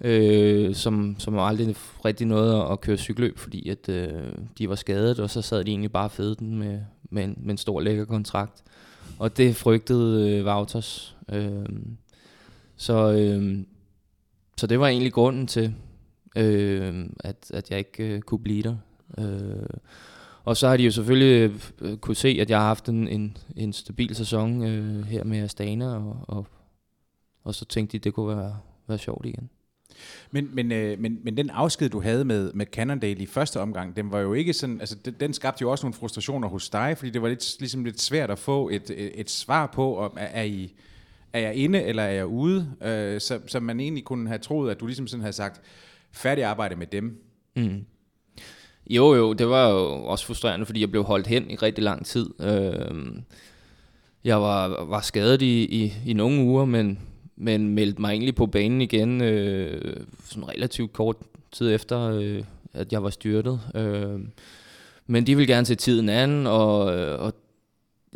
øh, 0.00 0.74
som, 0.74 1.16
som 1.18 1.38
aldrig 1.38 1.76
rigtig 2.04 2.26
nåede 2.26 2.62
at, 2.62 2.72
at 2.72 2.80
køre 2.80 2.96
cykelløb, 2.96 3.38
fordi 3.38 3.68
at, 3.68 3.88
øh, 3.88 4.32
de 4.58 4.68
var 4.68 4.74
skadet, 4.74 5.20
og 5.20 5.30
så 5.30 5.42
sad 5.42 5.64
de 5.64 5.70
egentlig 5.70 5.92
bare 5.92 6.10
fede 6.10 6.34
den 6.34 6.58
med, 6.58 6.80
med, 7.10 7.24
en, 7.24 7.34
med 7.40 7.50
en 7.50 7.58
stor 7.58 7.80
lækker 7.80 8.04
kontrakt. 8.04 8.62
Og 9.18 9.36
det 9.36 9.56
frygtede 9.56 10.30
øh, 10.30 10.46
Wouters. 10.46 11.16
Øh, 11.32 11.66
så, 12.76 13.12
øh, 13.12 13.58
så 14.56 14.66
det 14.66 14.80
var 14.80 14.86
egentlig 14.88 15.12
grunden 15.12 15.46
til, 15.46 15.74
øh, 16.36 17.06
at, 17.20 17.50
at 17.54 17.70
jeg 17.70 17.78
ikke 17.78 18.14
øh, 18.14 18.20
kunne 18.20 18.42
blive 18.42 18.62
der. 18.62 18.76
Øh, 19.18 19.66
og 20.44 20.56
så 20.56 20.68
har 20.68 20.76
de 20.76 20.82
jo 20.82 20.90
selvfølgelig 20.90 21.60
øh, 21.80 21.96
kunne 21.96 22.16
se, 22.16 22.28
at 22.40 22.50
jeg 22.50 22.58
har 22.58 22.66
haft 22.66 22.88
en, 22.88 23.08
en, 23.08 23.36
en 23.56 23.72
stabil 23.72 24.14
sæson 24.14 24.62
øh, 24.62 25.04
her 25.04 25.24
med 25.24 25.38
Astana, 25.38 25.94
og, 25.94 26.16
og, 26.28 26.46
og 27.44 27.54
så 27.54 27.64
tænkte 27.64 27.98
de, 27.98 28.04
det 28.04 28.14
kunne 28.14 28.36
være, 28.36 28.58
være 28.88 28.98
sjovt 28.98 29.26
igen. 29.26 29.50
Men, 30.30 30.50
men, 30.52 30.72
øh, 30.72 30.98
men, 30.98 31.18
men 31.22 31.36
den 31.36 31.50
afsked, 31.50 31.88
du 31.88 32.00
havde 32.00 32.24
med, 32.24 32.52
med 32.52 32.66
Cannondale 32.66 33.22
i 33.22 33.26
første 33.26 33.60
omgang, 33.60 33.96
den 33.96 34.10
var 34.10 34.18
jo 34.18 34.34
ikke 34.34 34.52
sådan, 34.52 34.80
altså 34.80 34.96
den, 35.04 35.14
den 35.20 35.32
skabte 35.32 35.62
jo 35.62 35.70
også 35.70 35.86
nogle 35.86 35.94
frustrationer 35.94 36.48
hos 36.48 36.70
dig, 36.70 36.94
fordi 36.98 37.10
det 37.10 37.22
var 37.22 37.28
lidt, 37.28 37.56
ligesom 37.58 37.84
lidt 37.84 38.00
svært 38.00 38.30
at 38.30 38.38
få 38.38 38.68
et, 38.68 38.90
et, 38.90 39.20
et 39.20 39.30
svar 39.30 39.66
på, 39.66 39.96
om 39.96 40.16
er, 40.16 40.24
er, 40.24 40.42
I, 40.42 40.74
er 41.32 41.40
jeg 41.40 41.54
inde 41.54 41.82
eller 41.82 42.02
er 42.02 42.10
jeg 42.10 42.26
ude, 42.26 42.72
øh, 42.82 43.20
så, 43.20 43.40
så 43.46 43.60
man 43.60 43.80
egentlig 43.80 44.04
kunne 44.04 44.28
have 44.28 44.38
troet, 44.38 44.70
at 44.70 44.80
du 44.80 44.86
ligesom 44.86 45.06
sådan 45.06 45.22
havde 45.22 45.32
sagt, 45.32 45.60
færdig 46.12 46.44
arbejde 46.44 46.76
med 46.76 46.86
dem. 46.86 47.22
Mm. 47.56 47.84
Jo, 48.90 49.14
jo, 49.14 49.32
det 49.32 49.48
var 49.48 49.68
jo 49.68 50.04
også 50.04 50.26
frustrerende, 50.26 50.66
fordi 50.66 50.80
jeg 50.80 50.90
blev 50.90 51.04
holdt 51.04 51.26
hen 51.26 51.50
i 51.50 51.56
rigtig 51.56 51.84
lang 51.84 52.06
tid. 52.06 52.30
Øh, 52.40 53.12
jeg 54.24 54.40
var, 54.40 54.84
var 54.84 55.00
skadet 55.00 55.42
i, 55.42 55.64
i, 55.64 55.94
i 56.06 56.12
nogle 56.12 56.42
uger, 56.42 56.64
men, 56.64 56.98
men 57.40 57.68
meldte 57.68 58.00
mig 58.00 58.10
egentlig 58.10 58.34
på 58.34 58.46
banen 58.46 58.80
igen 58.80 59.22
øh, 59.22 59.96
sådan 60.24 60.48
relativt 60.48 60.92
kort 60.92 61.16
tid 61.52 61.74
efter, 61.74 62.00
øh, 62.00 62.44
at 62.72 62.92
jeg 62.92 63.02
var 63.02 63.10
styrtet. 63.10 63.60
Øh, 63.74 64.20
men 65.06 65.26
de 65.26 65.36
vil 65.36 65.46
gerne 65.46 65.66
se 65.66 65.74
tiden 65.74 66.08
an, 66.08 66.46
og, 66.46 66.96
øh, 66.96 67.20
og 67.20 67.32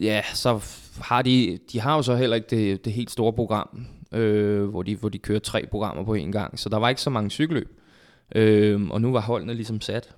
ja, 0.01 0.23
så 0.35 0.61
har 1.01 1.23
de, 1.23 1.59
de 1.73 1.81
har 1.81 1.97
jo 1.97 2.03
så 2.03 2.17
heller 2.17 2.37
ikke 2.37 2.57
det, 2.57 2.85
det 2.85 2.93
helt 2.93 3.11
store 3.11 3.33
program, 3.33 3.87
øh, 4.13 4.65
hvor, 4.65 4.83
de, 4.83 4.97
hvor 4.97 5.09
de 5.09 5.19
kører 5.19 5.39
tre 5.39 5.67
programmer 5.71 6.05
på 6.05 6.15
en 6.15 6.33
gang, 6.33 6.59
så 6.59 6.69
der 6.69 6.77
var 6.77 6.89
ikke 6.89 7.01
så 7.01 7.11
mange 7.11 7.31
cykelløb. 7.31 7.81
Øh, 8.35 8.83
og 8.91 9.01
nu 9.01 9.13
var 9.13 9.21
holdene 9.21 9.55
ligesom 9.55 9.81
sat. 9.81 10.15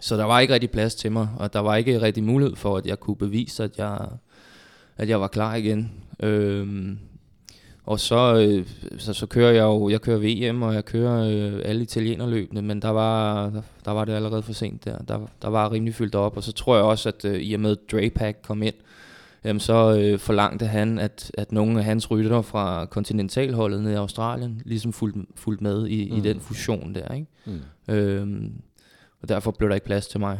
Så 0.00 0.16
der 0.16 0.24
var 0.24 0.40
ikke 0.40 0.54
rigtig 0.54 0.70
plads 0.70 0.94
til 0.94 1.12
mig, 1.12 1.28
og 1.38 1.52
der 1.52 1.60
var 1.60 1.76
ikke 1.76 2.00
rigtig 2.00 2.24
mulighed 2.24 2.56
for, 2.56 2.76
at 2.76 2.86
jeg 2.86 3.00
kunne 3.00 3.16
bevise, 3.16 3.64
at 3.64 3.78
jeg, 3.78 4.08
at 4.96 5.08
jeg 5.08 5.20
var 5.20 5.28
klar 5.28 5.54
igen. 5.54 5.92
Øh, 6.20 6.96
og 7.84 8.00
så, 8.00 8.34
øh, 8.34 8.66
så, 8.98 9.12
så 9.12 9.26
kører 9.26 9.52
jeg 9.52 9.62
jo, 9.62 9.88
jeg 9.88 10.00
kører 10.00 10.50
VM, 10.50 10.62
og 10.62 10.74
jeg 10.74 10.84
kører 10.84 11.24
øh, 11.24 11.60
alle 11.64 11.82
italienerløbene, 11.82 12.62
men 12.62 12.82
der 12.82 12.88
var, 12.88 13.50
der, 13.50 13.62
der 13.84 13.90
var 13.90 14.04
det 14.04 14.12
allerede 14.12 14.42
for 14.42 14.52
sent 14.52 14.84
der. 14.84 14.98
Der, 14.98 15.18
der 15.42 15.48
var 15.48 15.72
rimelig 15.72 15.94
fyldt 15.94 16.14
op, 16.14 16.36
og 16.36 16.42
så 16.42 16.52
tror 16.52 16.76
jeg 16.76 16.84
også, 16.84 17.08
at 17.08 17.24
øh, 17.24 17.40
i 17.40 17.54
og 17.54 17.60
med 17.60 17.76
Drapac 17.92 18.36
kom 18.42 18.62
ind, 18.62 18.74
jamen 19.44 19.60
så 19.60 19.96
øh, 19.98 20.18
forlangte 20.18 20.66
han, 20.66 20.98
at, 20.98 21.30
at 21.34 21.52
nogle 21.52 21.78
af 21.78 21.84
hans 21.84 22.10
rytter 22.10 22.42
fra 22.42 22.86
kontinentalholdet 22.86 23.82
nede 23.82 23.94
i 23.94 23.96
Australien 23.96 24.62
ligesom 24.64 24.92
fulgte, 24.92 25.20
fulgte 25.34 25.64
med 25.64 25.86
i, 25.86 26.10
mm. 26.10 26.16
i 26.16 26.20
den 26.20 26.40
fusion 26.40 26.94
der, 26.94 27.14
ikke? 27.14 27.26
Mm. 27.44 27.94
Øhm, 27.94 28.52
og 29.22 29.28
derfor 29.28 29.50
blev 29.50 29.68
der 29.68 29.74
ikke 29.74 29.86
plads 29.86 30.06
til 30.06 30.20
mig. 30.20 30.38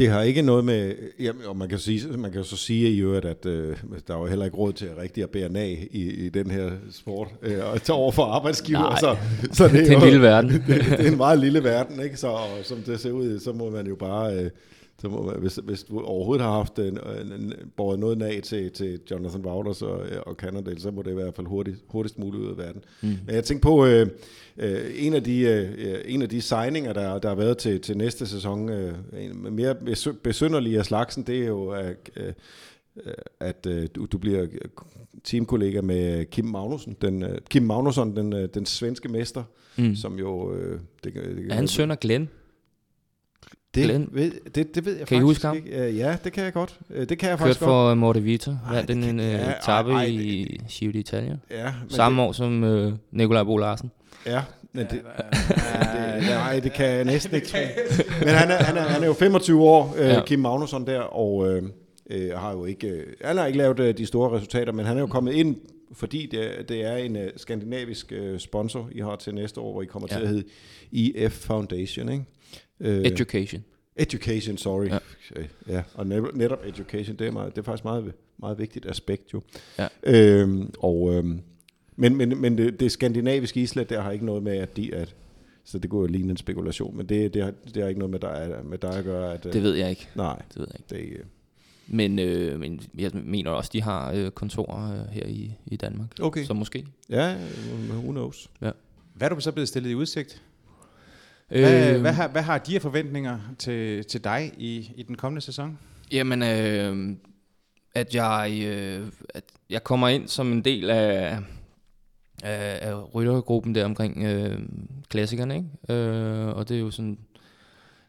Det 0.00 0.08
har 0.08 0.22
ikke 0.22 0.42
noget 0.42 0.64
med, 0.64 0.94
jamen, 1.18 1.42
og 1.46 1.56
man 1.56 1.68
kan, 1.68 1.78
sige, 1.78 2.08
man 2.16 2.30
kan 2.30 2.40
jo 2.40 2.46
så 2.46 2.56
sige 2.56 2.90
i 2.90 2.98
øvrigt, 2.98 3.24
at 3.24 3.46
øh, 3.46 3.76
der 4.08 4.14
er 4.14 4.18
jo 4.18 4.26
heller 4.26 4.44
ikke 4.44 4.56
råd 4.56 4.72
til 4.72 4.88
rigtig 4.98 5.22
at 5.22 5.30
bære 5.30 5.48
nag 5.48 5.88
i, 5.90 6.26
i 6.26 6.28
den 6.28 6.50
her 6.50 6.70
sport, 6.92 7.28
øh, 7.42 7.72
og 7.72 7.82
tage 7.82 7.96
over 7.96 8.12
for 8.12 8.24
arbejdsgiver. 8.24 8.96
Så, 9.00 9.16
så 9.52 9.64
det, 9.68 9.72
det 9.72 9.92
er 9.92 9.96
en 9.96 9.98
jo, 9.98 10.04
lille 10.04 10.22
verden. 10.22 10.50
det, 10.66 10.66
det 10.66 11.06
er 11.06 11.10
en 11.10 11.16
meget 11.16 11.38
lille 11.38 11.64
verden, 11.64 12.02
ikke? 12.02 12.16
Så 12.16 12.26
og 12.28 12.48
som 12.62 12.78
det 12.78 13.00
ser 13.00 13.10
ud, 13.10 13.40
så 13.40 13.52
må 13.52 13.70
man 13.70 13.86
jo 13.86 13.94
bare, 13.94 14.34
øh, 14.34 14.50
så 15.00 15.08
må 15.08 15.32
hvis, 15.38 15.60
hvis 15.64 15.82
du 15.82 16.00
overhovedet 16.00 16.46
har 16.46 16.52
haft 16.52 16.78
en, 16.78 16.84
en, 16.86 17.32
en, 17.32 17.52
båret 17.76 17.98
noget 17.98 18.18
nag 18.18 18.42
til, 18.42 18.70
til 18.70 19.00
Jonathan 19.10 19.46
Wouters 19.46 19.82
og, 19.82 20.02
og 20.26 20.34
Cannondale, 20.34 20.80
så 20.80 20.90
må 20.90 21.02
det 21.02 21.10
i 21.10 21.14
hvert 21.14 21.34
fald 21.34 21.46
hurtigt, 21.46 21.76
hurtigst 21.88 22.18
muligt 22.18 22.42
ud 22.44 22.50
af 22.50 22.58
verden. 22.58 22.84
Mm. 23.02 23.08
Men 23.26 23.34
jeg 23.34 23.44
tænker 23.44 23.62
på, 23.62 23.86
øh, 23.86 24.06
øh, 24.58 24.80
en, 24.94 25.14
af 25.14 25.24
de, 25.24 25.40
øh, 25.40 26.00
en 26.04 26.22
af 26.22 26.28
de 26.28 26.40
signinger, 26.40 26.92
der, 26.92 27.18
der 27.18 27.28
har 27.28 27.36
været 27.36 27.58
til, 27.58 27.80
til 27.80 27.96
næste 27.96 28.26
sæson, 28.26 28.68
øh, 28.68 28.94
en 29.18 29.54
mere 29.54 29.76
besynderlige 30.22 30.78
af 30.78 30.84
slagsen, 30.84 31.22
det 31.22 31.42
er 31.42 31.46
jo, 31.46 31.68
at, 31.68 32.10
øh, 32.16 32.32
at 33.40 33.66
øh, 33.66 33.88
du, 33.94 34.06
du 34.06 34.18
bliver 34.18 34.46
teamkollega 35.24 35.80
med 35.80 36.24
Kim 36.24 36.44
Magnussen, 36.44 36.96
den, 37.02 37.22
øh, 37.22 37.38
Kim 37.50 37.62
Magnusson, 37.62 38.16
den, 38.16 38.32
øh, 38.32 38.48
den 38.54 38.66
svenske 38.66 39.08
mester, 39.08 39.42
mm. 39.76 39.96
som 39.96 40.18
jo... 40.18 40.54
Øh, 40.54 40.80
det, 41.04 41.14
det, 41.14 41.52
hans 41.52 41.70
søn 41.70 41.90
og 41.90 42.00
Glenn? 42.00 42.28
Det, 43.74 43.84
Glenn? 43.84 44.08
ved, 44.12 44.30
det, 44.54 44.74
det 44.74 44.84
ved 44.84 44.96
jeg 44.98 45.06
Kan 45.06 45.16
I 45.16 45.20
faktisk 45.20 45.22
huske 45.22 45.46
ham? 45.46 45.56
ikke. 45.56 45.88
Øh, 45.88 45.96
Ja, 45.98 46.16
det 46.24 46.32
kan 46.32 46.44
jeg 46.44 46.52
godt. 46.52 46.78
Øh, 46.90 47.08
Det 47.08 47.18
kan 47.18 47.28
jeg 47.28 47.38
Kørt 47.38 47.46
faktisk 47.46 47.60
godt. 47.60 47.68
for 47.68 47.94
Morte 47.94 48.22
Vita. 48.22 48.56
Vandt 48.72 48.88
det 48.88 48.96
en 49.08 49.20
ja, 49.20 49.26
uh, 49.26 49.40
ej, 49.40 49.56
etape 49.58 49.92
ej, 49.92 50.04
i 50.04 50.60
Giro 50.70 50.92
d'Italia. 50.92 51.36
Ja, 51.50 51.72
men 51.82 51.90
Samme 51.90 52.22
år 52.22 52.32
som 52.32 52.62
uh, 52.62 52.92
Nikolaj 53.12 53.42
Bo 53.44 53.56
Larsen. 53.56 53.90
Det, 54.24 54.30
ja, 54.30 54.42
men 54.72 54.86
det, 54.90 54.90
det, 55.00 56.22
nej, 56.28 56.60
det 56.60 56.72
kan 56.72 56.86
jeg 56.86 57.04
næsten 57.04 57.34
ikke 57.34 57.46
tro. 57.46 57.58
Men 58.20 58.28
han 58.28 58.50
er, 58.50 58.54
han 58.56 58.76
er, 58.76 58.80
han 58.80 59.02
er 59.02 59.06
jo 59.06 59.12
25 59.12 59.62
år, 59.62 59.94
øh, 59.98 60.08
Ja. 60.08 60.24
Kim 60.24 60.38
Magnusson 60.40 60.86
der, 60.86 61.00
og 61.00 61.48
øh, 61.52 61.62
øh, 62.10 62.30
har 62.38 62.52
jo 62.52 62.64
ikke, 62.64 62.88
øh, 62.88 63.06
han 63.24 63.36
har 63.36 63.46
ikke 63.46 63.58
lavet 63.58 63.80
øh, 63.80 63.98
de 63.98 64.06
store 64.06 64.36
resultater, 64.36 64.72
men 64.72 64.86
han 64.86 64.96
er 64.96 65.00
jo 65.00 65.06
kommet 65.06 65.32
ind, 65.32 65.56
fordi 65.92 66.26
det, 66.30 66.68
det 66.68 66.84
er 66.84 66.96
en 66.96 67.16
øh, 67.16 67.30
skandinavisk 67.36 68.12
øh, 68.12 68.38
sponsor, 68.38 68.88
I 68.92 69.00
har 69.00 69.16
til 69.16 69.34
næste 69.34 69.60
år, 69.60 69.72
hvor 69.72 69.82
I 69.82 69.86
kommer 69.86 70.08
ja. 70.10 70.14
Ja. 70.14 70.20
til 70.20 70.26
at 70.26 70.34
hedde 70.34 70.44
EF 71.26 71.32
Foundation, 71.32 72.08
ikke? 72.12 72.24
Øh, 72.80 73.04
Education. 73.06 73.64
Education, 73.96 74.56
sorry. 74.56 74.86
Ja. 74.86 74.98
Ja. 75.36 75.42
ja. 75.68 75.82
Og 75.94 76.06
netop, 76.06 76.34
netop 76.34 76.58
education, 76.66 77.16
det 77.16 77.26
er, 77.26 77.30
meget, 77.30 77.56
det 77.56 77.60
er 77.60 77.64
faktisk 77.64 77.84
meget, 77.84 78.12
meget 78.38 78.58
vigtigt 78.58 78.86
aspekt 78.86 79.32
jo. 79.34 79.42
Ja. 79.78 79.88
Øhm, 80.02 80.70
og, 80.78 81.14
øhm, 81.14 81.40
men 81.96 82.16
men, 82.16 82.40
men 82.40 82.58
det, 82.58 82.80
det 82.80 82.92
skandinaviske 82.92 83.60
islet, 83.60 83.90
der 83.90 84.00
har 84.00 84.10
ikke 84.10 84.24
noget 84.26 84.42
med, 84.42 84.56
at 84.56 84.76
de... 84.76 84.94
At, 84.94 85.14
så 85.64 85.78
det 85.78 85.90
kunne 85.90 86.00
jo 86.00 86.06
ligne 86.06 86.30
en 86.30 86.36
spekulation, 86.36 86.96
men 86.96 87.06
det, 87.06 87.34
det, 87.34 87.42
har, 87.42 87.52
det 87.74 87.82
har 87.82 87.88
ikke 87.88 87.98
noget 87.98 88.10
med 88.10 88.20
dig, 88.20 88.56
med 88.64 88.78
dig 88.78 88.94
at 88.98 89.04
gøre. 89.04 89.32
At, 89.34 89.46
øh, 89.46 89.52
Det 89.52 89.62
ved 89.62 89.74
jeg 89.74 89.90
ikke. 89.90 90.08
Nej, 90.14 90.42
Det 90.48 90.58
ved 90.58 90.66
jeg 90.72 91.00
ikke. 91.00 91.12
det, 91.14 91.18
øh, 91.18 91.24
Men, 91.86 92.18
øh, 92.18 92.60
men 92.60 92.80
jeg 92.98 93.10
mener 93.14 93.50
også, 93.50 93.70
de 93.72 93.82
har 93.82 94.12
øh, 94.12 94.30
kontorer 94.30 95.00
øh, 95.00 95.08
her 95.08 95.26
i, 95.26 95.52
i 95.66 95.76
Danmark. 95.76 96.08
Okay. 96.20 96.44
Så 96.44 96.54
måske. 96.54 96.86
ja, 97.10 97.36
who 97.90 98.10
knows. 98.10 98.50
Hvad 99.14 99.30
er 99.30 99.34
du 99.34 99.40
så 99.40 99.52
blevet 99.52 99.68
stillet 99.68 99.90
i 99.90 99.94
udsigt? 99.94 100.42
Hvad, 101.50 101.94
Øh, 101.94 102.00
hvad, 102.00 102.12
har, 102.12 102.28
hvad 102.28 102.42
har 102.42 102.58
de 102.58 102.74
af 102.74 102.82
forventninger 102.82 103.38
til, 103.58 104.04
til 104.04 104.24
dig 104.24 104.52
i, 104.58 104.92
i 104.96 105.02
den 105.02 105.16
kommende 105.16 105.40
sæson? 105.40 105.78
Jamen, 106.12 106.42
øh, 106.42 107.16
at 107.94 108.14
jeg, 108.14 108.62
øh, 108.66 109.06
at 109.28 109.44
jeg 109.70 109.84
kommer 109.84 110.08
ind 110.08 110.28
som 110.28 110.52
en 110.52 110.64
del 110.64 110.90
af, 110.90 111.38
af, 112.42 112.88
af 112.88 113.14
ryttergruppen 113.14 113.74
der 113.74 113.84
omkring 113.84 114.24
øh, 114.24 114.58
klassikerne, 115.08 115.56
ikke? 115.56 116.00
Øh, 116.00 116.48
og 116.48 116.68
det 116.68 116.76
er 116.76 116.80
jo 116.80 116.90
sådan, 116.90 117.18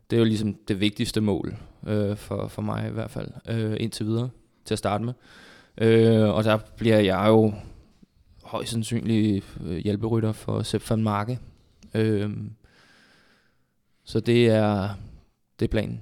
det 0.10 0.16
er 0.16 0.20
jo 0.20 0.26
ligesom 0.26 0.56
det 0.68 0.80
vigtigste 0.80 1.22
mål 1.22 1.56
øh, 1.88 2.18
for, 2.18 2.48
for 2.48 2.62
mig 2.62 2.88
i 2.88 2.92
hvert 2.92 3.12
fald, 3.12 3.30
øh, 3.50 3.78
indtil 3.80 4.06
videre, 4.06 4.30
til 4.66 4.74
at 4.74 4.80
starte 4.80 5.04
med. 5.04 5.14
Øh, 5.78 6.30
og 6.30 6.44
der 6.44 6.58
bliver 6.78 7.00
jeg 7.00 7.26
jo 7.28 7.54
højst 8.44 8.72
sandsynligt 8.72 9.46
øh, 9.66 9.78
hjælperytter 9.78 10.32
for 10.32 10.64
Sepp 10.64 10.90
van 10.90 11.04
Marke. 11.04 11.40
Øh, 11.94 12.30
så 14.12 14.20
det 14.20 14.48
er, 14.48 14.90
det 15.60 15.66
er 15.66 15.70
planen. 15.70 16.02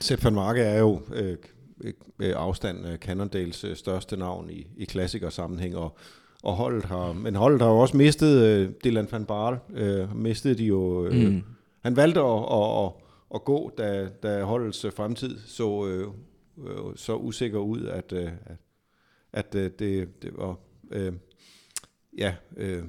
Sepp 0.00 0.24
van 0.24 0.34
Marke 0.34 0.62
er 0.62 0.78
jo 0.78 1.00
øh, 1.14 1.36
øh, 1.84 1.92
afstand 2.36 2.86
øh, 2.86 2.98
Cannondales 2.98 3.64
øh, 3.64 3.76
største 3.76 4.16
navn 4.16 4.50
i, 4.50 4.66
i 4.76 4.84
klassikersammenhæng, 4.84 5.76
og, 5.76 5.98
og 6.42 6.54
holdet 6.54 6.84
har, 6.84 7.12
men 7.12 7.34
holdet 7.34 7.62
har 7.62 7.68
jo 7.68 7.78
også 7.78 7.96
mistet 7.96 8.44
øh, 8.44 8.70
Dylan 8.84 9.08
van 9.10 9.24
Baarle, 9.24 9.58
øh, 9.74 10.16
mistede 10.16 10.54
de 10.54 10.64
jo, 10.64 11.06
øh, 11.06 11.30
mm. 11.30 11.42
han 11.80 11.96
valgte 11.96 12.20
at, 12.20 12.42
at, 12.52 12.84
at, 12.84 12.92
at 13.34 13.44
gå, 13.44 13.72
da, 13.78 14.08
da 14.22 14.42
holdets 14.42 14.84
øh, 14.84 14.92
fremtid 14.92 15.38
så, 15.46 15.86
øh, 15.86 16.08
øh, 16.66 16.96
så 16.96 17.16
usikker 17.16 17.58
ud, 17.58 17.84
at, 17.84 18.12
øh, 18.12 18.30
at, 18.46 18.56
at 19.32 19.54
øh, 19.54 19.70
det, 19.78 20.22
det 20.22 20.30
var, 20.36 20.56
øh, 20.90 21.12
ja, 22.18 22.34
øh, 22.56 22.82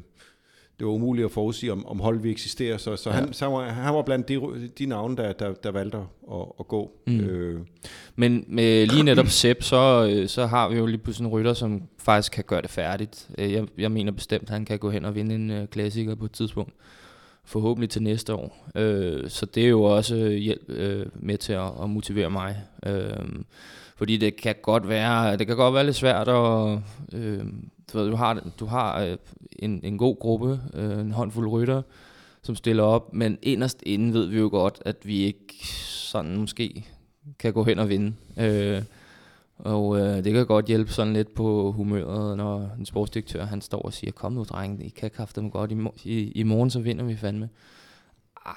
det 0.80 0.88
var 0.88 0.94
umuligt 0.94 1.26
at 1.26 1.32
forudsige, 1.32 1.72
om, 1.72 1.88
om 1.88 2.00
holdet 2.00 2.24
vi 2.24 2.32
eksisterer, 2.32 2.78
så, 2.78 2.96
så, 2.96 3.10
ja. 3.10 3.16
han, 3.16 3.34
så 3.34 3.46
han, 3.46 3.54
var, 3.54 3.70
han 3.70 3.96
var 3.96 4.02
blandt 4.02 4.30
de, 4.30 4.40
de 4.80 4.86
navne, 4.86 5.18
der, 5.18 5.34
der, 5.34 5.54
der 5.54 5.72
valgte 5.72 5.98
at, 5.98 6.46
at 6.60 6.68
gå. 6.68 6.92
Mm. 7.08 7.20
Øh, 7.20 7.62
Men 8.16 8.46
med 8.48 8.88
lige 8.88 9.04
netop 9.04 9.28
Sepp, 9.28 9.63
så, 9.63 10.10
øh, 10.12 10.28
så 10.28 10.46
har 10.46 10.70
vi 10.70 10.78
jo 10.78 10.86
lige 10.86 10.98
pludselig 10.98 11.26
en 11.26 11.32
rytter, 11.32 11.54
som 11.54 11.84
faktisk 11.98 12.32
kan 12.32 12.44
gøre 12.48 12.62
det 12.62 12.70
færdigt. 12.70 13.30
Øh, 13.38 13.54
Jeg, 13.54 13.68
jeg 13.78 13.92
mener 13.92 14.12
bestemt, 14.12 14.44
at 14.44 14.50
han 14.50 14.66
kan 14.66 14.80
gå 14.80 14.90
hen 14.90 15.06
og 15.06 15.16
vinde 15.16 15.36
en 15.36 15.52
øh, 15.52 15.68
klassiker 15.68 16.16
på 16.16 16.26
et 16.26 16.32
tidspunkt. 16.32 16.74
Forhåbentlig 17.46 17.90
til 17.90 18.04
næste 18.04 18.34
år. 18.34 18.70
Øh, 18.76 19.30
så 19.30 19.46
det 19.46 19.66
er 19.66 19.70
jo 19.70 19.84
også 19.84 20.30
hjælp 20.30 20.70
øh, 20.70 21.06
med 21.16 21.38
til 21.38 21.54
at, 21.54 21.70
at 21.84 21.90
motivere 21.90 22.30
mig. 22.30 22.58
Øh, 22.86 23.10
fordi 23.96 24.18
det 24.18 24.36
kan 24.36 24.56
godt 24.62 24.90
være, 24.90 25.38
det 25.38 25.48
kan 25.48 25.56
godt 25.56 25.74
være 25.74 25.86
lidt 25.86 25.96
svært 25.96 26.28
at... 26.28 26.80
Øh, 27.13 27.46
du, 27.93 27.97
ved, 27.97 28.10
du 28.10 28.15
har, 28.15 28.43
du 28.60 28.65
har 28.65 29.02
øh, 29.02 29.17
en, 29.60 29.80
en 29.84 29.97
god 29.97 30.19
gruppe, 30.19 30.60
øh, 30.73 31.00
en 31.00 31.12
håndfuld 31.12 31.47
rytter, 31.47 31.82
som 32.41 32.56
stiller 32.56 32.84
op, 32.84 33.13
men 33.13 33.38
inderst 33.41 33.84
inden 33.86 34.13
ved 34.13 34.26
vi 34.26 34.38
jo 34.38 34.47
godt, 34.52 34.82
at 34.86 34.95
vi 35.04 35.17
ikke 35.17 35.67
sådan 35.88 36.38
måske 36.38 36.86
kan 37.39 37.54
gå 37.54 37.63
hen 37.63 37.80
og 37.80 37.89
vinde. 37.89 38.13
Øh, 38.38 38.82
og 39.58 40.00
øh, 40.00 40.23
det 40.23 40.34
kan 40.34 40.45
godt 40.45 40.65
hjælpe 40.65 40.91
sådan 40.91 41.13
lidt 41.13 41.34
på 41.34 41.71
humøret, 41.71 42.38
når 42.38 42.71
en 42.80 42.86
sportsdirektør 42.86 43.45
han 43.45 43.62
står 43.62 43.82
og 43.82 43.93
siger, 43.93 44.12
kom 44.12 44.34
nu 44.34 44.43
drenge, 44.43 44.86
I 44.86 44.89
kan 44.89 45.12
kræfte 45.12 45.41
dem 45.41 45.52
godt, 45.52 45.71
i, 45.71 45.78
i, 46.04 46.32
i 46.32 46.43
morgen 46.43 46.69
så 46.69 46.80
vinder 46.80 47.06
vi 47.06 47.15
fandme. 47.15 47.50
Ah, 48.45 48.54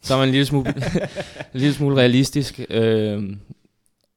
så 0.00 0.14
er 0.14 0.18
man 0.18 0.28
en 0.28 0.32
lille 0.32 0.46
smule, 0.46 0.74
en 1.54 1.60
lille 1.60 1.74
smule 1.74 1.96
realistisk. 1.96 2.60
Øh, 2.70 3.36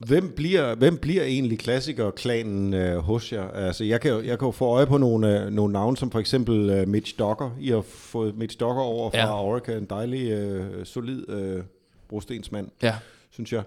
Hvem 0.08 0.34
bliver, 0.36 0.76
hvem 0.76 0.98
bliver 0.98 1.24
egentlig 1.24 1.60
klassikerklanen 1.60 2.74
øh, 2.74 2.98
hos 2.98 3.34
jer? 3.34 3.48
Altså, 3.48 3.84
jeg 3.84 4.02
kan, 4.02 4.12
jeg 4.12 4.40
kan 4.40 4.46
jo 4.46 4.52
få 4.52 4.66
øje 4.66 4.86
på 4.88 4.98
nogle, 4.98 5.44
øh, 5.46 5.52
nogle 5.52 5.74
navne, 5.74 5.98
som 5.98 6.12
for 6.12 6.20
eksempel 6.20 6.70
øh, 6.70 6.88
Mitch 6.88 7.20
Docker. 7.20 7.50
I 7.60 7.70
har 7.70 7.82
fået 7.82 8.38
Mitch 8.38 8.60
Docker 8.60 8.82
over 8.82 9.10
fra 9.10 9.18
Ja. 9.18 9.44
Orica, 9.44 9.78
en 9.78 9.86
dejlig, 9.86 10.32
øh, 10.32 10.86
solid 10.86 11.30
øh, 11.30 11.64
brostensmand, 12.10 12.68
ja, 12.84 12.96
synes 13.32 13.54
jeg 13.54 13.64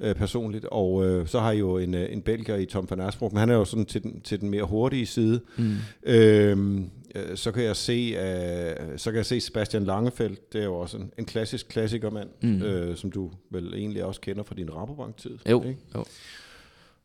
øh, 0.00 0.14
personligt. 0.14 0.64
Og 0.64 1.06
øh, 1.06 1.26
så 1.28 1.40
har 1.40 1.52
I 1.52 1.58
jo 1.58 1.78
en, 1.78 1.94
øh, 1.94 2.12
en 2.12 2.22
belgier 2.22 2.56
i 2.56 2.66
Tom 2.66 2.86
van 2.90 3.00
Asbroek, 3.00 3.32
men 3.32 3.40
han 3.40 3.50
er 3.50 3.54
jo 3.54 3.64
sådan 3.64 3.86
til 3.86 4.02
den, 4.02 4.20
til 4.20 4.40
den 4.40 4.50
mere 4.50 4.62
hurtige 4.64 5.06
side. 5.06 5.40
mm. 5.56 5.74
Øhm, 6.02 6.90
øh, 7.16 7.36
så 7.36 7.52
kan 7.52 7.62
jeg 7.62 7.76
se, 7.76 7.92
øh, 7.92 8.98
så 8.98 9.10
kan 9.10 9.16
jeg 9.16 9.26
se 9.26 9.40
Sebastian 9.40 9.84
Langefeldt, 9.84 10.52
det 10.52 10.60
er 10.60 10.64
jo 10.64 10.74
også 10.74 10.96
en, 10.96 11.12
en 11.18 11.24
klassisk 11.24 11.68
klassikermand, 11.68 12.28
Mm. 12.42 12.62
øh, 12.62 12.96
som 12.96 13.10
du 13.10 13.30
vel 13.50 13.74
egentlig 13.74 14.04
også 14.04 14.20
kender 14.20 14.42
fra 14.42 14.54
din 14.54 14.74
Rabobank-tid. 14.74 15.38
jo, 15.50 15.62
ikke? 15.62 15.76
jo. 15.94 16.04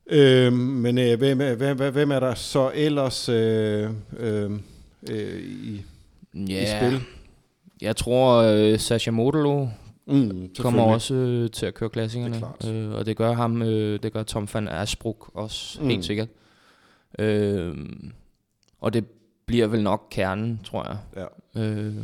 Øhm, 0.09 0.53
men 0.55 0.97
øh, 0.97 1.17
hvem, 1.17 1.41
er, 1.41 1.53
hvem, 1.53 1.77
hvem, 1.93 2.11
er 2.11 2.19
der 2.19 2.33
så 2.33 2.71
ellers 2.75 3.29
øh, 3.29 3.89
øh, 4.19 4.51
øh, 5.11 5.39
i, 5.41 5.81
Ja, 6.33 6.63
i 6.63 6.65
spil? 6.65 6.99
jeg 7.81 7.95
tror, 7.95 8.35
øh, 8.41 8.79
Sasha 8.79 9.11
Modelo 9.11 9.67
Mm, 10.05 10.49
kommer 10.59 10.83
også 10.83 11.13
øh, 11.13 11.49
til 11.51 11.65
at 11.65 11.73
køre 11.73 11.89
klassikerne, 11.89 12.41
Det 12.61 12.71
øh, 12.73 12.91
og 12.91 13.05
det 13.05 13.17
gør 13.17 13.33
ham, 13.33 13.61
øh, 13.61 13.99
det 14.03 14.13
gør 14.13 14.23
Tom 14.23 14.47
van 14.53 14.67
Asbroek 14.67 15.35
også. 15.35 15.81
Mm. 15.81 15.89
helt 15.89 16.05
sikkert. 16.05 16.27
Øh, 17.19 17.75
og 18.79 18.93
det 18.93 19.05
bliver 19.45 19.67
vel 19.67 19.83
nok 19.83 20.07
kernen, 20.11 20.59
tror 20.63 20.87
jeg. 20.87 20.97
Ja. 21.55 21.61
Øh, 21.61 21.95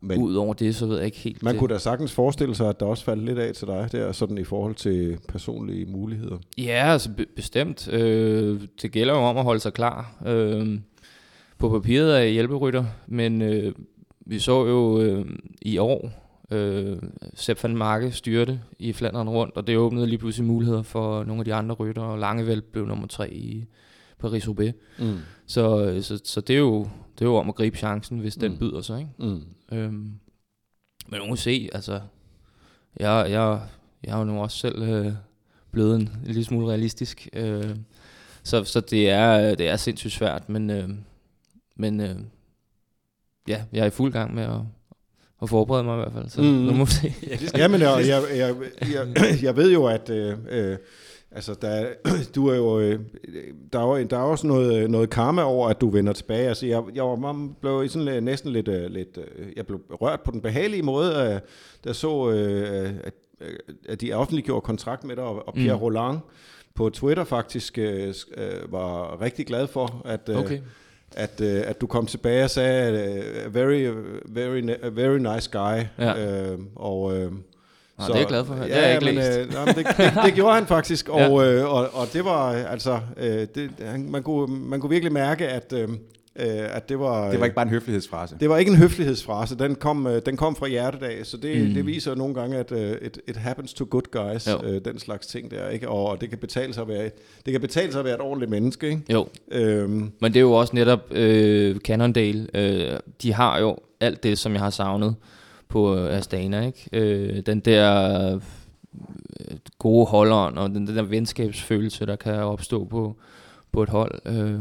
Men 0.00 0.18
Udover 0.22 0.54
det, 0.54 0.76
så 0.76 0.86
ved 0.86 0.96
jeg 0.96 1.06
ikke 1.06 1.18
helt 1.18 1.42
man 1.42 1.54
det. 1.54 1.58
kunne 1.60 1.74
da 1.74 1.78
sagtens 1.78 2.12
forestille 2.12 2.54
sig, 2.54 2.68
at 2.68 2.80
der 2.80 2.86
også 2.86 3.04
faldt 3.04 3.24
lidt 3.24 3.38
af 3.38 3.54
til 3.54 3.66
dig 3.68 3.88
der, 3.92 4.12
sådan 4.12 4.38
i 4.38 4.44
forhold 4.44 4.74
til 4.74 5.18
personlige 5.28 5.86
muligheder. 5.86 6.38
Ja, 6.58 6.84
altså 6.92 7.10
be- 7.16 7.26
bestemt. 7.36 7.88
Øh, 7.92 8.60
det 8.82 8.92
gælder 8.92 9.14
jo 9.14 9.20
om 9.20 9.36
at 9.36 9.44
holde 9.44 9.60
sig 9.60 9.72
klar. 9.72 10.22
Øh, 10.26 10.78
på 11.58 11.68
papiret 11.68 12.14
er 12.16 12.18
jeg 12.22 12.32
hjælperytter, 12.32 12.84
men 13.06 13.42
øh, 13.42 13.72
vi 14.26 14.38
så 14.38 14.66
jo 14.66 15.00
øh, 15.00 15.26
i 15.62 15.78
år 15.78 16.10
øh, 16.50 16.96
Sepp 17.34 17.62
van 17.62 17.76
Marke 17.76 18.12
styrte 18.12 18.60
i 18.78 18.92
Flandern 18.92 19.28
rundt, 19.28 19.56
og 19.56 19.66
det 19.66 19.76
åbnede 19.76 20.06
lige 20.06 20.18
pludselig 20.18 20.46
muligheder 20.46 20.82
for 20.82 21.24
nogle 21.24 21.40
af 21.40 21.44
de 21.44 21.54
andre 21.54 21.74
rytter, 21.74 22.02
og 22.02 22.18
Langevæld 22.18 22.62
blev 22.62 22.86
nummer 22.86 23.06
tre 23.06 23.30
i 23.32 23.64
Paris-Roubaix. 24.24 24.72
Mm. 24.98 25.18
Så, 25.46 25.98
så, 26.02 26.20
så 26.24 26.40
det, 26.40 26.54
er 26.54 26.58
jo, 26.60 26.82
det 27.18 27.24
er 27.24 27.28
jo 27.28 27.36
om 27.36 27.48
at 27.48 27.54
gribe 27.54 27.76
chancen, 27.76 28.18
hvis 28.18 28.34
den 28.34 28.52
Mm. 28.52 28.58
byder 28.58 28.80
sig. 28.80 28.98
Ikke? 28.98 29.10
Mm. 29.18 29.42
Øhm, 29.72 30.12
men 31.08 31.20
nu 31.20 31.26
må 31.26 31.36
se, 31.36 31.68
altså, 31.72 32.00
jeg, 33.00 33.26
jeg, 33.30 33.60
jeg 34.04 34.14
er 34.14 34.18
jo 34.18 34.24
nu 34.24 34.40
også 34.42 34.58
selv 34.58 34.82
øh, 34.82 35.12
blevet 35.72 35.94
en, 35.96 36.00
en 36.02 36.20
lille 36.24 36.44
smule 36.44 36.68
realistisk. 36.68 37.28
Øh, 37.32 37.76
så 38.42 38.64
så 38.64 38.80
det, 38.80 39.10
er, 39.10 39.54
det 39.54 39.68
er 39.68 39.76
sindssygt 39.76 40.12
svært, 40.12 40.48
men, 40.48 40.70
øh, 40.70 40.88
men 41.76 42.00
øh, 42.00 42.16
ja, 43.48 43.62
jeg 43.72 43.80
er 43.82 43.86
i 43.86 43.90
fuld 43.90 44.12
gang 44.12 44.34
med 44.34 44.42
at, 44.42 44.60
at 45.42 45.48
forberede 45.48 45.84
mig 45.84 45.94
i 45.94 46.00
hvert 46.00 46.12
fald. 46.12 46.28
Så 46.28 46.40
Mm. 46.42 46.46
nu 46.46 46.72
må 46.72 46.84
vi 46.84 46.90
se. 46.90 47.12
Ja, 47.58 47.68
men 47.68 47.80
jeg, 47.80 48.04
jeg, 48.06 48.22
jeg, 48.36 48.54
jeg, 48.92 49.38
jeg 49.42 49.56
ved 49.56 49.72
jo, 49.72 49.86
at 49.86 50.10
øh, 50.10 50.38
øh, 50.50 50.76
altså, 51.34 51.54
der, 51.62 51.86
du 52.34 52.46
er 52.48 52.56
jo, 52.56 52.80
øh, 52.80 53.00
der, 53.72 53.78
er 53.78 53.98
jo, 53.98 54.04
der 54.06 54.16
er 54.18 54.22
også 54.22 54.46
noget, 54.46 54.90
noget 54.90 55.10
karma 55.10 55.42
over, 55.42 55.68
at 55.68 55.80
du 55.80 55.90
vender 55.90 56.12
tilbage. 56.12 56.48
Altså, 56.48 56.66
jeg, 56.66 56.82
jeg 56.94 57.04
var, 57.04 57.16
blev 57.60 57.88
sådan 57.88 58.04
lidt- 58.04 58.24
næsten 58.24 58.52
lidt, 58.52 58.68
øh, 58.68 58.90
lidt 58.90 59.18
øh, 59.38 59.46
jeg 59.56 59.66
blev 59.66 59.80
rørt 59.90 60.20
på 60.20 60.30
den 60.30 60.40
behagelige 60.40 60.82
måde, 60.82 61.12
øh, 61.34 61.40
jeg 61.84 61.94
så, 61.96 62.30
øh, 62.30 62.90
at, 63.04 63.14
øh, 63.40 63.56
at 63.88 64.00
de 64.00 64.12
offentliggjorde 64.12 64.60
kontrakt 64.60 65.04
med 65.04 65.16
dig, 65.16 65.24
og, 65.24 65.54
Pierre 65.54 65.76
Mm. 65.76 65.82
Roland 65.82 66.18
på 66.74 66.90
Twitter 66.90 67.24
faktisk 67.24 67.78
øh, 67.78 68.14
øh, 68.36 68.72
var 68.72 69.20
rigtig 69.20 69.46
glad 69.46 69.66
for, 69.66 70.02
at, 70.04 70.28
øh, 70.28 70.36
Okay. 70.38 70.60
at, 71.12 71.40
øh, 71.40 71.62
at 71.64 71.80
du 71.80 71.86
kom 71.86 72.06
tilbage 72.06 72.44
og 72.44 72.50
sagde, 72.50 72.92
øh, 73.44 73.54
very, 73.54 73.88
very, 74.28 74.62
very 74.92 75.18
nice 75.34 75.50
guy. 75.52 75.80
Ja. 75.98 76.50
Øh, 76.52 76.58
og, 76.76 77.16
øh, 77.18 77.32
Nå, 77.98 78.04
det 78.06 78.14
er 78.14 78.18
jeg 78.18 78.26
glad 78.26 78.44
for. 78.44 78.54
Det 78.54 78.72
har 78.72 78.80
jeg 78.80 78.92
ikke 78.94 79.04
men, 79.04 79.14
læst. 79.14 79.38
Øh, 79.38 79.52
nå, 79.52 79.58
men 79.64 79.74
det, 79.74 79.86
det, 79.96 80.12
det 80.24 80.34
gjorde 80.38 80.54
han 80.54 80.66
faktisk, 80.66 81.08
og, 81.08 81.46
øh, 81.46 81.74
og, 81.74 81.88
og 81.94 82.06
det 82.12 82.24
var 82.24 82.52
øh, 82.52 82.72
altså, 82.72 83.00
øh, 83.16 83.46
det, 83.54 83.70
man, 84.08 84.22
kunne, 84.22 84.60
man 84.60 84.80
kunne 84.80 84.90
virkelig 84.90 85.12
mærke, 85.12 85.48
at, 85.48 85.72
øh, 85.76 85.88
øh, 85.88 85.96
at 86.76 86.88
det 86.88 86.98
var... 86.98 87.30
Det 87.30 87.38
var 87.40 87.46
ikke 87.46 87.54
bare 87.54 87.64
en 87.66 87.70
høflighedsfrase. 87.70 88.36
det 88.40 88.48
var 88.48 88.56
ikke 88.56 88.70
en 88.70 88.76
høflighedsfrase, 88.76 89.58
den 89.58 89.74
kom, 89.74 90.06
øh, 90.06 90.22
den 90.26 90.36
kom 90.36 90.56
fra 90.56 90.66
hjertet 90.66 91.02
af, 91.02 91.26
så 91.26 91.36
det, 91.36 91.68
mm. 91.68 91.74
Det 91.74 91.86
viser 91.86 92.14
nogle 92.14 92.34
gange, 92.34 92.56
at 92.56 92.72
uh, 92.72 92.78
it, 92.80 93.18
it 93.28 93.36
happens 93.36 93.74
to 93.74 93.86
good 93.90 94.10
guys, 94.12 94.48
Jo. 94.48 94.60
øh, 94.64 94.80
den 94.84 94.98
slags 94.98 95.26
ting 95.26 95.50
der, 95.50 95.68
ikke? 95.68 95.88
Og, 95.88 96.06
og 96.06 96.20
det 96.20 96.28
kan 96.28 96.38
betale 96.38 96.74
sig 96.74 96.82
at 96.82 96.88
være, 96.88 97.10
det 97.46 97.52
kan 97.52 97.60
betale 97.60 97.92
sig 97.92 97.98
at 97.98 98.04
være 98.04 98.14
et 98.14 98.20
ordentligt 98.20 98.50
menneske, 98.50 98.88
ikke? 98.88 99.02
Jo, 99.10 99.28
Øhm, 99.52 100.12
men 100.20 100.32
det 100.32 100.36
er 100.36 100.40
jo 100.40 100.52
også 100.52 100.76
netop 100.76 101.00
øh, 101.10 101.76
Cannondale. 101.76 102.46
Øh, 102.54 102.98
de 103.22 103.32
har 103.32 103.58
jo 103.58 103.76
alt 104.00 104.22
det, 104.22 104.38
som 104.38 104.52
jeg 104.52 104.60
har 104.60 104.70
savnet 104.70 105.14
på 105.72 105.96
øh, 105.96 106.16
Astana. 106.16 106.66
Ikke? 106.66 106.88
Øh, 106.92 107.40
den 107.40 107.60
der 107.60 108.34
øh, 108.34 108.40
gode 109.78 110.06
holderen 110.06 110.58
og 110.58 110.70
den, 110.70 110.86
den 110.86 110.96
der 110.96 111.02
venskabsfølelse, 111.02 112.06
der 112.06 112.16
kan 112.16 112.34
opstå 112.34 112.84
på, 112.84 113.16
på 113.72 113.82
et 113.82 113.88
hold. 113.88 114.20
Øh, 114.26 114.60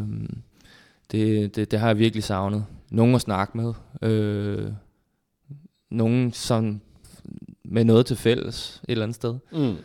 det, 1.11 1.55
det, 1.55 1.71
det 1.71 1.79
har 1.79 1.87
jeg 1.87 1.97
virkelig 1.97 2.23
savnet. 2.23 2.65
Nogen 2.91 3.15
at 3.15 3.21
snakke 3.21 3.57
med. 3.57 3.73
Øh, 4.01 4.71
nogen 5.89 6.33
som 6.33 6.81
med 7.63 7.83
noget 7.83 8.05
til 8.05 8.17
fælles 8.17 8.81
et 8.83 8.91
eller 8.91 9.03
andet 9.03 9.15
sted. 9.15 9.35
mm. 9.51 9.75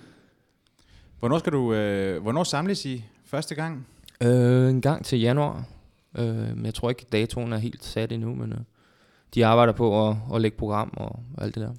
Hvornår, 1.19 1.39
skal 1.39 1.53
du, 1.53 1.75
øh, 1.75 2.23
hvornår 2.23 2.45
samles 2.45 2.87
I 2.87 3.05
første 3.25 3.55
gang? 3.55 3.87
Øh, 4.21 4.71
en 4.71 4.81
gang 4.81 5.05
til 5.05 5.21
januar. 5.21 5.65
Øh, 6.19 6.57
men 6.57 6.65
jeg 6.65 6.75
tror 6.75 6.89
ikke, 6.89 7.07
datoen 7.13 7.53
er 7.53 7.57
helt 7.57 7.85
sat 7.85 8.13
endnu, 8.13 8.35
men 8.35 8.53
øh, 8.53 8.59
de 9.37 9.47
arbejder 9.47 9.73
på 9.73 10.09
at, 10.09 10.17
at 10.35 10.41
lægge 10.41 10.57
program 10.57 10.91
og 10.97 11.21
alt 11.39 11.55
det 11.55 11.63
der. 11.63 11.73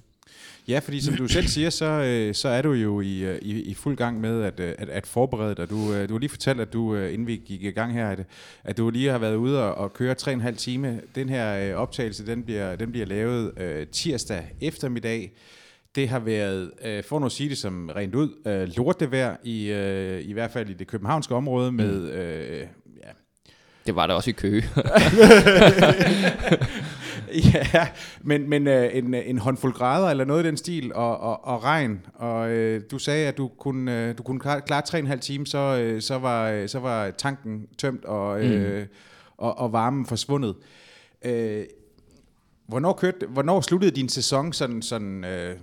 Ja, 0.68 0.78
fordi 0.78 1.00
som 1.00 1.14
du 1.14 1.28
selv 1.28 1.46
siger, 1.46 1.70
så, 1.70 1.84
øh, 1.84 2.34
så 2.34 2.48
er 2.48 2.62
du 2.62 2.72
jo 2.72 3.00
i, 3.00 3.18
øh, 3.18 3.38
i, 3.42 3.62
i 3.62 3.74
fuld 3.74 3.96
gang 3.96 4.20
med 4.20 4.42
at, 4.42 4.60
øh, 4.60 4.74
at, 4.78 4.88
at 4.88 5.06
forberede 5.06 5.54
dig. 5.54 5.70
Du, 5.70 5.94
øh, 5.94 6.08
du 6.08 6.14
har 6.14 6.18
lige 6.18 6.30
fortalt, 6.30 6.60
at 6.60 6.72
du, 6.72 6.94
øh, 6.94 7.12
inden 7.12 7.26
vi 7.26 7.42
gik 7.46 7.62
i 7.62 7.70
gang 7.70 7.92
her, 7.92 8.08
at, 8.08 8.24
at 8.64 8.76
du 8.76 8.90
lige 8.90 9.10
har 9.10 9.18
været 9.18 9.36
ude 9.36 9.62
og, 9.62 9.74
og 9.74 9.92
køre 9.92 10.14
3,5 10.22 10.54
time. 10.54 11.00
Den 11.14 11.28
her 11.28 11.70
øh, 11.70 11.80
optagelse, 11.80 12.26
den 12.26 12.42
bliver, 12.42 12.76
den 12.76 12.90
bliver 12.90 13.06
lavet 13.06 13.52
øh, 13.60 13.86
tirsdag 13.86 14.44
eftermiddag. 14.60 15.32
Det 15.94 16.08
har 16.08 16.18
været, 16.18 16.70
øh, 16.84 17.04
for 17.04 17.18
nu 17.18 17.26
at 17.26 17.32
sige 17.32 17.48
det 17.48 17.58
som 17.58 17.90
rent 17.96 18.14
ud, 18.14 18.28
øh, 18.46 18.68
lortevejr 18.76 19.36
i, 19.44 19.70
øh, 19.70 20.28
i 20.28 20.32
hvert 20.32 20.50
fald 20.50 20.70
i 20.70 20.74
det 20.74 20.86
københavnske 20.86 21.34
område 21.34 21.72
med, 21.72 22.10
øh, 22.10 22.66
ja, 23.04 23.10
Det 23.86 23.96
var 23.96 24.06
der 24.06 24.14
også 24.14 24.30
i 24.30 24.32
Køge. 24.32 24.64
ja, 27.74 27.88
men, 28.20 28.48
men 28.48 28.66
øh, 28.66 28.96
en, 28.96 29.14
en 29.14 29.38
håndfuld 29.38 29.72
grader 29.72 30.10
eller 30.10 30.24
noget 30.24 30.44
i 30.44 30.46
den 30.46 30.56
stil, 30.56 30.92
og, 30.94 31.20
og, 31.20 31.44
og 31.44 31.64
regn. 31.64 32.06
Og 32.14 32.50
øh, 32.50 32.82
du 32.90 32.98
sagde, 32.98 33.28
at 33.28 33.38
du 33.38 33.48
kunne, 33.48 34.08
øh, 34.08 34.18
du 34.18 34.22
kunne 34.22 34.40
klare, 34.40 34.60
klare 34.60 34.82
3,5 35.14 35.18
timer, 35.18 35.46
så, 35.46 35.78
øh, 35.82 36.02
så, 36.02 36.18
var, 36.18 36.50
øh, 36.50 36.68
så 36.68 36.78
var 36.78 37.10
tanken 37.10 37.66
tømt, 37.78 38.04
og, 38.04 38.44
øh, 38.44 38.86
og, 39.36 39.58
og 39.58 39.72
varmen 39.72 40.06
forsvundet. 40.06 40.56
Øh, 41.24 41.64
hvornår, 42.66 42.92
kørte, 42.92 43.26
hvornår 43.26 43.60
sluttede 43.60 43.90
din 43.90 44.08
sæson 44.08 44.52
sådan, 44.52 44.82
sådan 44.82 45.24
øh, 45.24 45.56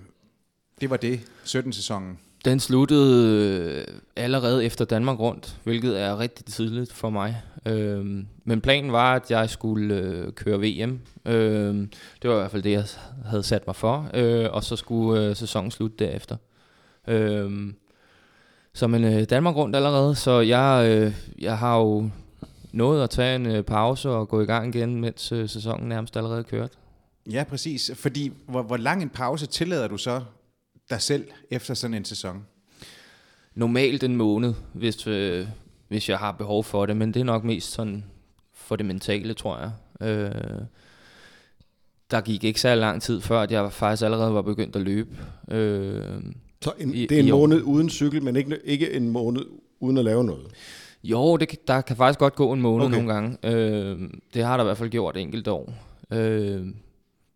det 0.82 0.90
var 0.90 0.98
det, 0.98 1.20
17-sæsonen? 1.46 2.20
Den 2.46 2.60
sluttede 2.60 3.86
øh, 3.88 3.98
allerede 4.16 4.66
efter 4.66 4.86
Danmark 4.86 5.20
rundt, 5.20 5.56
hvilket 5.64 6.02
er 6.02 6.20
rigtig 6.20 6.46
tidligt 6.46 6.94
for 6.94 7.10
mig. 7.10 7.42
Øhm, 7.66 8.28
men 8.44 8.62
planen 8.62 8.92
var, 8.92 9.16
at 9.16 9.32
jeg 9.32 9.50
skulle 9.50 9.96
øh, 9.96 10.32
køre 10.32 10.60
VM. 10.60 11.00
Øhm, 11.26 11.90
det 12.22 12.30
var 12.30 12.36
i 12.36 12.40
hvert 12.40 12.52
fald 12.52 12.64
det, 12.64 12.72
jeg 12.72 12.86
havde 13.26 13.44
sat 13.44 13.68
mig 13.68 13.76
for. 13.76 14.10
Øh, 14.14 14.48
og 14.52 14.64
så 14.64 14.76
skulle 14.76 15.26
øh, 15.26 15.36
sæsonen 15.36 15.72
slutte 15.72 16.06
derefter. 16.06 16.36
Øhm, 17.08 17.76
så 18.74 18.88
men 18.88 19.04
øh, 19.04 19.24
Danmark 19.24 19.56
rundt 19.56 19.76
allerede, 19.76 20.16
så 20.16 20.40
jeg, 20.40 20.86
øh, 20.90 21.14
jeg 21.40 21.58
har 21.58 21.78
jo 21.78 22.10
nået 22.72 23.04
at 23.04 23.10
tage 23.10 23.36
en 23.36 23.46
øh, 23.46 23.64
pause 23.64 24.10
og 24.10 24.28
gå 24.28 24.42
i 24.42 24.46
gang 24.46 24.76
igen, 24.76 25.02
mens 25.02 25.32
øh, 25.32 25.50
sæsonen 25.50 25.90
nærmest 25.90 26.18
allerede 26.18 26.40
er 26.40 26.44
kørt. 26.44 26.72
Ja, 27.32 27.44
præcis. 27.50 27.92
Fordi 27.96 28.32
hvor, 28.48 28.62
hvor 28.62 28.78
lang 28.78 29.02
en 29.02 29.10
pause 29.10 29.46
tillader 29.46 29.88
du 29.88 29.98
så 29.98 30.22
dig 30.90 31.02
selv 31.02 31.28
efter 31.52 31.74
sådan 31.74 31.94
en 31.94 32.06
sæson? 32.06 32.46
normalt 33.56 34.04
en 34.04 34.16
måned, 34.16 34.54
hvis, 34.74 35.08
øh, 35.08 35.48
hvis 35.88 36.10
jeg 36.10 36.18
har 36.18 36.32
behov 36.32 36.64
for 36.64 36.86
det, 36.86 36.98
men 36.98 37.14
det 37.14 37.20
er 37.20 37.24
nok 37.24 37.44
mest 37.44 37.72
sådan 37.72 38.04
for 38.54 38.76
det 38.76 38.86
mentale, 38.86 39.34
tror 39.34 39.58
jeg. 39.60 39.72
Øh, 40.10 40.32
der 42.12 42.22
gik 42.22 42.44
ikke 42.44 42.62
så 42.62 42.76
lang 42.76 43.02
tid 43.02 43.22
før, 43.22 43.42
at 43.42 43.52
jeg 43.52 43.72
faktisk 43.72 44.04
allerede 44.04 44.34
var 44.34 44.42
begyndt 44.42 44.76
at 44.76 44.82
løbe. 44.82 45.18
Øh, 45.52 46.04
Så 46.62 46.72
en, 46.80 46.94
I- 46.94 47.06
det 47.08 47.16
er 47.16 47.20
en 47.20 47.28
i 47.28 47.32
år. 47.32 47.40
måned 47.40 47.62
uden 47.62 47.90
cykel, 47.90 48.24
men 48.24 48.36
ikke, 48.36 48.60
ikke 48.64 48.94
en 48.94 49.10
måned 49.10 49.42
uden 49.80 49.98
at 49.98 50.06
lave 50.06 50.24
noget. 50.24 50.46
jo, 51.04 51.38
det, 51.38 51.48
kan- 51.48 51.58
der 51.68 51.82
kan 51.82 51.96
faktisk 51.98 52.20
godt 52.20 52.36
gå 52.36 52.54
en 52.54 52.62
måned 52.62 52.86
Okay. 52.86 52.96
okay. 52.96 53.06
nogle 53.06 53.14
gange. 53.14 53.38
Øh, 53.44 54.10
det 54.34 54.44
har 54.44 54.58
der 54.58 54.64
i 54.64 54.68
hvert 54.68 54.78
fald 54.78 54.90
gjort 54.90 55.18
enkelte 55.18 55.52
år. 55.52 55.74
Øh, 56.12 56.68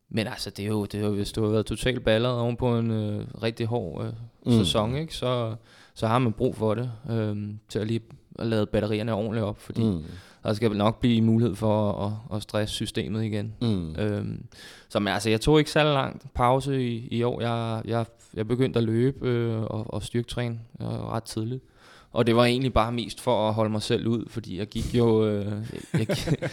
men 0.09 0.27
altså, 0.27 0.49
det 0.49 0.65
er, 0.65 0.69
jo, 0.69 0.85
det 0.85 1.01
er 1.01 1.05
jo, 1.05 1.13
hvis 1.13 1.31
du 1.31 1.43
har 1.43 1.49
været 1.49 1.65
totalt 1.65 2.03
balleret 2.03 2.39
oven 2.39 2.55
på 2.55 2.77
en 2.77 2.91
øh, 2.91 3.25
rigtig 3.43 3.65
hård 3.65 4.05
øh, 4.05 4.13
Mm. 4.45 4.51
sæson, 4.51 4.95
ikke, 4.95 5.15
så, 5.15 5.55
så 5.93 6.07
har 6.07 6.19
man 6.19 6.33
brug 6.33 6.55
for 6.55 6.75
det, 6.75 6.91
øh, 7.09 7.37
til 7.69 7.79
at 7.79 7.87
lige 7.87 8.01
at 8.39 8.47
lade 8.47 8.65
batterierne 8.65 9.13
ordentligt 9.13 9.45
op, 9.45 9.59
fordi 9.59 9.83
mm. 9.83 10.03
Der 10.43 10.53
skal 10.53 10.71
nok 10.71 10.99
blive 10.99 11.21
mulighed 11.21 11.55
for 11.55 11.91
at, 12.05 12.35
at 12.37 12.43
stresse 12.43 12.75
systemet 12.75 13.23
igen. 13.23 13.53
Mm. 13.61 13.95
Øhm, 13.95 14.43
så 14.89 14.99
men, 14.99 15.07
altså, 15.13 15.29
jeg 15.29 15.41
tog 15.41 15.59
ikke 15.59 15.71
særlig 15.71 15.93
lang 15.93 16.31
pause 16.33 16.87
i, 16.87 17.07
i 17.11 17.23
år. 17.23 17.41
Jeg, 17.41 17.81
jeg, 17.85 18.05
jeg 18.33 18.47
begyndte 18.47 18.77
at 18.77 18.83
løbe 18.83 19.27
øh, 19.27 19.61
og, 19.61 19.93
og 19.93 20.03
styrketræne 20.03 20.59
øh, 20.81 20.87
ret 20.87 21.23
tidligt. 21.23 21.63
Og 22.11 22.27
det 22.27 22.35
var 22.35 22.45
egentlig 22.45 22.73
bare 22.73 22.91
mest 22.91 23.21
for 23.21 23.47
at 23.47 23.53
holde 23.53 23.71
mig 23.71 23.81
selv 23.81 24.07
ud, 24.07 24.25
fordi 24.29 24.57
jeg 24.57 24.67
gik 24.67 24.95
jo, 24.95 25.25
øh, 25.27 25.45
jeg, 25.93 26.07
jeg, 26.09 26.49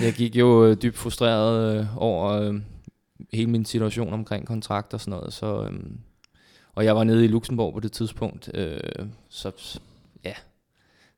jeg 0.00 0.12
gik 0.12 0.36
jo 0.36 0.64
øh, 0.66 0.76
dybt 0.82 0.96
frustreret 0.96 1.78
øh, 1.78 1.86
over 1.96 2.32
øh, 2.32 2.54
hele 3.32 3.50
min 3.50 3.64
situation 3.64 4.12
omkring 4.12 4.46
kontrakt 4.46 4.94
og 4.94 5.00
sådan 5.00 5.10
noget. 5.10 5.32
Så, 5.32 5.68
øh, 5.70 5.80
og 6.74 6.84
jeg 6.84 6.96
var 6.96 7.04
nede 7.04 7.24
i 7.24 7.28
Luxembourg 7.28 7.74
på 7.74 7.80
det 7.80 7.92
tidspunkt, 7.92 8.50
øh, 8.54 8.80
så 9.28 9.78
ja. 10.24 10.34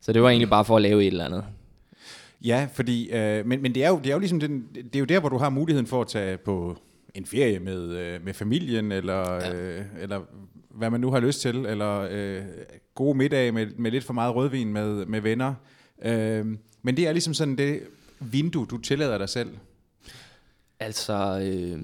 Så 0.00 0.12
det 0.12 0.22
var 0.22 0.28
egentlig 0.28 0.50
bare 0.50 0.64
for 0.64 0.76
at 0.76 0.82
lave 0.82 1.00
et 1.00 1.06
eller 1.06 1.24
andet. 1.24 1.44
Ja, 2.44 2.68
fordi, 2.72 3.10
øh, 3.10 3.46
men, 3.46 3.62
men 3.62 3.74
det, 3.74 3.84
er 3.84 3.88
jo, 3.88 3.98
det 3.98 4.06
er 4.06 4.12
jo 4.12 4.18
ligesom 4.18 4.40
den, 4.40 4.68
det 4.74 4.96
er 4.96 4.98
jo 4.98 5.04
der, 5.04 5.20
hvor 5.20 5.28
du 5.28 5.38
har 5.38 5.50
muligheden 5.50 5.86
for 5.86 6.00
at 6.00 6.08
tage 6.08 6.36
på 6.36 6.76
en 7.14 7.26
ferie 7.26 7.58
med, 7.58 7.82
øh, 7.82 8.24
med 8.24 8.34
familien, 8.34 8.92
eller, 8.92 9.32
ja. 9.32 9.56
Ja. 9.56 9.78
øh, 9.78 9.84
eller 10.00 10.20
hvad 10.70 10.90
man 10.90 11.00
nu 11.00 11.10
har 11.10 11.20
lyst 11.20 11.40
til, 11.40 11.56
eller 11.56 12.08
øh, 12.10 12.42
gode 12.94 13.18
middag 13.18 13.54
med, 13.54 13.66
med 13.76 13.90
lidt 13.90 14.04
for 14.04 14.12
meget 14.12 14.34
rødvin 14.34 14.72
med, 14.72 15.06
med 15.06 15.20
venner. 15.20 15.54
Øh, 16.04 16.46
men 16.82 16.96
det 16.96 17.08
er 17.08 17.12
ligesom 17.12 17.34
sådan 17.34 17.58
det 17.58 17.80
vindue, 18.20 18.66
du 18.66 18.78
tillader 18.78 19.18
dig 19.18 19.28
selv. 19.28 19.48
Altså, 20.80 21.40
øh, 21.42 21.78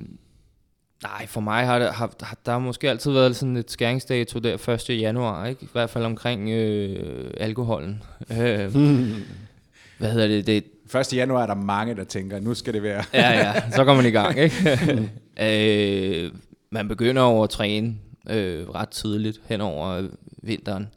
nej, 1.02 1.26
for 1.26 1.40
mig 1.40 1.66
har, 1.66 1.78
det, 1.78 1.88
har, 1.88 2.12
har 2.20 2.38
der 2.46 2.52
har 2.52 2.58
måske 2.58 2.90
altid 2.90 3.12
været 3.12 3.36
sådan 3.36 3.56
et 3.56 3.70
skæringsdato 3.70 4.38
der 4.38 4.68
1. 4.90 5.00
januar, 5.00 5.46
ikke? 5.46 5.64
I 5.64 5.68
hvert 5.72 5.90
fald 5.90 6.04
omkring 6.04 6.50
øh, 6.50 7.30
alkoholen. 7.36 8.02
Øh, 8.30 8.36
hvad 9.98 10.10
hedder 10.12 10.26
det? 10.26 10.46
det 10.46 10.64
1. 11.00 11.12
januar 11.14 11.42
er 11.42 11.46
der 11.46 11.54
mange, 11.54 11.94
der 11.94 12.04
tænker, 12.04 12.40
nu 12.40 12.54
skal 12.54 12.74
det 12.74 12.82
være. 12.82 13.04
ja, 13.14 13.30
ja, 13.30 13.70
så 13.70 13.84
går 13.84 13.94
man 13.94 14.06
i 14.06 14.10
gang, 14.10 14.38
ikke? 14.38 15.10
øh, 16.24 16.30
man 16.70 16.88
begynder 16.88 17.22
over 17.22 17.44
at 17.44 17.50
træne 17.50 17.94
øh, 18.30 18.70
ret 18.70 18.88
tidligt 18.88 19.40
hen 19.46 19.60
over 19.60 20.08
vinteren, 20.42 20.88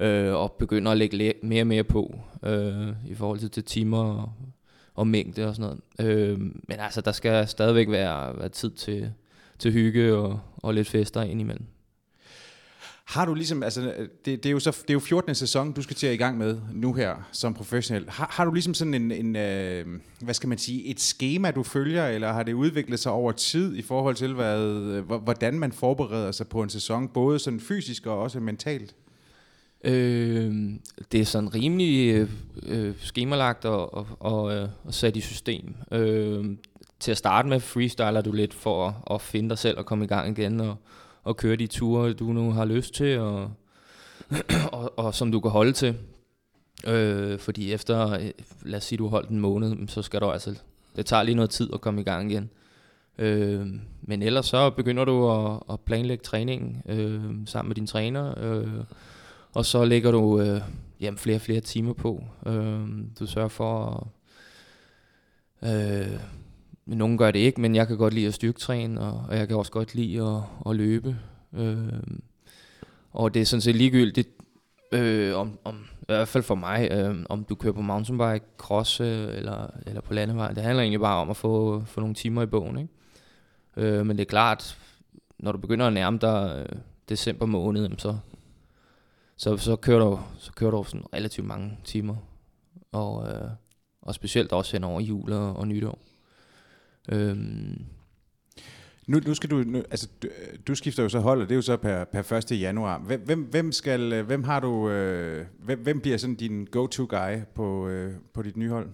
øh, 0.00 0.34
og 0.34 0.52
begynder 0.58 0.92
at 0.92 0.98
lægge 0.98 1.16
læ- 1.16 1.32
mere 1.42 1.62
og 1.62 1.66
mere 1.66 1.84
på 1.84 2.18
øh, 2.42 2.88
i 3.06 3.14
forhold 3.14 3.38
til, 3.38 3.50
til 3.50 3.64
timer 3.64 3.98
og, 4.14 4.32
og 4.94 5.06
mængde 5.06 5.48
og 5.48 5.54
sådan 5.54 5.78
noget. 5.98 6.16
Øh, 6.16 6.38
men 6.40 6.78
altså, 6.78 7.00
der 7.00 7.12
skal 7.12 7.48
stadigvæk 7.48 7.90
være, 7.90 8.38
være 8.38 8.48
tid 8.48 8.70
til, 8.70 9.12
til 9.58 9.72
hygge 9.72 10.14
og, 10.14 10.40
og 10.56 10.74
lidt 10.74 10.88
fester 10.88 11.22
indimellem. 11.22 11.66
Har 13.10 13.24
du 13.24 13.34
ligesom, 13.34 13.62
altså 13.62 13.80
det, 14.24 14.42
det, 14.42 14.46
er 14.46 14.50
jo 14.50 14.60
så, 14.60 14.70
det 14.82 14.90
er 14.90 14.94
jo 14.94 15.00
14. 15.00 15.34
sæson, 15.34 15.72
du 15.72 15.82
skal 15.82 15.96
til 15.96 16.06
at 16.06 16.14
i 16.14 16.16
gang 16.16 16.38
med 16.38 16.58
nu 16.72 16.92
her 16.92 17.28
som 17.32 17.54
professionel. 17.54 18.10
Har, 18.10 18.28
har 18.30 18.44
du 18.44 18.52
ligesom 18.52 18.74
sådan 18.74 18.94
en, 18.94 19.12
en 19.12 19.36
øh, 19.36 19.86
hvad 20.20 20.34
skal 20.34 20.48
man 20.48 20.58
sige, 20.58 20.84
et 20.84 21.00
schema, 21.00 21.50
du 21.50 21.62
følger, 21.62 22.06
eller 22.06 22.32
har 22.32 22.42
det 22.42 22.52
udviklet 22.52 23.00
sig 23.00 23.12
over 23.12 23.32
tid 23.32 23.76
i 23.76 23.82
forhold 23.82 24.14
til, 24.14 24.34
hvad, 24.34 24.60
øh, 24.60 25.04
hvordan 25.04 25.58
man 25.58 25.72
forbereder 25.72 26.32
sig 26.32 26.48
på 26.48 26.62
en 26.62 26.68
sæson, 26.68 27.08
både 27.08 27.38
sådan 27.38 27.60
fysisk 27.60 28.06
og 28.06 28.18
også 28.18 28.40
mentalt? 28.40 28.94
Øh, 29.84 30.54
det 31.12 31.20
er 31.20 31.24
sådan 31.24 31.54
rimelig 31.54 32.14
øh, 32.14 32.30
øh, 32.66 32.94
skemalagt 32.98 33.64
og, 33.64 33.94
og, 33.94 34.06
og, 34.20 34.54
øh, 34.54 34.68
og 34.84 34.94
sat 34.94 35.16
i 35.16 35.20
system. 35.20 35.74
Øh, 35.92 36.44
til 37.00 37.10
at 37.10 37.18
starte 37.18 37.48
med 37.48 37.60
freestyler 37.60 38.20
du 38.20 38.32
lidt 38.32 38.54
for 38.54 38.88
at, 38.88 39.14
at 39.14 39.20
finde 39.20 39.48
dig 39.48 39.58
selv 39.58 39.78
og 39.78 39.86
komme 39.86 40.04
i 40.04 40.08
gang 40.08 40.38
igen 40.38 40.60
og, 40.60 40.76
og 41.22 41.36
køre 41.36 41.56
de 41.56 41.66
ture, 41.66 42.12
du 42.12 42.24
nu 42.24 42.50
har 42.50 42.64
lyst 42.64 42.94
til 42.94 43.18
og, 43.18 43.50
og, 44.72 44.98
og 44.98 45.14
som 45.14 45.32
du 45.32 45.40
kan 45.40 45.50
holde 45.50 45.72
til. 45.72 45.96
Øh, 46.86 47.38
fordi 47.38 47.72
efter, 47.72 48.10
øh, 48.10 48.30
lad 48.62 48.76
os 48.76 48.84
sige, 48.84 48.96
du 48.96 49.04
har 49.04 49.10
holdt 49.10 49.30
en 49.30 49.40
måned, 49.40 49.88
så 49.88 50.02
skal 50.02 50.20
du 50.20 50.30
altså, 50.30 50.54
det 50.96 51.06
tager 51.06 51.22
lige 51.22 51.34
noget 51.34 51.50
tid 51.50 51.70
at 51.72 51.80
komme 51.80 52.00
i 52.00 52.04
gang 52.04 52.32
igen. 52.32 52.50
Øh, 53.18 53.66
men 54.02 54.22
ellers 54.22 54.46
så 54.46 54.70
begynder 54.70 55.04
du 55.04 55.30
at, 55.30 55.60
at 55.70 55.80
planlægge 55.80 56.22
træningen 56.24 56.82
øh, 56.88 57.46
sammen 57.46 57.68
med 57.68 57.74
din 57.74 57.86
træner, 57.86 58.34
øh, 58.38 58.84
og 59.54 59.64
så 59.64 59.84
lægger 59.84 60.10
du 60.10 60.40
øh, 60.40 60.60
jamen, 61.00 61.18
flere 61.18 61.36
og 61.36 61.40
flere 61.40 61.60
timer 61.60 61.92
på. 61.92 62.24
Øh, 62.46 62.88
du 63.18 63.26
sørger 63.26 63.48
for 63.48 64.06
at, 65.62 66.02
øh, 66.02 66.20
nogen 66.86 67.18
gør 67.18 67.30
det 67.30 67.38
ikke, 67.38 67.60
men 67.60 67.74
jeg 67.74 67.86
kan 67.86 67.96
godt 67.96 68.14
lide 68.14 68.26
at 68.26 68.34
styrketræne, 68.34 69.00
og, 69.00 69.24
og 69.28 69.36
jeg 69.36 69.48
kan 69.48 69.56
også 69.56 69.72
godt 69.72 69.94
lide 69.94 70.22
at, 70.22 70.42
at 70.70 70.76
løbe. 70.76 71.16
Øh, 71.52 72.02
og 73.12 73.34
det 73.34 73.42
er 73.42 73.46
sådan 73.46 73.60
set 73.60 73.76
ligegyldigt, 73.76 74.28
øh, 74.92 75.36
om, 75.36 75.58
om, 75.64 75.76
i 76.00 76.04
hvert 76.06 76.28
fald 76.28 76.44
for 76.44 76.54
mig, 76.54 76.88
øh, 76.90 77.16
om 77.28 77.44
du 77.44 77.54
kører 77.54 77.72
på 77.72 77.82
mountainbike, 77.82 78.44
cross 78.58 79.00
øh, 79.00 79.36
eller, 79.36 79.70
eller 79.86 80.00
på 80.00 80.14
landevej. 80.14 80.52
Det 80.52 80.62
handler 80.62 80.82
egentlig 80.82 81.00
bare 81.00 81.20
om 81.20 81.30
at 81.30 81.36
få, 81.36 81.82
få 81.86 82.00
nogle 82.00 82.14
timer 82.14 82.42
i 82.42 82.46
bogen. 82.46 82.78
Ikke? 82.78 82.90
Øh, 83.76 84.06
men 84.06 84.16
det 84.16 84.24
er 84.24 84.28
klart, 84.28 84.78
når 85.38 85.52
du 85.52 85.58
begynder 85.58 85.86
at 85.86 85.92
nærme 85.92 86.18
dig 86.18 86.66
øh, 86.70 86.78
december 87.08 87.46
måned, 87.46 87.90
så, 87.98 88.16
så, 89.40 89.56
så, 89.56 89.76
kører 89.76 89.98
du, 89.98 90.20
så 90.38 90.52
kører 90.52 90.70
du 90.70 90.84
sådan 90.84 91.04
relativt 91.14 91.46
mange 91.46 91.78
timer. 91.84 92.16
Og, 92.92 93.28
øh, 93.28 93.50
og 94.02 94.14
specielt 94.14 94.52
også 94.52 94.72
hen 94.72 94.84
over 94.84 95.00
jul 95.00 95.32
og, 95.32 95.56
og 95.56 95.68
nytår. 95.68 95.98
Øhm. 97.08 97.84
Nu, 99.06 99.20
nu 99.26 99.34
skal 99.34 99.50
du, 99.50 99.56
nu, 99.56 99.78
altså, 99.78 100.08
du, 100.22 100.28
du 100.68 100.74
skifter 100.74 101.02
jo 101.02 101.08
så 101.08 101.18
hold, 101.18 101.42
og 101.42 101.48
det 101.48 101.54
er 101.54 101.56
jo 101.56 101.62
så 101.62 101.76
per, 101.76 102.04
per 102.04 102.32
1. 102.32 102.60
januar. 102.60 102.98
Hvem, 102.98 103.20
hvem, 103.20 103.42
hvem, 103.42 103.72
skal, 103.72 104.22
hvem 104.22 104.44
har 104.44 104.60
du, 104.60 104.90
øh, 104.90 105.46
hvem, 105.58 105.78
hvem 105.78 106.00
bliver 106.00 106.16
sådan 106.16 106.36
din 106.36 106.64
go-to 106.70 107.06
guy 107.08 107.42
på, 107.54 107.88
øh, 107.88 108.14
på 108.32 108.42
dit 108.42 108.56
nye 108.56 108.70
hold? 108.70 108.88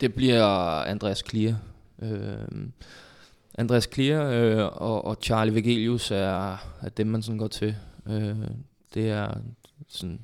Det 0.00 0.14
bliver 0.14 0.46
Andreas 0.82 1.22
Klier. 1.22 1.56
Øh, 2.02 2.68
Andreas 3.54 3.86
Klier 3.86 4.30
øh, 4.30 4.82
og, 4.82 5.04
og 5.04 5.16
Charlie 5.22 5.54
Vegelius 5.54 6.10
er, 6.10 6.52
er 6.82 6.88
dem, 6.96 7.06
man 7.06 7.22
sådan 7.22 7.38
går 7.38 7.48
til. 7.48 7.76
Øh, 8.08 8.36
det 8.94 9.10
er 9.10 9.34
sådan 9.88 10.20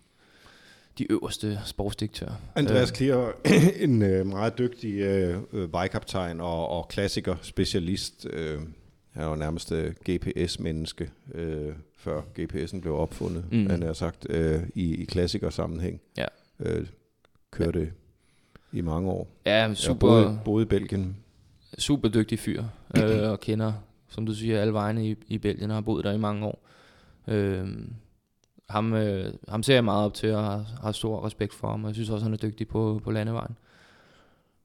de 0.99 1.13
øverste 1.13 1.59
sportsdirektører. 1.65 2.35
Andreas 2.55 2.91
øh. 2.91 2.95
Klier, 2.95 3.33
en 3.85 4.03
øh, 4.03 4.27
meget 4.27 4.59
dygtig 4.59 4.95
øh, 4.95 5.39
øh, 5.53 5.73
vejkaptajn 5.73 6.41
og, 6.41 6.69
og 6.69 6.89
klassiker, 6.89 7.37
specialist. 7.43 8.27
Øh, 8.31 8.61
han 9.11 9.23
er 9.23 9.29
jo 9.29 9.35
nærmest 9.35 9.73
øh, 9.73 9.95
GPS-menneske, 10.11 11.11
øh, 11.35 11.73
før 11.97 12.23
GPS'en 12.39 12.81
blev 12.81 12.95
opfundet, 12.95 13.45
mm. 13.53 13.71
han 13.71 13.83
har 13.83 13.93
sagt, 13.93 14.27
øh, 14.31 14.63
i, 14.75 14.95
i 14.95 15.05
klassikersammenhæng. 15.05 16.01
Ja. 16.17 16.27
Øh, 16.61 16.87
kørte 17.51 17.81
ja. 17.81 18.79
i 18.79 18.81
mange 18.81 19.11
år. 19.11 19.29
Ja, 19.47 19.75
super. 19.75 20.17
Jeg 20.17 20.25
boede, 20.25 20.41
boede 20.45 20.63
i 20.63 20.67
Belgien. 20.67 21.17
Super 21.79 22.09
dygtig 22.09 22.39
fyr, 22.39 22.65
øh, 22.97 23.31
og 23.31 23.41
kender, 23.41 23.73
som 24.09 24.27
du 24.27 24.35
siger, 24.35 24.61
alle 24.61 24.73
vejene 24.73 25.09
i, 25.09 25.17
i 25.29 25.39
Belgien, 25.39 25.71
og 25.71 25.77
har 25.77 25.81
boet 25.81 26.05
der 26.05 26.13
i 26.13 26.19
mange 26.19 26.47
år. 26.47 26.69
Øh, 27.29 27.69
ham, 28.73 28.95
øh, 28.95 29.35
ham 29.49 29.63
ser 29.63 29.75
jeg 29.75 29.85
meget 29.85 30.05
op 30.05 30.15
til, 30.15 30.35
og 30.35 30.45
har, 30.45 30.67
har 30.83 30.93
stor 30.93 31.27
respekt 31.27 31.55
for 31.55 31.69
ham, 31.71 31.85
og 31.85 31.89
jeg 31.89 31.95
synes 31.95 32.11
også, 32.11 32.25
han 32.25 32.33
er 32.33 32.37
dygtig 32.37 32.69
på, 32.69 33.01
på 33.05 33.11
landevejen. 33.11 33.57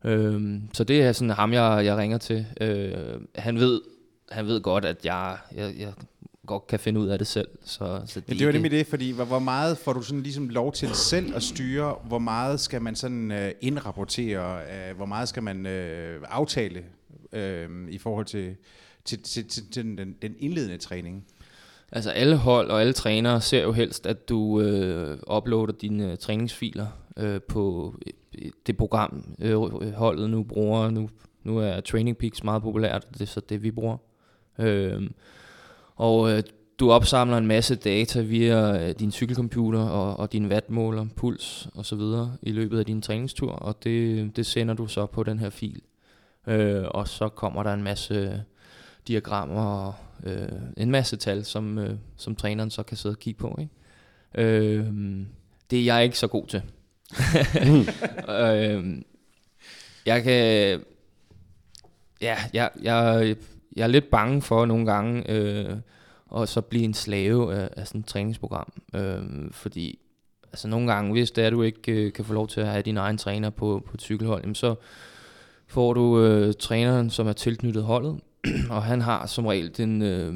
Øh, 0.06 0.62
så 0.74 0.84
det 0.84 1.02
er 1.02 1.12
sådan 1.12 1.30
ham, 1.30 1.54
jeg, 1.54 1.86
jeg 1.86 1.98
ringer 1.98 2.18
til. 2.18 2.46
Øh, 2.62 2.94
han, 3.36 3.60
ved, 3.60 3.82
han 4.30 4.46
ved 4.46 4.62
godt, 4.62 4.86
at 4.86 5.06
jeg, 5.06 5.38
jeg, 5.56 5.74
jeg 5.80 5.94
godt 6.48 6.68
kan 6.68 6.80
finde 6.80 7.00
ud 7.00 7.08
af 7.08 7.18
det 7.18 7.28
selv. 7.28 7.48
Så, 7.64 8.02
så 8.06 8.20
de 8.20 8.26
ja, 8.30 8.34
det 8.34 8.46
var 8.48 8.54
nemlig 8.54 8.72
det, 8.72 8.88
fordi 8.88 9.12
hvor, 9.12 9.26
hvor 9.26 9.40
meget 9.40 9.78
får 9.78 9.94
du 9.94 10.02
sådan 10.02 10.24
ligesom 10.24 10.50
lov 10.50 10.74
til 10.74 10.90
selv 10.90 11.36
at 11.36 11.44
styre, 11.44 11.96
hvor 12.04 12.20
meget 12.20 12.60
skal 12.60 12.82
man 12.82 12.96
sådan 12.96 13.32
uh, 13.32 13.50
indrapportere, 13.62 14.62
uh, 14.92 14.98
hvor 14.98 15.06
meget 15.06 15.30
skal 15.30 15.44
man 15.44 15.66
uh, 15.66 16.24
aftale 16.30 16.84
uh, 17.34 17.90
i 17.90 17.98
forhold 17.98 18.26
til, 18.26 18.56
til, 19.06 19.22
til, 19.22 19.48
til, 19.48 19.72
til 19.72 19.98
den, 19.98 20.16
den 20.22 20.36
indledende 20.40 20.78
træning? 20.78 21.26
Altså 21.92 22.10
alle 22.12 22.38
hold 22.38 22.70
og 22.70 22.82
alle 22.82 22.94
trænere 22.94 23.42
ser 23.42 23.64
jo 23.64 23.72
helst, 23.72 24.06
at 24.06 24.30
du 24.30 24.62
øh, 24.62 25.18
uploader 25.38 25.74
dine 25.74 26.12
øh, 26.12 26.18
træningsfiler 26.18 26.88
øh, 27.18 27.42
på 27.42 27.96
øh, 28.38 28.52
det 28.68 28.78
program, 28.78 29.36
øh, 29.40 29.94
holdet 29.94 30.30
nu 30.30 30.44
bruger. 30.44 30.90
Nu, 30.90 31.10
nu 31.44 31.58
er 31.58 31.80
Training 31.80 32.18
Peaks 32.18 32.44
meget 32.44 32.62
populært, 32.62 33.08
det 33.14 33.22
er 33.22 33.26
så 33.26 33.40
det, 33.40 33.64
vi 33.64 33.72
bruger. 33.72 33.98
Øh, 34.60 35.10
og 35.96 36.32
øh, 36.32 36.44
du 36.80 36.92
opsamler 36.92 37.38
en 37.38 37.48
masse 37.48 37.76
data 37.76 38.22
via 38.22 38.88
øh, 38.88 38.96
din 39.00 39.12
cykelcomputer 39.12 39.80
og, 39.80 40.18
og 40.18 40.32
din 40.32 40.48
wattmåler, 40.48 41.06
puls 41.16 41.70
og 41.76 41.86
så 41.86 41.96
videre 41.96 42.38
i 42.42 42.52
løbet 42.52 42.80
af 42.80 42.86
din 42.86 43.02
træningstur, 43.02 43.52
og 43.52 43.84
det, 43.84 44.36
det 44.36 44.46
sender 44.46 44.74
du 44.74 44.88
så 44.88 45.06
på 45.06 45.24
den 45.24 45.40
her 45.40 45.50
fil. 45.50 45.82
Øh, 46.48 46.84
og 46.88 47.08
så 47.08 47.30
kommer 47.30 47.64
der 47.64 47.74
en 47.74 47.84
masse 47.84 48.14
øh, 48.14 48.40
diagrammer 49.08 49.66
og 49.66 49.94
øh, 50.24 50.48
en 50.78 50.92
masse 50.92 51.18
tal, 51.18 51.46
som, 51.46 51.78
øh, 51.78 51.96
som 52.18 52.36
træneren 52.36 52.70
så 52.70 52.84
kan 52.84 52.98
sidde 52.98 53.14
og 53.14 53.20
kigge 53.20 53.40
på. 53.40 53.60
Ikke? 53.60 54.48
Øh, 54.50 54.86
det 55.72 55.80
er 55.80 55.84
jeg 55.84 56.04
ikke 56.04 56.18
så 56.18 56.28
god 56.28 56.48
til. 56.48 56.62
øh, 58.44 59.02
jeg 60.06 60.24
kan... 60.24 60.80
Ja, 62.22 62.38
jeg, 62.54 62.70
jeg, 62.82 63.36
jeg 63.76 63.84
er 63.84 63.88
lidt 63.88 64.10
bange 64.10 64.42
for 64.42 64.66
nogle 64.66 64.86
gange 64.86 65.32
øh, 65.32 65.78
at 66.36 66.50
så 66.50 66.62
blive 66.62 66.84
en 66.84 66.94
slave 66.94 67.56
af, 67.56 67.70
af 67.78 67.88
sådan 67.88 68.02
et 68.02 68.08
træningsprogram. 68.08 68.74
Øh, 68.96 69.52
fordi 69.52 70.00
altså 70.52 70.68
nogle 70.68 70.94
gange, 70.94 71.12
hvis 71.12 71.32
det 71.32 71.44
er, 71.44 71.50
du 71.50 71.62
ikke 71.62 71.92
øh, 71.92 72.14
kan 72.14 72.26
få 72.26 72.34
lov 72.34 72.48
til 72.48 72.62
at 72.62 72.68
have 72.68 72.82
din 72.82 72.98
egen 72.98 73.18
træner 73.18 73.50
på, 73.50 73.84
på 73.86 73.92
et 73.94 74.02
cykelhold, 74.02 74.42
jamen 74.42 74.56
så 74.56 74.76
får 75.68 75.94
du 75.94 76.22
øh, 76.22 76.54
træneren, 76.60 77.10
som 77.10 77.28
er 77.28 77.34
tilknyttet 77.34 77.84
holdet, 77.84 78.20
og 78.70 78.84
han 78.84 79.02
har 79.02 79.26
som 79.26 79.46
regel 79.46 79.78
den, 79.78 80.02
øh, 80.02 80.36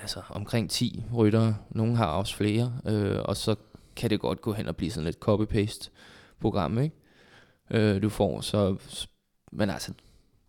altså 0.00 0.20
omkring 0.28 0.70
10 0.70 1.04
rytter. 1.14 1.54
Nogle 1.70 1.96
har 1.96 2.06
også 2.06 2.36
flere, 2.36 2.72
øh, 2.86 3.18
og 3.24 3.36
så 3.36 3.56
kan 3.96 4.10
det 4.10 4.20
godt 4.20 4.40
gå 4.40 4.52
hen 4.52 4.68
og 4.68 4.76
blive 4.76 4.90
sådan 4.90 5.08
et 5.08 5.16
copy-paste 5.28 5.90
program, 6.40 6.78
ikke? 6.78 6.96
Øh, 7.70 8.02
du 8.02 8.08
får. 8.08 8.40
Så, 8.40 8.76
men 9.52 9.70
altså, 9.70 9.92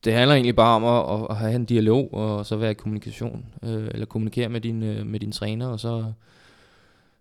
det 0.04 0.14
handler 0.14 0.36
egentlig 0.36 0.56
bare 0.56 0.76
om 0.76 0.84
at, 0.84 1.28
at 1.30 1.36
have 1.36 1.56
en 1.56 1.66
dialog, 1.66 2.14
og 2.14 2.46
så 2.46 2.56
være 2.56 2.72
i 2.72 2.74
kommunikation, 2.74 3.46
øh, 3.64 3.88
eller 3.88 4.06
kommunikere 4.06 4.50
med 4.50 4.62
din, 4.62 4.84
øh, 4.84 5.06
med 5.06 5.20
din 5.20 5.32
træner, 5.32 5.68
og 5.68 5.80
så 5.80 6.14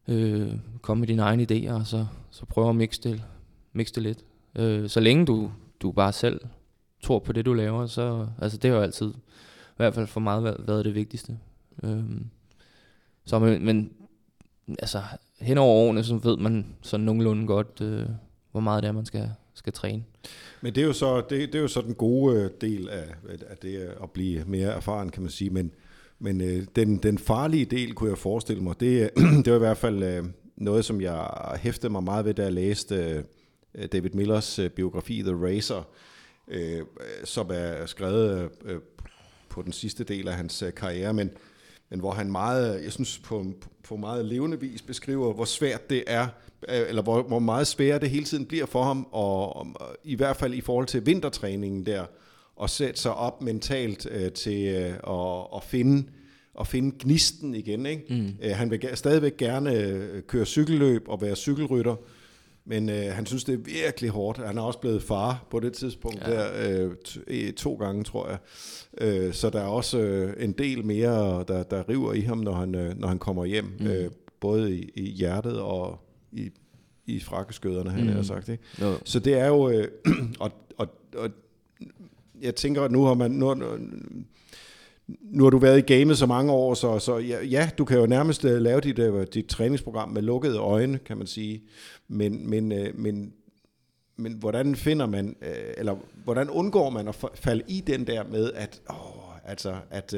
øh, 0.09 0.52
komme 0.83 1.00
med 1.00 1.09
dine 1.09 1.22
egne 1.22 1.46
idéer, 1.50 1.72
og 1.72 1.87
så, 1.87 2.07
så 2.31 2.46
prøve 2.46 2.68
at 2.68 2.76
mixe 2.76 3.02
det, 3.02 3.22
mixe 3.72 3.95
det 3.95 4.03
lidt. 4.03 4.18
Øh, 4.55 4.88
så 4.88 5.01
længe 5.01 5.26
du, 5.26 5.51
du 5.82 5.93
bare 5.93 6.12
selv 6.12 6.41
tror 7.07 7.18
på 7.18 7.32
det, 7.32 7.46
du 7.46 7.52
laver, 7.52 7.86
så 7.86 8.26
altså, 8.42 8.59
det 8.59 8.70
har 8.70 8.76
jo 8.76 8.82
altid, 8.82 9.09
i 9.09 9.76
hvert 9.76 9.94
fald 9.94 10.07
for 10.07 10.20
mig, 10.20 10.44
været, 10.44 10.64
været 10.66 10.84
det 10.84 10.94
vigtigste. 10.94 11.38
Øhm, 11.82 12.26
så, 13.24 13.38
men, 13.38 13.64
men 13.64 13.92
altså, 14.68 15.02
hen 15.40 15.59
over 15.59 15.86
årene, 15.86 16.04
så 16.04 16.16
ved 16.16 16.36
man 16.36 16.66
sådan 16.82 17.07
nogenlunde 17.07 17.46
godt, 17.46 17.80
øh, 17.80 18.07
hvor 18.52 18.61
meget 18.61 18.82
det 18.82 18.88
er, 18.88 18.92
man 18.92 19.07
skal, 19.07 19.30
skal 19.54 19.72
træne. 19.72 20.04
Men 20.61 20.74
det 20.74 20.82
er 20.82 20.86
jo 20.86 20.92
så, 20.92 21.20
det, 21.20 21.30
det 21.30 21.54
er 21.54 21.62
jo 21.62 21.68
så 21.68 21.80
den 21.80 21.94
gode 21.94 22.36
øh, 22.36 22.50
del 22.61 22.88
af, 22.88 23.07
af 23.50 23.57
det 23.62 23.76
at 24.02 24.11
blive 24.11 24.44
mere 24.44 24.72
erfaren, 24.72 25.09
kan 25.09 25.22
man 25.22 25.30
sige. 25.30 25.50
Men, 25.50 25.70
men 26.18 26.40
øh, 26.40 26.66
den, 26.76 26.96
den 26.96 27.18
farlige 27.18 27.64
del, 27.64 27.94
kunne 27.94 28.11
jeg 28.11 28.18
forestille 28.18 28.62
mig, 28.62 28.80
det, 28.80 29.11
det 29.44 29.52
var 29.52 29.57
i 29.57 29.59
hvert 29.59 29.76
fald 29.76 30.02
øh, 30.02 30.24
noget, 30.57 30.84
som 30.84 31.00
jeg 31.00 31.30
hæftede 31.57 31.92
mig 31.92 32.02
meget 32.02 32.24
ved, 32.24 32.34
da 32.34 32.42
jeg 32.42 32.52
læste 32.52 33.24
øh, 33.74 33.88
David 33.92 34.11
Millers 34.11 34.59
øh, 34.59 34.70
biografi 34.70 35.22
The 35.22 35.46
Racer, 35.46 35.88
øh, 36.49 36.82
som 37.24 37.51
er 37.53 37.86
skrevet 37.86 38.51
øh, 38.64 38.78
på 39.49 39.62
den 39.62 39.72
sidste 39.72 40.05
del 40.05 40.28
af 40.28 40.34
hans 40.34 40.62
øh, 40.62 40.74
karriere, 40.74 41.14
men, 41.14 41.30
men 41.90 42.01
hvor 42.01 42.12
han 42.12 42.30
meget, 42.30 42.84
jeg 42.84 42.92
synes 42.92 43.18
på, 43.18 43.44
på 43.82 43.97
meget 43.97 44.24
levende 44.24 44.61
vis 44.61 44.82
beskriver, 44.82 45.32
hvor 45.32 45.44
svært 45.44 45.90
det 45.90 46.05
er, 46.07 46.26
øh, 46.68 46.88
eller 46.88 47.03
hvor, 47.03 47.22
hvor 47.22 47.38
meget 47.38 47.66
sværere 47.66 47.99
det 47.99 48.11
hele 48.11 48.24
tiden 48.24 48.47
bliver 48.47 48.66
for 48.66 48.82
ham, 48.82 49.07
og, 49.12 49.57
og 49.57 49.66
i 50.05 50.14
hvert 50.14 50.36
fald 50.36 50.55
i 50.55 50.61
forhold 50.61 50.86
til 50.86 51.07
vintertræningen 51.07 51.86
der, 51.86 52.05
at 52.62 52.70
sætte 52.70 53.01
sig 53.01 53.14
op 53.14 53.42
mentalt 53.42 54.07
øh, 54.11 54.32
til 54.32 54.66
øh, 54.66 54.94
at, 55.09 55.47
at 55.57 55.62
finde 55.62 56.05
at 56.61 56.66
finde 56.66 56.97
gnisten 56.99 57.55
igen. 57.55 57.86
Ikke? 57.86 58.05
Mm. 58.11 58.34
Øh, 58.42 58.57
han 58.57 58.70
vil 58.70 58.90
stadigvæk 58.94 59.36
gerne 59.36 59.74
øh, 59.74 60.22
køre 60.22 60.47
cykelløb 60.47 61.09
og 61.09 61.22
være 61.22 61.36
cykelrytter, 61.36 61.97
men 62.69 62.89
øh, 62.89 63.05
han 63.12 63.27
synes, 63.27 63.45
det 63.45 63.53
er 63.53 63.59
virkelig 63.59 64.11
hårdt. 64.11 64.39
Han 64.39 64.59
er 64.59 64.62
også 64.62 64.79
blevet 64.79 65.03
far 65.03 65.47
på 65.51 65.61
det 65.61 65.73
tidspunkt, 65.73 66.21
ja. 66.21 66.31
der 66.31 66.91
øh, 67.29 67.53
to, 67.53 67.75
gange, 67.75 68.05
tror 68.05 68.29
jeg. 68.29 68.39
Øh, 69.01 69.35
så 69.35 69.51
der 69.51 69.61
er 69.61 69.67
også 69.67 69.99
øh, 69.99 70.45
en 70.45 70.53
del 70.53 70.85
mere, 70.85 71.45
der, 71.49 71.62
der 71.62 71.89
river 71.89 72.12
i 72.12 72.21
ham, 72.21 72.39
når 72.39 72.53
han, 72.53 72.75
øh, 72.75 72.99
når 72.99 73.09
han 73.09 73.19
kommer 73.19 73.45
hjem. 73.45 73.77
Mm. 73.81 73.87
Øh, 73.87 74.11
både 74.41 74.77
i, 74.77 74.91
i 74.95 75.11
hjertet 75.11 75.61
og 75.61 75.99
i, 76.33 76.51
i 77.07 77.21
frakkeskøderne, 77.21 77.91
han 77.91 78.05
mm. 78.05 78.12
har 78.12 78.23
sagt. 78.23 78.49
Ikke? 78.49 78.64
Jo. 78.81 78.95
Så 79.05 79.19
det 79.19 79.35
er 79.35 79.47
jo... 79.47 79.71
Øh, 79.71 79.89
og, 80.41 80.53
og, 80.77 80.89
og 81.17 81.31
jeg 82.43 82.55
tænker, 82.55 82.83
at 82.83 82.91
nu 82.91 83.05
har 83.05 83.14
man... 83.14 83.31
Nu, 83.31 83.55
nu 83.55 83.67
har 85.40 85.50
du 85.50 85.59
været 85.59 85.78
i 85.78 85.94
gamet 85.94 86.18
så 86.18 86.26
mange 86.26 86.52
år, 86.52 86.74
så, 86.74 86.98
så 86.98 87.18
ja, 87.18 87.44
ja, 87.44 87.70
du 87.78 87.84
kan 87.84 87.98
jo 87.98 88.07
nærmest 88.07 88.44
øh, 88.44 88.61
lave 88.61 88.80
dit, 88.80 88.98
øh, 88.98 89.26
dit 89.34 89.46
træningsprogram 89.46 90.09
med 90.09 90.22
lukkede 90.22 90.59
øjne, 90.59 90.98
kan 90.98 91.18
man 91.18 91.26
sige. 91.26 91.62
Men, 92.09 92.50
men, 92.50 92.72
øh, 92.72 92.98
men, 92.98 93.32
men 94.16 94.32
hvordan 94.32 94.76
finder 94.76 95.07
man, 95.07 95.36
eller 95.76 95.96
hvordan 96.24 96.50
undgår 96.50 96.90
man 96.90 97.09
at 97.09 97.24
falde 97.34 97.62
i 97.68 97.80
den 97.86 98.07
der 98.07 98.24
med, 98.24 98.52
at, 98.52 98.80
åh, 98.90 99.50
altså, 99.50 99.74
at 99.90 100.14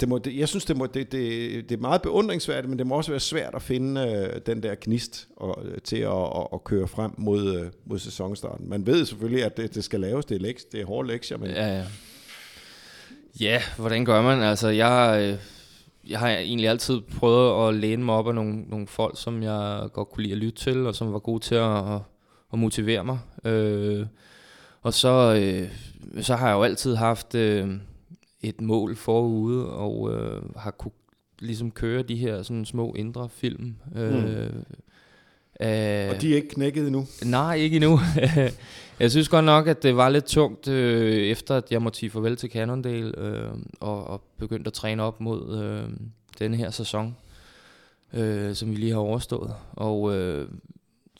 det 0.00 0.08
må, 0.08 0.18
det, 0.18 0.36
jeg 0.36 0.48
synes, 0.48 0.64
det, 0.64 0.76
må, 0.76 0.86
det, 0.86 1.12
det, 1.12 1.68
det 1.68 1.76
er 1.76 1.80
meget 1.80 2.02
beundringsværdigt, 2.02 2.68
men 2.68 2.78
det 2.78 2.86
må 2.86 2.94
også 2.94 3.10
være 3.10 3.20
svært 3.20 3.54
at 3.54 3.62
finde 3.62 4.00
øh, 4.00 4.40
den 4.46 4.62
der 4.62 4.74
gnist 4.80 5.28
og, 5.36 5.64
til 5.84 5.96
at, 5.96 6.12
at, 6.12 6.46
at 6.52 6.64
køre 6.64 6.88
frem 6.88 7.10
mod, 7.18 7.56
øh, 7.56 7.70
mod 7.84 7.98
sæsonstarten. 7.98 8.68
Man 8.68 8.86
ved 8.86 9.04
selvfølgelig, 9.04 9.44
at 9.44 9.56
det, 9.56 9.74
det 9.74 9.84
skal 9.84 10.00
laves, 10.00 10.24
det 10.24 10.34
er, 10.34 10.40
leks, 10.40 10.64
det 10.64 10.80
er 10.80 10.86
hårde 10.86 11.08
lektier, 11.08 11.38
men... 11.38 11.50
Ja, 11.50 11.76
ja. 11.76 11.84
Ja, 13.40 13.62
hvordan 13.76 14.04
gør 14.04 14.22
man? 14.22 14.42
Altså, 14.42 14.68
jeg, 14.68 15.18
øh, 15.22 15.38
jeg 16.10 16.18
har 16.18 16.28
egentlig 16.28 16.68
altid 16.68 17.00
prøvet 17.00 17.68
at 17.68 17.74
læne 17.74 18.04
mig 18.04 18.14
op 18.14 18.28
af 18.28 18.34
nogle, 18.34 18.62
nogle 18.62 18.86
folk, 18.86 19.20
som 19.20 19.42
jeg 19.42 19.88
godt 19.92 20.08
kunne 20.08 20.22
lide 20.22 20.32
at 20.32 20.38
lytte 20.38 20.58
til, 20.58 20.86
og 20.86 20.94
som 20.94 21.12
var 21.12 21.18
gode 21.18 21.40
til 21.44 21.54
at, 21.54 22.00
at 22.52 22.58
motivere 22.58 23.04
mig. 23.04 23.18
Øh, 23.44 24.06
og 24.82 24.94
så, 24.94 25.40
øh, 25.42 25.68
så 26.22 26.36
har 26.36 26.48
jeg 26.48 26.54
jo 26.54 26.62
altid 26.62 26.94
haft 26.94 27.34
øh, 27.34 27.70
et 28.42 28.60
mål 28.60 28.96
forude, 28.96 29.72
og 29.72 30.12
øh, 30.12 30.42
har 30.56 30.70
kunne 30.70 30.92
ligesom 31.38 31.70
køre 31.70 32.02
de 32.02 32.16
her 32.16 32.42
sådan 32.42 32.64
små 32.64 32.94
indre 32.94 33.28
film. 33.28 33.74
Øh, 33.96 34.24
mm. 34.24 34.64
Øh, 35.60 36.10
og 36.10 36.20
de 36.20 36.32
er 36.32 36.36
ikke 36.36 36.48
knækket 36.48 36.86
endnu? 36.86 37.06
Nej, 37.24 37.54
ikke 37.54 37.76
endnu. 37.76 38.00
jeg 39.00 39.10
synes 39.10 39.28
godt 39.28 39.44
nok, 39.44 39.66
at 39.66 39.82
det 39.82 39.96
var 39.96 40.08
lidt 40.08 40.24
tungt, 40.24 40.68
øh, 40.68 41.12
efter 41.12 41.56
at 41.56 41.64
jeg 41.70 41.82
måtte 41.82 41.98
sige 41.98 42.10
farvel 42.10 42.36
til 42.36 42.50
Cannondale, 42.50 43.18
øh, 43.18 43.48
og, 43.80 44.06
og 44.06 44.22
begyndte 44.38 44.68
at 44.68 44.72
træne 44.72 45.02
op 45.02 45.20
mod 45.20 45.62
øh, 45.62 45.96
denne 46.38 46.56
her 46.56 46.70
sæson, 46.70 47.16
øh, 48.12 48.54
som 48.54 48.70
vi 48.70 48.76
lige 48.76 48.92
har 48.92 48.98
overstået. 48.98 49.54
Og 49.72 50.16
øh, 50.16 50.48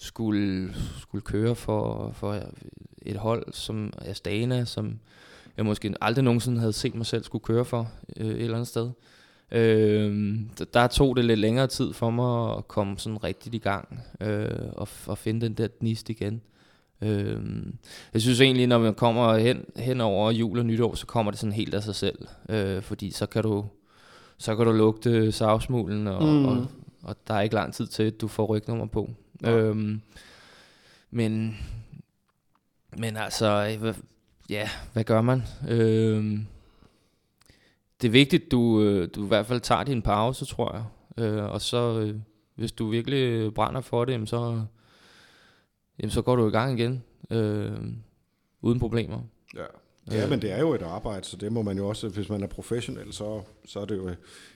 skulle, 0.01 0.75
skulle 1.01 1.23
køre 1.23 1.55
for, 1.55 2.13
for 2.17 2.43
et 3.03 3.17
hold 3.17 3.53
som 3.53 3.93
Astana, 3.99 4.65
som 4.65 4.99
jeg 5.57 5.65
måske 5.65 5.95
aldrig 6.01 6.25
nogensinde 6.25 6.61
havde 6.61 6.73
set 6.73 6.95
mig 6.95 7.07
selv 7.07 7.25
skulle 7.25 7.45
køre 7.45 7.65
for 7.65 7.91
øh, 8.17 8.27
et 8.27 8.43
eller 8.43 8.55
andet 8.55 8.69
sted. 8.69 8.87
Øh, 8.87 8.93
der 10.75 10.89
tog 10.91 11.17
det 11.17 11.25
lidt 11.25 11.41
længere 11.41 11.67
tid 11.67 11.93
for 11.93 12.11
mig 12.11 12.57
at 12.57 12.69
komme 12.69 12.99
sådan 12.99 13.25
rigtigt 13.25 13.55
i 13.55 13.59
gang 13.59 14.01
øh, 14.21 14.49
og, 14.73 14.89
og 15.07 15.19
finde 15.19 15.41
den 15.41 15.55
der 15.55 15.69
gnist 15.81 16.11
igen. 16.11 16.43
Øh, 17.03 17.41
jeg 18.15 18.23
synes 18.23 18.41
egentlig, 18.41 18.67
når 18.67 18.79
man 18.79 18.95
kommer 18.95 19.37
hen, 19.37 19.65
hen 19.77 20.01
over 20.01 20.31
jul 20.31 20.59
og 20.59 20.67
nytår, 20.67 20.95
så 20.95 21.07
kommer 21.07 21.33
det 21.33 21.41
sådan 21.41 21.53
helt 21.53 21.75
af 21.75 21.83
sig 21.83 21.95
selv. 21.95 22.19
Øh, 22.49 22.83
fordi 22.83 23.11
så 23.11 23.27
kan 23.27 23.43
du 23.43 23.65
så 24.39 24.57
kan 24.57 24.67
du 24.67 24.73
lugte 24.73 25.33
savsmulen, 25.33 26.07
og, 26.07 26.23
mm. 26.23 26.45
og, 26.45 26.67
og 27.03 27.17
der 27.29 27.35
er 27.35 27.41
ikke 27.41 27.55
lang 27.55 27.75
tid 27.75 27.87
til, 27.87 28.03
at 28.03 28.21
du 28.21 28.29
får 28.29 28.47
rygnummer 28.47 28.87
på. 28.87 29.11
Ja. 29.43 29.51
Øhm, 29.51 30.01
men, 31.11 31.57
men 32.99 33.17
altså, 33.17 33.77
ja, 34.51 34.69
hvad 34.93 35.05
gør 35.05 35.21
man? 35.21 35.43
Øhm, 35.69 36.47
det 38.05 38.09
er 38.09 38.13
vigtigt, 38.13 38.51
du, 38.51 38.83
øh, 38.83 39.09
du 39.15 39.25
i 39.25 39.29
hvert 39.29 39.47
fald 39.47 39.61
tager 39.61 39.85
din 39.85 40.03
pause, 40.03 40.45
tror 40.45 40.75
jeg. 40.75 40.85
Øh, 41.25 41.45
og 41.45 41.61
så, 41.61 42.01
øh, 42.01 42.15
hvis 42.55 42.73
du 42.73 42.89
virkelig 42.89 43.55
brænder 43.55 43.81
for 43.81 44.05
det, 44.05 44.13
jamen 44.13 44.27
så, 44.27 44.63
jamen 45.99 46.11
så 46.11 46.23
går 46.23 46.37
du 46.37 46.49
i 46.49 46.51
gang 46.51 46.81
igen, 46.81 47.03
øh, 47.31 47.73
uden 48.63 48.79
problemer. 48.79 49.21
Ja. 49.57 49.65
Ja, 50.13 50.29
men 50.29 50.43
det 50.43 50.53
er 50.53 50.61
jo 50.61 50.75
et 50.75 50.83
arbejde, 50.83 51.25
så 51.27 51.37
det 51.37 51.53
må 51.53 51.63
man 51.63 51.77
jo 51.77 51.89
også, 51.89 52.09
hvis 52.09 52.29
man 52.29 52.43
er 52.43 52.47
professionel, 52.47 53.13
så, 53.13 53.43
så 53.67 53.81
er 53.81 53.85
det 53.85 53.97
jo, 53.97 54.11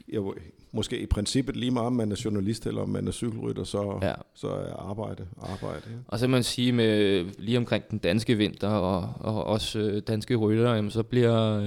jo 0.08 0.34
måske 0.72 0.98
i 0.98 1.06
princippet 1.06 1.56
lige 1.56 1.70
meget, 1.70 1.86
om 1.86 1.92
man 1.92 2.12
er 2.12 2.20
journalist 2.24 2.66
eller 2.66 2.82
om 2.82 2.88
man 2.88 3.08
er 3.08 3.12
cykelrytter, 3.12 3.64
så, 3.64 3.98
ja. 4.02 4.14
så 4.34 4.48
er 4.48 4.72
arbejde 4.72 5.26
arbejde. 5.42 5.82
Ja. 5.86 5.96
Og 6.06 6.18
så 6.18 6.28
man 6.28 6.42
sige, 6.42 6.72
med 6.72 7.24
lige 7.38 7.58
omkring 7.58 7.90
den 7.90 7.98
danske 7.98 8.34
vinter 8.34 8.68
og, 8.68 9.12
og 9.20 9.44
også 9.44 10.02
danske 10.06 10.36
rytter, 10.36 10.74
jamen 10.74 10.90
så 10.90 11.02
bliver, 11.02 11.60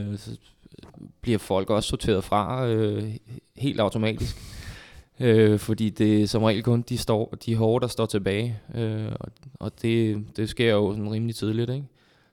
bliver 1.22 1.38
folk 1.38 1.70
også 1.70 1.90
sorteret 1.90 2.24
fra 2.24 2.68
øh, 2.68 3.16
helt 3.58 3.80
automatisk. 3.80 4.38
Øh, 5.20 5.60
fordi 5.60 5.90
det 5.90 6.22
er 6.22 6.28
som 6.28 6.44
regel 6.44 6.64
kun 6.64 6.82
de, 6.82 6.98
står, 6.98 7.36
de 7.46 7.56
hårde, 7.56 7.84
der 7.84 7.88
står 7.88 8.06
tilbage. 8.06 8.60
Øh, 8.76 9.12
og 9.20 9.32
og 9.62 9.82
det, 9.82 10.24
det 10.38 10.50
sker 10.50 10.72
jo 10.72 10.92
sådan 10.92 11.12
rimelig 11.12 11.36
tidligt, 11.36 11.70
ikke? 11.70 11.86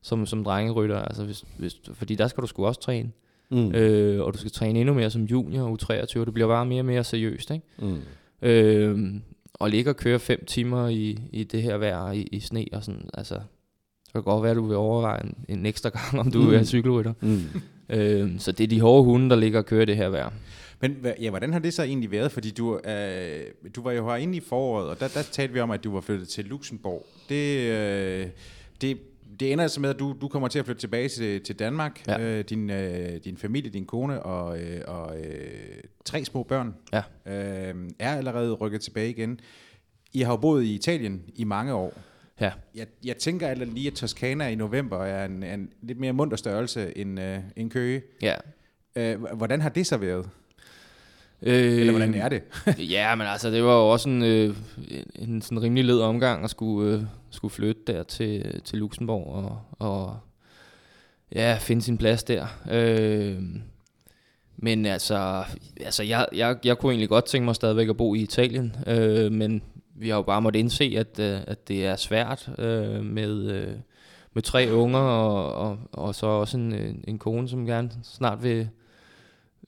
Som, 0.02 0.26
som 0.26 0.44
drengerytter. 0.44 0.98
Altså 0.98 1.24
hvis, 1.24 1.44
hvis, 1.58 1.80
fordi 1.92 2.14
der 2.14 2.28
skal 2.28 2.42
du 2.42 2.46
sgu 2.46 2.66
også 2.66 2.80
træne. 2.80 3.10
Mm. 3.50 3.74
Øh, 3.74 4.24
og 4.24 4.34
du 4.34 4.38
skal 4.38 4.50
træne 4.50 4.80
endnu 4.80 4.94
mere 4.94 5.10
som 5.10 5.22
junior 5.22 5.62
og 5.62 5.78
U23. 5.82 6.24
Det 6.24 6.34
bliver 6.34 6.48
bare 6.48 6.66
mere 6.66 6.80
og 6.80 6.84
mere 6.84 7.04
seriøst, 7.04 7.50
ikke? 7.50 7.66
Mm. 7.78 8.00
Øh, 8.42 9.14
og 9.54 9.70
ligge 9.70 9.90
og 9.90 9.96
køre 9.96 10.18
fem 10.18 10.44
timer 10.44 10.88
i, 10.88 11.18
i 11.32 11.44
det 11.44 11.62
her 11.62 11.76
vejr 11.76 12.12
i, 12.12 12.22
i 12.22 12.40
sne 12.40 12.66
og 12.72 12.84
sådan, 12.84 13.10
altså, 13.14 13.34
det 13.34 14.12
kan 14.12 14.22
godt 14.22 14.42
være, 14.42 14.50
at 14.50 14.56
du 14.56 14.66
vil 14.66 14.76
overveje 14.76 15.24
en, 15.24 15.34
en 15.48 15.66
ekstra 15.66 15.88
gang, 15.88 16.20
om 16.20 16.30
du 16.30 16.42
mm. 16.42 16.54
er 16.54 16.64
cykelrytter. 16.64 17.12
Mm. 17.20 17.42
Øh, 17.88 18.30
så 18.38 18.52
det 18.52 18.64
er 18.64 18.68
de 18.68 18.80
hårde 18.80 19.04
hunde, 19.04 19.30
der 19.30 19.36
ligger 19.36 19.58
og 19.58 19.66
kører 19.66 19.84
det 19.84 19.96
her 19.96 20.08
vejr. 20.08 20.30
Men 20.80 21.06
ja, 21.20 21.30
hvordan 21.30 21.52
har 21.52 21.60
det 21.60 21.74
så 21.74 21.82
egentlig 21.82 22.10
været? 22.10 22.32
Fordi 22.32 22.50
du, 22.50 22.78
øh, 22.78 23.40
du 23.76 23.82
var 23.82 23.92
jo 23.92 24.08
herinde 24.08 24.36
i 24.36 24.40
foråret, 24.40 24.88
og 24.88 25.00
der, 25.00 25.08
der 25.08 25.22
talte 25.22 25.54
vi 25.54 25.60
om, 25.60 25.70
at 25.70 25.84
du 25.84 25.92
var 25.92 26.00
flyttet 26.00 26.28
til 26.28 26.44
Luxembourg. 26.44 27.06
Det, 27.28 27.70
øh, 27.70 28.26
det, 28.80 28.98
det 29.40 29.52
ender 29.52 29.62
altså 29.62 29.80
med, 29.80 29.90
at 29.90 29.98
du, 29.98 30.16
du 30.20 30.28
kommer 30.28 30.48
til 30.48 30.58
at 30.58 30.64
flytte 30.64 30.80
tilbage 30.80 31.08
til, 31.08 31.40
til 31.40 31.58
Danmark. 31.58 32.02
Ja. 32.06 32.20
Øh, 32.20 32.44
din, 32.44 32.70
øh, 32.70 33.20
din 33.24 33.36
familie, 33.36 33.70
din 33.70 33.84
kone 33.84 34.22
og, 34.22 34.60
øh, 34.60 34.80
og 34.86 35.18
øh, 35.20 35.82
tre 36.04 36.24
små 36.24 36.42
børn 36.42 36.74
ja. 36.92 37.02
øh, 37.26 37.74
er 37.98 38.16
allerede 38.16 38.52
rykket 38.52 38.80
tilbage 38.80 39.10
igen. 39.10 39.40
I 40.12 40.20
har 40.20 40.32
jo 40.32 40.36
boet 40.36 40.64
i 40.64 40.74
Italien 40.74 41.22
i 41.34 41.44
mange 41.44 41.74
år. 41.74 41.92
Ja. 42.40 42.52
Jeg, 42.74 42.86
jeg 43.04 43.16
tænker 43.16 43.48
altså 43.48 43.64
lige, 43.64 43.86
at 43.86 43.92
Toskana 43.92 44.48
i 44.48 44.54
november 44.54 45.04
er 45.04 45.24
en, 45.24 45.42
en 45.42 45.70
lidt 45.82 45.98
mere 45.98 46.12
munter 46.12 46.36
størrelse 46.36 46.98
end, 46.98 47.20
øh, 47.20 47.38
end 47.56 47.70
Køge. 47.70 48.02
Ja. 48.22 48.34
Øh, 48.96 49.24
hvordan 49.24 49.60
har 49.60 49.68
det 49.68 49.86
så 49.86 49.96
været? 49.96 50.28
Øh, 51.42 51.80
Eller 51.80 51.92
hvordan 51.92 52.14
er 52.14 52.28
det? 52.28 52.42
ja, 52.94 53.14
men 53.14 53.26
altså, 53.26 53.50
det 53.50 53.64
var 53.64 53.74
jo 53.74 53.88
også 53.88 54.08
en, 54.08 54.22
øh, 54.22 54.56
en, 54.88 55.28
en 55.28 55.42
sådan 55.42 55.62
rimelig 55.62 55.84
led 55.84 56.00
omgang 56.00 56.44
at 56.44 56.50
skulle, 56.50 56.94
øh, 56.94 57.02
skulle 57.30 57.52
flytte 57.52 57.80
der 57.86 58.02
til, 58.02 58.60
til 58.64 58.78
Luxembourg 58.78 59.26
og, 59.26 59.60
og 59.78 60.18
ja, 61.32 61.58
finde 61.60 61.82
sin 61.82 61.98
plads 61.98 62.22
der. 62.22 62.46
Øh, 62.70 63.42
men 64.56 64.86
altså, 64.86 65.44
altså 65.80 66.02
jeg, 66.02 66.26
jeg, 66.32 66.56
jeg 66.64 66.78
kunne 66.78 66.92
egentlig 66.92 67.08
godt 67.08 67.26
tænke 67.26 67.44
mig 67.44 67.54
stadigvæk 67.54 67.88
at 67.88 67.96
bo 67.96 68.14
i 68.14 68.20
Italien, 68.20 68.76
øh, 68.86 69.32
men 69.32 69.62
vi 69.98 70.08
har 70.08 70.16
jo 70.16 70.22
bare 70.22 70.42
måttet 70.42 70.60
indse, 70.60 70.94
at, 70.96 71.18
øh, 71.18 71.40
at 71.46 71.68
det 71.68 71.86
er 71.86 71.96
svært 71.96 72.50
øh, 72.58 73.04
med, 73.04 73.50
øh, 73.50 73.74
med 74.32 74.42
tre 74.42 74.68
unger, 74.72 75.00
og, 75.00 75.54
og, 75.54 75.78
og 75.92 76.14
så 76.14 76.26
også 76.26 76.56
en, 76.56 76.74
øh, 76.74 76.94
en 77.08 77.18
kone, 77.18 77.48
som 77.48 77.66
gerne 77.66 77.90
snart 78.02 78.42
vil 78.42 78.68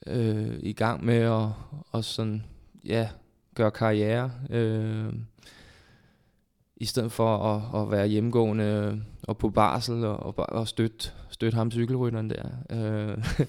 øh, 0.06 0.56
i 0.60 0.72
gang 0.72 1.04
med 1.04 1.16
at 1.16 1.48
og 1.92 2.04
sådan, 2.04 2.44
ja, 2.84 3.08
gøre 3.54 3.70
karriere. 3.70 4.32
Øh, 4.50 5.12
i 6.76 6.84
stedet 6.84 7.12
for 7.12 7.36
at, 7.36 7.82
at 7.82 7.90
være 7.90 8.06
hjemmegående 8.06 9.00
og 9.22 9.38
på 9.38 9.50
barsel 9.50 10.04
og, 10.04 10.26
og, 10.26 10.34
og 10.48 10.68
støtte, 10.68 11.10
støtte 11.30 11.56
ham 11.56 11.70
cykelrytteren 11.70 12.30
der. 12.30 12.44
Øh, 12.70 13.24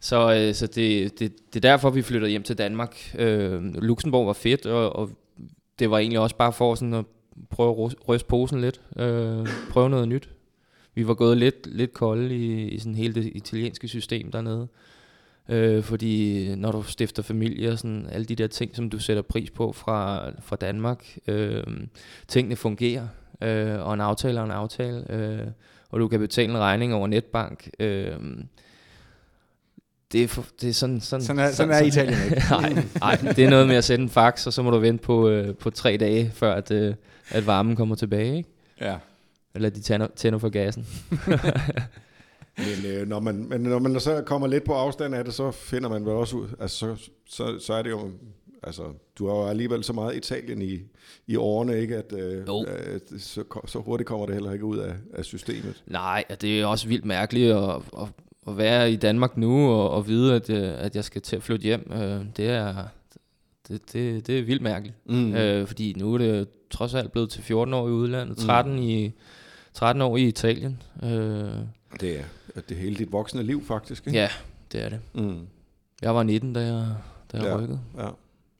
så 0.00 0.34
øh, 0.34 0.54
så 0.54 0.66
det, 0.66 1.18
det, 1.20 1.54
det 1.54 1.64
er 1.64 1.70
derfor, 1.70 1.90
vi 1.90 2.02
flyttede 2.02 2.30
hjem 2.30 2.42
til 2.42 2.58
Danmark. 2.58 3.14
Øh, 3.18 3.74
Luxembourg 3.74 4.26
var 4.26 4.32
fedt, 4.32 4.66
og, 4.66 4.96
og 4.96 5.10
det 5.78 5.90
var 5.90 5.98
egentlig 5.98 6.20
også 6.20 6.36
bare 6.36 6.52
for 6.52 6.74
sådan 6.74 6.94
at 6.94 7.04
prøve 7.50 7.84
at 7.84 8.08
ryste 8.08 8.28
posen 8.28 8.60
lidt. 8.60 8.80
Øh, 8.96 9.46
prøve 9.70 9.90
noget 9.90 10.08
nyt. 10.08 10.28
Vi 10.94 11.06
var 11.06 11.14
gået 11.14 11.36
lidt, 11.36 11.66
lidt 11.66 11.92
kolde 11.92 12.36
i, 12.36 12.68
i 12.68 12.78
sådan 12.78 12.94
hele 12.94 13.14
det 13.14 13.32
italienske 13.34 13.88
system 13.88 14.30
dernede. 14.30 14.68
Øh, 15.48 15.82
fordi 15.82 16.54
når 16.54 16.72
du 16.72 16.82
stifter 16.82 17.22
familie 17.22 17.72
og 17.72 17.78
sådan 17.78 18.06
alle 18.10 18.24
de 18.24 18.34
der 18.34 18.46
ting, 18.46 18.76
som 18.76 18.90
du 18.90 18.98
sætter 18.98 19.22
pris 19.22 19.50
på 19.50 19.72
fra, 19.72 20.30
fra 20.40 20.56
Danmark, 20.56 21.18
øh, 21.26 21.64
tingene 22.28 22.56
fungerer, 22.56 23.08
øh, 23.42 23.86
og 23.86 23.94
en 23.94 24.00
aftale 24.00 24.40
er 24.40 24.44
en 24.44 24.50
aftale, 24.50 25.12
øh, 25.12 25.46
og 25.90 26.00
du 26.00 26.08
kan 26.08 26.20
betale 26.20 26.50
en 26.50 26.58
regning 26.58 26.94
over 26.94 27.06
netbank. 27.06 27.70
Øh, 27.78 28.16
det 30.12 30.22
er, 30.22 30.28
for, 30.28 30.44
det 30.60 30.68
er 30.68 30.72
sådan, 30.72 31.00
sådan, 31.00 31.24
Sådan 31.24 31.38
er, 31.38 31.50
sådan 31.52 31.74
er 31.74 31.82
Italien 31.82 32.18
ikke. 32.24 32.42
nej, 32.50 32.84
nej, 33.00 33.32
det 33.36 33.44
er 33.44 33.50
noget 33.50 33.66
med 33.68 33.76
at 33.76 33.84
sende 33.84 34.02
en 34.02 34.10
fax, 34.10 34.46
og 34.46 34.52
så 34.52 34.62
må 34.62 34.70
du 34.70 34.78
vente 34.78 35.02
på, 35.02 35.28
øh, 35.28 35.54
på 35.54 35.70
tre 35.70 35.96
dage, 35.96 36.30
før 36.34 36.54
at, 36.54 36.70
øh, 36.70 36.94
at 37.30 37.46
varmen 37.46 37.76
kommer 37.76 37.94
tilbage, 37.94 38.36
ikke? 38.36 38.48
Ja. 38.80 38.96
Eller 39.54 39.70
de 39.70 39.80
tænder, 39.80 40.06
tænder 40.16 40.38
for 40.38 40.48
gassen. 40.48 40.86
Men, 42.58 42.90
øh, 42.92 43.08
når 43.08 43.20
man, 43.20 43.48
men 43.48 43.60
når 43.60 43.78
man 43.78 44.00
så 44.00 44.22
kommer 44.26 44.48
lidt 44.48 44.64
på 44.64 44.72
afstand 44.72 45.14
af 45.14 45.24
det, 45.24 45.34
så 45.34 45.50
finder 45.50 45.88
man 45.88 46.04
vel 46.04 46.12
også 46.12 46.36
ud, 46.36 46.48
altså 46.60 46.76
så, 46.76 46.96
så, 47.26 47.58
så 47.60 47.72
er 47.74 47.82
det 47.82 47.90
jo, 47.90 48.10
altså 48.62 48.82
du 49.18 49.28
har 49.28 49.34
jo 49.34 49.46
alligevel 49.48 49.84
så 49.84 49.92
meget 49.92 50.16
Italien 50.16 50.62
i, 50.62 50.80
i 51.26 51.36
årene, 51.36 51.80
ikke, 51.80 51.96
at 51.96 52.12
øh, 52.12 52.46
Jo. 52.48 52.64
øh, 52.64 53.00
så, 53.18 53.44
så 53.66 53.78
hurtigt 53.78 54.08
kommer 54.08 54.26
det 54.26 54.34
heller 54.34 54.52
ikke 54.52 54.64
ud 54.64 54.78
af, 54.78 54.92
af 55.14 55.24
systemet. 55.24 55.82
Nej, 55.86 56.24
og 56.30 56.40
det 56.40 56.60
er 56.60 56.66
også 56.66 56.88
vildt 56.88 57.04
mærkeligt 57.04 57.52
at, 57.52 57.74
at, 57.74 58.08
at 58.48 58.56
være 58.58 58.92
i 58.92 58.96
Danmark 58.96 59.36
nu 59.36 59.70
og, 59.70 59.90
og 59.90 60.08
vide, 60.08 60.34
at, 60.34 60.50
øh, 60.50 60.72
at 60.78 60.96
jeg 60.96 61.04
skal 61.04 61.22
til 61.22 61.36
at 61.36 61.42
flytte 61.42 61.62
hjem. 61.62 61.92
Øh, 61.92 62.24
Det 62.36 62.48
er, 62.48 62.74
det, 63.68 63.92
det, 63.92 64.26
det 64.26 64.38
er 64.38 64.42
vildt 64.42 64.62
mærkeligt. 64.62 64.96
Mm. 65.06 65.34
Øh, 65.34 65.66
fordi 65.66 65.94
nu 65.98 66.14
er 66.14 66.18
det 66.18 66.48
trods 66.70 66.94
alt 66.94 67.12
blevet 67.12 67.30
til 67.30 67.42
14 67.42 67.74
år 67.74 67.88
i 67.88 67.90
udlandet, 67.90 68.36
13, 68.36 68.72
mm. 68.76 68.82
i, 68.82 69.12
13 69.74 70.02
år 70.02 70.16
i 70.16 70.24
Italien. 70.28 70.82
Øh, 71.02 71.08
Det 72.00 72.18
er 72.18 72.22
det 72.68 72.76
er 72.76 72.80
hele 72.80 72.96
dit 72.96 73.12
voksne 73.12 73.42
liv 73.42 73.64
faktisk, 73.64 74.06
ikke? 74.06 74.18
ja, 74.18 74.28
det 74.72 74.82
er 74.84 74.88
det. 74.88 75.00
Mm. 75.14 75.46
Jeg 76.02 76.14
var 76.14 76.22
19, 76.22 76.52
da 76.52 76.60
jeg, 76.60 76.86
da 77.32 77.36
jeg 77.36 77.46
Ja. 77.46 77.56
rykkede. 77.58 77.80
Ja. 77.98 78.08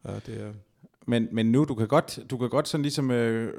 ja, 0.09 0.14
det 0.26 0.41
er... 0.43 0.53
Men, 1.09 1.28
men 1.32 1.52
nu, 1.52 1.64
du 1.64 1.74
kan 1.74 1.88
godt, 1.88 2.18
du 2.30 2.36
kan 2.36 2.48
godt 2.48 2.68
sådan 2.68 2.82
ligesom 2.82 3.11
øh, 3.11 3.52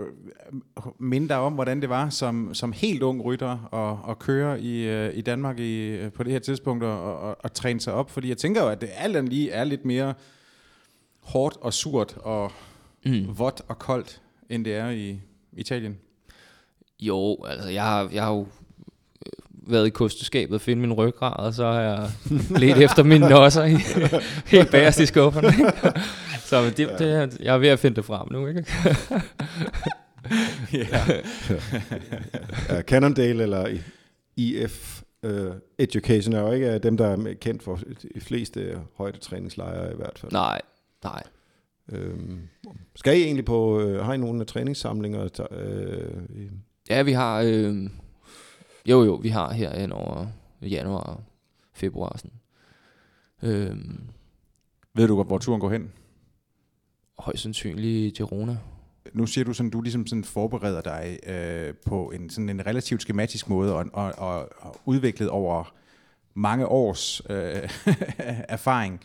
minde 1.00 1.30
dig 1.30 1.38
om, 1.38 1.54
hvordan 1.54 1.82
det 1.82 1.90
var 1.90 2.10
som, 2.10 2.54
som 2.54 2.72
helt 2.72 3.04
ung 3.04 3.26
rytter 3.26 3.58
og, 3.72 4.00
og 4.04 4.20
køre 4.20 4.62
i, 4.62 4.88
øh, 4.88 5.18
i 5.18 5.22
Danmark 5.22 5.60
i, 5.60 5.88
øh, 5.88 6.12
på 6.12 6.24
det 6.24 6.32
her 6.32 6.40
tidspunkt 6.40 6.84
og, 6.84 7.20
og, 7.22 7.38
og 7.40 7.54
træne 7.54 7.80
sig 7.80 7.94
op. 7.94 8.12
Fordi 8.12 8.30
jeg 8.30 8.38
tænker 8.38 8.62
jo, 8.62 8.68
at 8.68 8.82
det 8.82 8.90
alt 8.94 9.16
andet 9.16 9.34
lige 9.34 9.52
er 9.52 9.64
lidt 9.64 9.86
mere 9.86 10.14
hårdt 11.22 11.58
og 11.62 11.74
surt 11.74 12.18
og 12.18 12.52
Mm. 13.06 13.40
vådt 13.40 13.62
og 13.68 13.80
koldt, 13.80 14.22
end 14.50 14.66
det 14.66 14.76
er 14.76 14.90
i 14.90 15.22
Italien. 15.54 15.98
Jo, 17.00 17.44
altså 17.48 17.70
jeg 17.70 17.84
har, 17.84 18.10
jeg 18.14 18.24
har 18.24 18.32
jo 18.34 18.42
øh, 18.42 18.48
været 19.72 19.88
i 19.88 19.90
kosteskabet 19.90 20.56
og 20.56 20.62
finde 20.62 20.82
min 20.82 20.94
ryggrad, 20.94 21.34
og 21.40 21.54
så 21.54 21.66
har 21.66 21.82
jeg 21.82 22.10
let 22.50 22.78
efter 22.86 23.04
mine 23.04 23.30
nosser 23.30 23.64
i, 23.64 23.76
helt 24.58 24.72
bagerst 24.72 25.00
i 25.00 25.06
skufferne. 25.06 25.48
ikke? 25.48 25.72
så 26.50 26.62
men 26.62 26.74
det, 26.78 26.90
det, 27.00 27.14
er- 27.14 27.28
jeg 27.40 27.54
er 27.54 27.58
ved 27.58 27.68
at 27.70 27.80
finde 27.80 27.96
det 27.96 28.06
frem 28.06 28.28
nu, 28.32 28.48
ikke? 28.48 28.66
ja. 30.74 31.00
ja, 32.70 32.82
Cannondale 32.82 33.44
eller 33.44 33.68
IF 34.38 35.02
uh, 35.24 35.32
Education 35.80 36.34
er 36.34 36.40
jo 36.42 36.52
ikke 36.52 36.80
dem, 36.80 36.98
der 36.98 37.08
er 37.08 37.34
kendt 37.42 37.64
for 37.64 37.80
de 38.16 38.22
fleste 38.22 38.78
højdetræningslejre 38.98 39.92
i 39.94 39.96
hvert 39.96 40.20
fald. 40.20 40.32
Nej, 40.32 40.62
nej. 41.04 41.24
Øhm, 41.92 42.40
skal 42.96 43.18
I 43.18 43.24
egentlig 43.24 43.46
på, 43.46 43.80
øh, 43.82 44.06
har 44.06 44.14
I 44.14 44.18
nogle 44.18 44.46
træningssamlinger? 44.46 45.48
Øh, 45.52 46.24
i- 46.42 46.50
Ja, 46.90 47.02
vi 47.02 47.12
har, 47.12 47.42
øh, 47.46 47.76
jo 48.90 49.04
jo, 49.04 49.14
vi 49.16 49.30
har 49.30 49.54
her 49.54 49.80
hen 49.80 49.92
over 49.92 50.28
januar 50.62 51.02
og 51.02 51.24
februar. 51.74 52.18
Sådan. 52.18 52.40
Øh, 53.44 53.78
Ved 54.94 55.08
du, 55.08 55.24
hvor 55.24 55.38
turen 55.38 55.62
går 55.62 55.70
hen? 55.70 55.92
højst 57.20 57.42
sandsynligt 57.44 58.16
Girona. 58.18 58.58
Nu 59.14 59.26
siger 59.26 59.46
du 59.46 59.54
sådan, 59.54 59.70
du 59.70 59.82
ligesom 59.82 60.08
sådan 60.08 60.24
forbereder 60.24 60.82
dig 60.82 61.20
øh, 61.28 61.74
på 61.86 62.12
en, 62.12 62.30
sådan 62.30 62.50
en 62.50 62.66
relativt 62.66 63.02
skematisk 63.02 63.50
måde 63.50 63.76
og, 63.76 63.86
og, 63.94 64.14
og, 64.18 64.50
og 64.60 64.76
udviklet 64.86 65.30
over 65.30 65.74
mange 66.34 66.68
års 66.68 67.22
øh, 67.30 67.70
erfaring. 68.58 69.02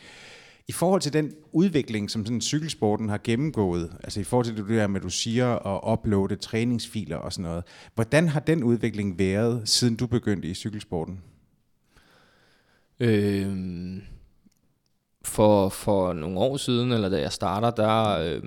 I 0.67 0.71
forhold 0.71 1.01
til 1.01 1.13
den 1.13 1.33
udvikling, 1.51 2.11
som 2.11 2.25
sådan 2.25 2.41
cykelsporten 2.41 3.09
har 3.09 3.19
gennemgået, 3.23 3.91
altså 4.03 4.19
i 4.19 4.23
forhold 4.23 4.45
til 4.45 4.57
det 4.57 4.69
der 4.69 4.87
med, 4.87 4.95
at 4.95 5.03
du 5.03 5.09
siger 5.09 5.67
at 5.67 5.93
uploade 5.93 6.35
træningsfiler 6.35 7.17
og 7.17 7.33
sådan 7.33 7.49
noget, 7.49 7.63
hvordan 7.95 8.27
har 8.27 8.39
den 8.39 8.63
udvikling 8.63 9.19
været, 9.19 9.69
siden 9.69 9.95
du 9.95 10.07
begyndte 10.07 10.47
i 10.47 10.53
cykelsporten? 10.53 11.21
Øh, 12.99 13.55
for, 15.21 15.69
for 15.69 16.13
nogle 16.13 16.39
år 16.39 16.57
siden, 16.57 16.91
eller 16.91 17.09
da 17.09 17.21
jeg 17.21 17.31
starter, 17.31 17.71
der, 17.71 18.19
øh, 18.19 18.43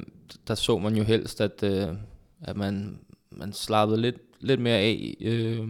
der 0.49 0.55
så 0.55 0.79
man 0.79 0.97
jo 0.97 1.03
helst, 1.03 1.41
at, 1.41 1.63
øh, 1.63 1.89
at 2.41 2.57
man, 2.57 2.99
man 3.31 3.53
slappede 3.53 4.01
lidt, 4.01 4.17
lidt 4.41 4.61
mere 4.61 4.77
af 4.79 5.17
øh, 5.21 5.69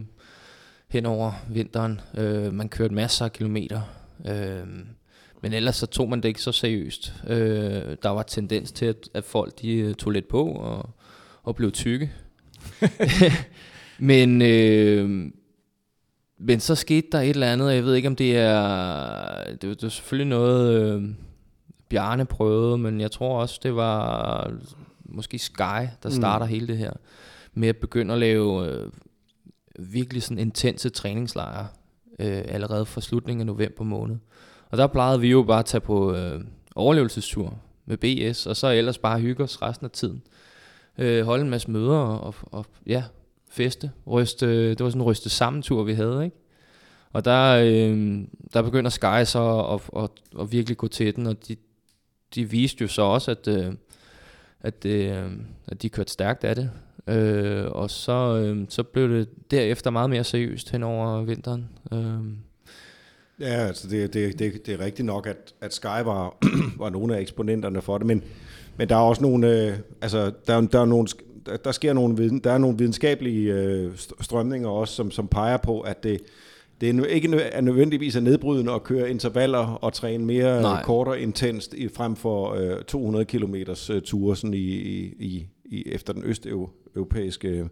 hen 0.89 1.07
over 1.07 1.33
vinteren. 1.51 2.01
Øh, 2.15 2.53
man 2.53 2.69
kørte 2.69 2.95
masser 2.95 3.25
af 3.25 3.33
kilometer. 3.33 3.81
Øh, 4.27 4.67
men 5.43 5.53
ellers 5.53 5.77
så 5.77 5.87
tog 5.87 6.09
man 6.09 6.21
det 6.21 6.29
ikke 6.29 6.43
så 6.43 6.53
seriøst. 6.53 7.13
Øh, 7.27 7.97
der 8.03 8.09
var 8.09 8.23
tendens 8.23 8.73
til, 8.73 8.87
at, 8.87 9.09
at 9.15 9.25
folk 9.25 9.61
de 9.61 9.73
øh, 9.73 9.95
tog 9.95 10.11
lidt 10.11 10.29
på 10.29 10.45
og, 10.45 10.91
og 11.43 11.57
blev 11.57 11.73
tykke. 11.73 12.13
men, 13.99 14.43
øh, 14.43 15.31
men 16.39 16.61
så 16.61 16.75
skete 16.75 17.07
der 17.13 17.21
et 17.21 17.31
eller 17.31 17.53
andet, 17.53 17.69
og 17.69 17.75
jeg 17.75 17.85
ved 17.85 17.95
ikke 17.95 18.09
om 18.09 18.17
det 18.17 18.37
er, 18.37 19.45
det, 19.51 19.63
det 19.63 19.83
var 19.83 19.89
selvfølgelig 19.89 20.29
noget 20.29 20.83
øh, 20.83 21.09
Bjarne 21.89 22.25
prøvede, 22.25 22.79
men 22.79 23.01
jeg 23.01 23.11
tror 23.11 23.41
også 23.41 23.61
det 23.63 23.77
var 23.77 24.53
måske 25.05 25.39
Sky, 25.39 25.87
der 26.03 26.11
starter 26.11 26.47
mm. 26.47 26.51
hele 26.51 26.67
det 26.67 26.79
her, 26.79 26.93
med 27.55 27.69
at 27.69 27.77
begynde 27.77 28.15
at 28.15 28.21
lave 28.21 28.69
øh, 28.69 28.91
virkelig 29.79 30.23
sådan 30.23 30.39
intense 30.39 30.89
træningslejre, 30.89 31.67
øh, 32.19 32.43
allerede 32.49 32.87
fra 32.87 33.01
slutningen 33.01 33.41
af 33.41 33.47
november 33.47 33.85
måned. 33.85 34.17
Og 34.71 34.79
der 34.79 34.87
plejede 34.87 35.21
vi 35.21 35.31
jo 35.31 35.43
bare 35.43 35.59
at 35.59 35.65
tage 35.65 35.81
på 35.81 36.15
øh, 36.15 36.41
overlevelsestur 36.75 37.59
med 37.87 37.97
BS, 37.97 38.47
og 38.47 38.57
så 38.57 38.67
ellers 38.67 38.99
bare 38.99 39.21
hygge 39.21 39.45
os 39.45 39.63
resten 39.63 39.85
af 39.85 39.91
tiden. 39.91 40.23
Øh, 40.99 41.25
holde 41.25 41.45
en 41.45 41.51
masse 41.51 41.71
møder 41.71 41.97
og, 41.97 42.25
og, 42.25 42.35
og 42.53 42.67
ja, 42.87 43.05
feste. 43.51 43.91
Ryste, 44.07 44.71
det 44.71 44.85
var 44.85 44.91
sådan 44.91 45.01
en 45.01 45.07
ryste 45.07 45.29
sammentur, 45.29 45.83
vi 45.83 45.93
havde, 45.93 46.25
ikke? 46.25 46.37
Og 47.13 47.25
der, 47.25 47.63
øh, 47.65 48.21
der 48.53 48.63
begynder 48.63 48.91
Sky 48.91 49.25
så 49.25 49.61
at, 49.61 50.03
at, 50.03 50.11
at 50.41 50.53
virkelig 50.53 50.77
gå 50.77 50.89
til 50.89 51.17
den, 51.17 51.27
og 51.27 51.49
de, 51.49 51.57
de 52.35 52.51
viste 52.51 52.83
jo 52.83 52.89
så 52.89 53.03
også, 53.03 53.31
at, 53.31 53.49
øh, 53.49 53.73
at, 54.61 54.85
øh, 54.85 55.33
at 55.69 55.83
de 55.83 55.89
kørte 55.89 56.13
stærkt 56.13 56.45
af 56.45 56.55
det. 56.55 56.71
Øh, 57.07 57.67
og 57.71 57.91
så, 57.91 58.43
øh, 58.43 58.67
så 58.69 58.83
blev 58.83 59.09
det 59.09 59.51
derefter 59.51 59.91
meget 59.91 60.11
mere 60.11 60.25
seriøst 60.25 60.71
hen 60.71 60.83
over 60.83 61.23
vinteren. 61.23 61.69
Øh, 61.93 62.25
Ja, 63.41 63.47
altså 63.67 63.89
det, 63.89 64.15
det, 64.15 64.39
det, 64.39 64.67
det 64.67 64.75
er 64.75 64.81
rigtigt 64.85 65.07
nok, 65.07 65.27
at, 65.27 65.55
at 65.61 65.75
Sky 65.75 65.85
var, 66.05 66.39
var 66.83 66.91
nogle 66.91 67.17
af 67.17 67.21
eksponenterne 67.21 67.83
for 67.83 67.99
det, 67.99 68.07
men, 68.07 68.23
men 68.77 68.89
der 68.89 68.95
er 68.97 69.01
også 69.01 69.23
nogle, 69.23 69.63
øh, 69.67 69.73
altså 70.03 70.31
der, 70.47 70.55
er- 70.55 70.61
der, 70.61 70.81
er 70.81 70.85
nogle, 70.85 71.09
der, 71.47 71.57
der 71.57 71.73
sker 71.73 71.93
nogle, 71.93 72.17
viden, 72.17 72.39
der 72.39 72.53
er 72.53 72.59
nogle 72.59 72.79
videnskabelige 72.79 73.55
øh, 73.55 73.93
st- 73.95 74.23
strømninger 74.23 74.69
også, 74.69 74.95
som, 74.95 75.11
som 75.11 75.29
peger 75.29 75.57
på, 75.57 75.81
at 75.81 76.03
det, 76.03 76.21
det 76.81 76.89
er 76.99 77.05
ikke 77.05 77.37
er 77.41 77.61
nødvendigvis 77.61 78.17
er 78.17 78.21
nedbrydende 78.21 78.73
at 78.73 78.85
køre 78.85 79.11
intervaller 79.11 79.59
og 79.59 79.93
træne 79.93 80.25
mere 80.25 80.63
Nej. 80.63 80.73
Nej. 80.73 80.83
kort 80.83 81.09
og 81.09 81.19
intenst 81.19 81.75
i, 81.75 81.89
frem 81.89 82.17
for 82.17 82.53
øh, 82.55 82.83
200 82.83 83.25
km 83.25 83.55
øh, 83.55 84.01
ture 84.03 84.37
sådan 84.37 84.55
i, 84.55 84.59
i, 84.59 85.47
i, 85.65 85.83
efter 85.87 86.13
den 86.13 86.23
østeuropæiske 86.25 87.69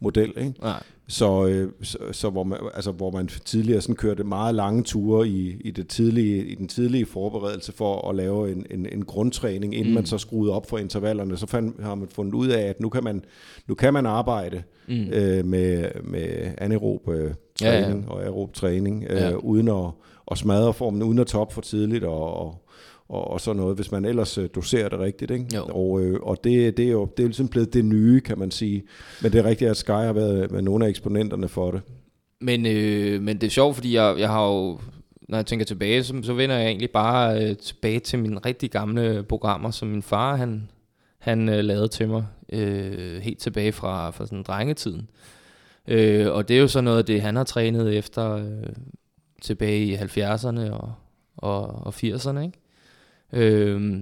model. 0.00 0.32
Ikke? 0.36 0.54
nej. 0.60 0.82
Så, 1.08 1.46
øh, 1.46 1.72
så, 1.82 1.98
så 2.12 2.30
hvor, 2.30 2.44
man, 2.44 2.58
altså, 2.74 2.92
hvor 2.92 3.10
man 3.10 3.26
tidligere 3.26 3.80
sådan 3.80 3.96
kørte 3.96 4.24
meget 4.24 4.54
lange 4.54 4.82
ture 4.82 5.28
i, 5.28 5.56
i, 5.60 5.70
det 5.70 5.88
tidlige, 5.88 6.46
i 6.46 6.54
den 6.54 6.68
tidlige 6.68 7.06
forberedelse 7.06 7.72
for 7.72 8.08
at 8.10 8.16
lave 8.16 8.52
en, 8.52 8.66
en, 8.70 8.86
en 8.92 9.04
grundtræning, 9.04 9.74
inden 9.74 9.90
mm. 9.90 9.94
man 9.94 10.06
så 10.06 10.18
skruede 10.18 10.52
op 10.52 10.68
for 10.68 10.78
intervallerne, 10.78 11.36
så 11.36 11.46
fandt, 11.46 11.82
har 11.82 11.94
man 11.94 12.08
fundet 12.08 12.34
ud 12.34 12.48
af, 12.48 12.62
at 12.62 12.80
nu 12.80 12.88
kan 12.88 13.04
man, 13.04 13.24
nu 13.66 13.74
kan 13.74 13.92
man 13.92 14.06
arbejde 14.06 14.62
mm. 14.88 14.94
øh, 15.12 15.44
med, 15.44 15.88
med 16.04 16.50
anaerob 16.58 17.08
øh, 17.08 17.30
Ja, 17.62 17.74
ja. 17.74 17.82
træning 17.82 18.08
og 18.10 18.22
aerob 18.22 18.52
træning, 18.54 19.04
øh, 19.10 19.16
Ja. 19.16 19.34
uden 19.36 19.68
at, 19.68 19.86
at 20.30 20.38
smadre 20.38 20.74
formen, 20.74 21.02
uden 21.02 21.18
at 21.18 21.26
toppe 21.26 21.54
for 21.54 21.60
tidligt 21.60 22.04
og, 22.04 22.34
og, 22.34 22.65
og, 23.08 23.30
og 23.30 23.40
sådan 23.40 23.60
noget, 23.60 23.76
hvis 23.76 23.92
man 23.92 24.04
ellers 24.04 24.38
øh, 24.38 24.48
doserer 24.54 24.88
det 24.88 24.98
rigtigt. 24.98 25.30
Ikke? 25.30 25.46
Jo. 25.54 25.64
Og, 25.64 26.00
øh, 26.00 26.20
og 26.22 26.44
det, 26.44 26.76
det 26.76 26.84
er 26.84 26.90
jo 26.90 27.08
det 27.16 27.22
er 27.22 27.26
ligesom 27.26 27.48
blevet 27.48 27.74
det 27.74 27.84
nye, 27.84 28.20
kan 28.20 28.38
man 28.38 28.50
sige. 28.50 28.82
Men 29.22 29.32
det 29.32 29.38
er 29.38 29.44
rigtigt, 29.44 29.70
at 29.70 29.76
Sky 29.76 29.90
har 29.90 30.12
været 30.12 30.50
med 30.50 30.62
nogle 30.62 30.84
af 30.84 30.88
eksponenterne 30.88 31.48
for 31.48 31.70
det. 31.70 31.80
Men, 32.40 32.66
øh, 32.66 33.22
men 33.22 33.40
det 33.40 33.46
er 33.46 33.50
sjovt, 33.50 33.74
fordi 33.74 33.94
jeg, 33.94 34.16
jeg 34.18 34.28
har 34.28 34.46
jo, 34.46 34.78
når 35.28 35.38
jeg 35.38 35.46
tænker 35.46 35.66
tilbage, 35.66 36.04
så, 36.04 36.14
så 36.22 36.32
vender 36.34 36.56
jeg 36.56 36.66
egentlig 36.66 36.90
bare 36.90 37.44
øh, 37.44 37.56
tilbage 37.56 38.00
til 38.00 38.18
mine 38.18 38.38
rigtig 38.38 38.70
gamle 38.70 39.24
programmer, 39.28 39.70
som 39.70 39.88
min 39.88 40.02
far 40.02 40.36
han, 40.36 40.68
han 41.18 41.48
øh, 41.48 41.64
lavede 41.64 41.88
til 41.88 42.08
mig, 42.08 42.26
øh, 42.52 43.20
helt 43.22 43.38
tilbage 43.38 43.72
fra, 43.72 44.10
fra 44.10 44.26
sådan 44.26 44.42
drengetiden. 44.42 45.08
Øh, 45.88 46.32
og 46.32 46.48
det 46.48 46.56
er 46.56 46.60
jo 46.60 46.68
så 46.68 46.80
noget 46.80 46.98
af 46.98 47.04
det, 47.04 47.22
han 47.22 47.36
har 47.36 47.44
trænet 47.44 47.96
efter 47.96 48.32
øh, 48.32 48.72
tilbage 49.42 49.84
i 49.84 49.96
70'erne 49.96 50.70
og, 50.70 50.92
og, 51.36 51.86
og 51.86 51.94
80'erne, 51.94 52.38
ikke? 52.38 52.58
Øh, 53.32 54.00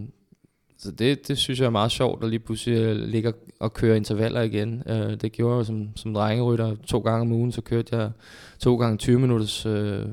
så 0.79 0.91
det, 0.91 1.29
det 1.29 1.39
synes 1.39 1.61
jeg 1.61 1.67
er 1.67 1.71
meget 1.71 1.93
sjovt, 1.93 2.25
at 2.25 2.31
lige 2.31 2.41
pludselig 2.41 2.97
ligge 2.97 3.33
og 3.61 3.75
køre 3.75 3.97
intervaller 3.97 4.41
igen. 4.41 4.83
Øh, 4.87 5.15
det 5.21 5.33
gjorde 5.33 5.57
jeg 5.57 5.67
som, 5.67 5.97
som 5.97 6.15
drengerytter 6.15 6.77
to 6.87 6.99
gange 6.99 7.21
om 7.21 7.33
ugen, 7.33 7.53
så 7.53 7.61
kørte 7.61 7.97
jeg 7.97 8.11
to 8.59 8.77
gange 8.77 8.99
20 8.99 9.19
minutters 9.19 9.67
øh, 9.67 10.07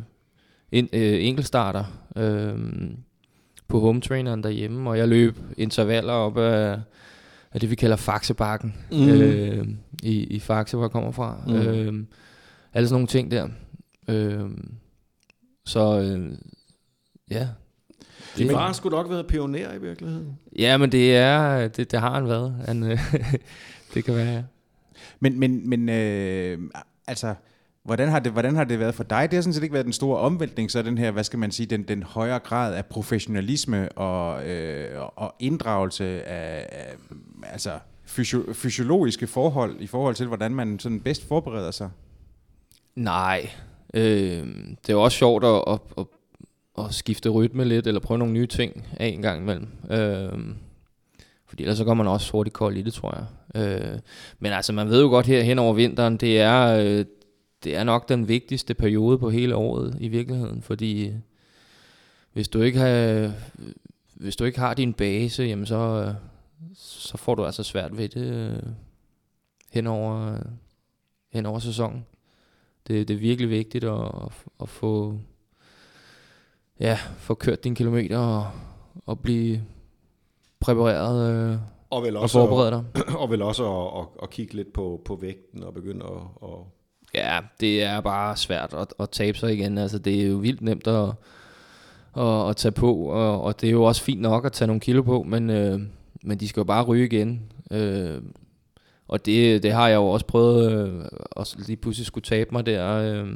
en, 0.72 0.90
øh, 0.94 1.26
enkeltstarter 1.26 1.84
øh, 2.16 2.60
på 3.68 3.80
home 3.80 4.02
traineren 4.02 4.44
derhjemme, 4.44 4.90
og 4.90 4.98
jeg 4.98 5.08
løb 5.08 5.38
intervaller 5.58 6.14
op 6.14 6.38
af, 6.38 6.80
af 7.52 7.60
det, 7.60 7.70
vi 7.70 7.76
kalder 7.76 7.96
Faxebakken 7.96 8.76
mm. 8.92 9.10
øh, 9.10 9.68
i, 10.04 10.24
i 10.24 10.40
Faxe, 10.40 10.78
hvor 10.78 10.86
jeg 10.86 10.92
kommer 10.92 11.12
fra. 11.12 11.44
Mm. 11.48 11.54
Øh, 11.54 11.94
alle 12.74 12.88
sådan 12.88 12.94
nogle 12.94 13.08
ting 13.08 13.32
der. 13.32 13.48
Øh, 14.08 14.50
så 15.66 16.00
øh, 16.00 16.38
ja. 17.32 17.48
Din 18.38 18.50
far 18.50 18.72
skulle 18.72 18.98
nok 18.98 19.10
være 19.10 19.24
pioner 19.24 19.74
i 19.74 19.82
virkeligheden. 19.82 20.40
Ja, 20.60 20.78
men 20.78 20.92
det 20.92 21.16
er 21.16 21.68
det, 21.68 21.92
det 21.92 22.00
har 22.00 22.14
han 22.14 22.28
været. 22.28 22.56
Han, 22.66 22.84
øh, 22.84 23.00
det 23.94 24.06
kan 24.06 24.16
være, 24.16 24.34
ja. 24.34 24.44
Men, 25.20 25.40
men, 25.40 25.70
men 25.70 25.90
øh, 25.90 26.60
altså, 27.08 27.36
hvordan 27.84 28.10
har, 28.10 28.20
det, 28.20 28.32
hvordan 28.32 28.56
har 28.56 28.64
det 28.64 28.80
været 28.80 28.96
for 28.96 29.04
dig? 29.04 29.32
Det 29.32 29.38
har 29.38 29.42
sådan 29.42 29.54
set 29.54 29.64
ikke 29.64 29.74
været 29.74 29.86
den 29.86 29.94
store 29.94 30.20
omvæltning, 30.20 30.72
så 30.72 30.82
den 30.82 30.98
her, 30.98 31.12
hvad 31.12 31.24
skal 31.24 31.40
man 31.40 31.52
sige, 31.52 31.66
den, 31.66 31.84
den 31.84 32.04
højere 32.04 32.40
grad 32.40 32.76
af 32.76 32.86
professionalisme 32.86 33.90
og, 33.92 34.50
øh, 34.50 35.02
og 35.16 35.36
inddragelse 35.40 36.24
af, 36.24 36.68
af 36.72 36.96
altså, 37.44 37.80
fysio, 38.06 38.54
fysiologiske 38.54 39.28
forhold 39.28 39.76
i 39.80 39.88
forhold 39.88 40.16
til, 40.16 40.28
hvordan 40.28 40.52
man 40.52 40.80
sådan 40.80 41.00
bedst 41.00 41.28
forbereder 41.28 41.72
sig? 41.72 41.90
Nej, 42.96 43.50
øh, 43.94 44.04
det 44.82 44.90
er 44.90 44.94
jo 44.94 45.04
også 45.04 45.18
sjovt 45.18 45.44
at, 45.44 45.64
at, 45.68 45.80
at, 45.98 46.06
at 46.78 46.94
skifte 46.94 47.30
rytme 47.30 47.66
lidt, 47.66 47.88
eller 47.88 48.00
prøve 48.00 48.18
nogle 48.18 48.34
nye 48.34 48.48
ting 48.48 48.88
af 48.98 49.08
en 49.08 49.22
gang 49.22 49.42
imellem. 49.42 49.68
Øh, 49.92 50.56
fordi 51.46 51.64
ellers 51.64 51.78
så 51.78 51.84
går 51.84 51.94
man 51.94 52.08
også 52.08 52.32
hurtigt 52.32 52.54
kold 52.54 52.78
i 52.78 52.82
det, 52.82 52.94
tror 52.94 53.18
jeg. 53.18 53.26
Øh, 53.56 54.00
men 54.40 54.52
altså, 54.52 54.74
man 54.74 54.90
ved 54.90 55.02
jo 55.02 55.08
godt 55.08 55.26
her 55.26 55.42
hen 55.42 55.60
over 55.60 55.74
vinteren, 55.74 56.18
det 56.18 56.40
er, 56.42 56.62
øh, 56.68 57.06
det 57.64 57.76
er 57.76 57.84
nok 57.84 58.10
den 58.10 58.28
vigtigste 58.28 58.74
periode 58.74 59.18
på 59.18 59.30
hele 59.30 59.56
året 59.56 59.98
i 60.00 60.08
virkeligheden, 60.08 60.62
fordi 60.62 61.12
hvis 62.34 62.48
du 62.48 62.62
ikke 62.62 62.80
har, 62.80 63.32
hvis 64.16 64.36
du 64.36 64.44
ikke 64.44 64.60
har 64.60 64.74
din 64.74 64.94
base, 64.94 65.44
jamen 65.44 65.66
så, 65.66 65.76
øh, 65.76 66.14
så 66.76 67.18
får 67.18 67.36
du 67.36 67.46
altså 67.46 67.64
svært 67.64 67.98
ved 67.98 68.10
det 68.10 68.34
øh, 68.34 68.64
hen 69.72 69.88
over, 69.88 70.38
hen 71.34 71.46
over 71.46 71.60
sæsonen. 71.60 72.06
Det, 72.88 73.08
det 73.08 73.14
er 73.14 73.20
virkelig 73.20 73.50
vigtigt 73.50 73.84
at, 73.84 74.12
at 74.62 74.70
få, 74.70 75.20
ja, 76.82 76.98
få 77.18 77.34
kørt 77.34 77.64
dine 77.64 77.76
kilometer 77.76 78.18
og, 78.18 78.48
og 79.06 79.20
blive 79.20 79.62
præpareret 80.60 81.52
øh, 81.52 81.58
og, 81.90 82.04
vel 82.04 82.18
også 82.18 82.40
og 82.40 82.48
forberede 82.50 82.72
dig. 82.72 82.84
Og, 83.08 83.20
og 83.22 83.30
vel 83.30 83.42
også 83.42 83.80
at, 83.80 84.00
at, 84.02 84.08
at 84.24 84.30
kigge 84.30 84.54
lidt 84.54 84.74
på, 84.74 85.02
på 85.06 85.16
vægten 85.16 85.64
og 85.64 85.74
begynde 85.74 86.06
at... 86.06 86.50
at 86.50 86.58
Ja, 87.14 87.40
det 87.60 87.84
er 87.84 88.02
bare 88.02 88.38
svært 88.38 88.74
at, 88.74 88.94
at 89.00 89.10
tabe 89.10 89.38
sig 89.38 89.54
igen. 89.54 89.78
Altså, 89.78 90.00
det 90.00 90.22
er 90.22 90.28
jo 90.28 90.36
vildt 90.38 90.62
nemt 90.62 90.88
at, 90.88 91.10
at, 92.18 92.50
at 92.50 92.56
tage 92.56 92.72
på, 92.72 92.96
og, 92.96 93.42
og 93.42 93.62
det 93.62 93.68
er 93.68 93.72
jo 93.72 93.84
også 93.84 94.02
fint 94.02 94.22
nok 94.22 94.46
at 94.46 94.52
tage 94.52 94.68
nogle 94.68 94.80
kilo 94.80 95.02
på, 95.02 95.24
men, 95.24 95.50
øh, 95.50 95.80
men 96.24 96.40
de 96.40 96.48
skal 96.48 96.60
jo 96.60 96.64
bare 96.64 96.84
ryge 96.84 97.06
igen. 97.06 97.42
Øh, 97.72 98.22
og 99.08 99.26
det, 99.26 99.64
det 99.64 99.72
har 99.72 99.88
jeg 99.88 99.96
jo 99.96 100.06
også 100.08 100.26
prøvet, 100.26 100.72
øh, 100.72 101.06
at 101.38 101.56
lige 101.68 101.78
pludselig 101.78 102.06
skulle 102.06 102.24
tabe 102.24 102.50
mig 102.52 102.66
der 102.66 102.94
øh, 102.94 103.28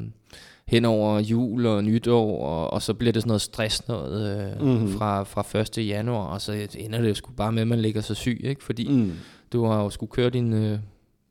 hen 0.68 0.86
over 0.86 1.20
jul 1.20 1.66
og 1.66 1.84
nytår, 1.84 2.46
og, 2.46 2.74
og 2.74 2.82
så 2.82 2.94
bliver 2.94 3.14
det 3.14 3.22
sådan 3.22 3.30
noget 3.30 3.42
stress 3.42 3.88
noget 3.88 4.56
øh, 4.62 4.62
mm-hmm. 4.62 4.98
fra, 4.98 5.24
fra 5.24 5.60
1. 5.60 5.88
januar, 5.88 6.28
og 6.28 6.42
så 6.42 6.68
ender 6.78 7.02
det 7.02 7.18
sgu 7.18 7.32
bare 7.32 7.52
med, 7.52 7.62
at 7.62 7.68
man 7.68 7.80
ligger 7.80 8.02
så 8.02 8.14
syg, 8.14 8.42
ikke? 8.44 8.64
fordi 8.64 8.88
mm. 8.88 9.12
du 9.54 9.66
har 9.66 9.84
jo 9.84 9.90
skulle 9.90 10.12
køre 10.12 10.30
din 10.30 10.54
øh, 10.54 10.80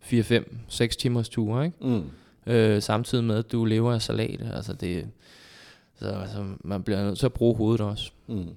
4-5-6 0.05 0.87
timers 0.87 1.29
tur, 1.29 1.63
ikke? 1.63 1.77
Mm. 1.81 2.03
Øh, 2.53 2.83
samtidig 2.83 3.25
med, 3.25 3.37
at 3.37 3.53
du 3.53 3.65
lever 3.65 3.93
af 3.93 4.03
salat. 4.03 4.41
Altså 4.55 4.73
det, 4.73 5.09
så 5.99 6.07
altså, 6.07 6.45
man 6.65 6.83
bliver 6.83 7.05
nødt 7.05 7.19
til 7.19 7.27
at 7.27 7.33
bruge 7.33 7.57
hovedet 7.57 7.81
også. 7.81 8.11
Mm. 8.27 8.49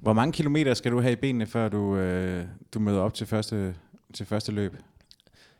Hvor 0.00 0.12
mange 0.12 0.32
kilometer 0.32 0.74
skal 0.74 0.92
du 0.92 1.00
have 1.00 1.12
i 1.12 1.16
benene, 1.16 1.46
før 1.46 1.68
du, 1.68 1.96
øh, 1.96 2.44
du 2.74 2.80
møder 2.80 3.00
op 3.00 3.14
til 3.14 3.26
første, 3.26 3.74
til 4.14 4.26
første 4.26 4.52
løb? 4.52 4.76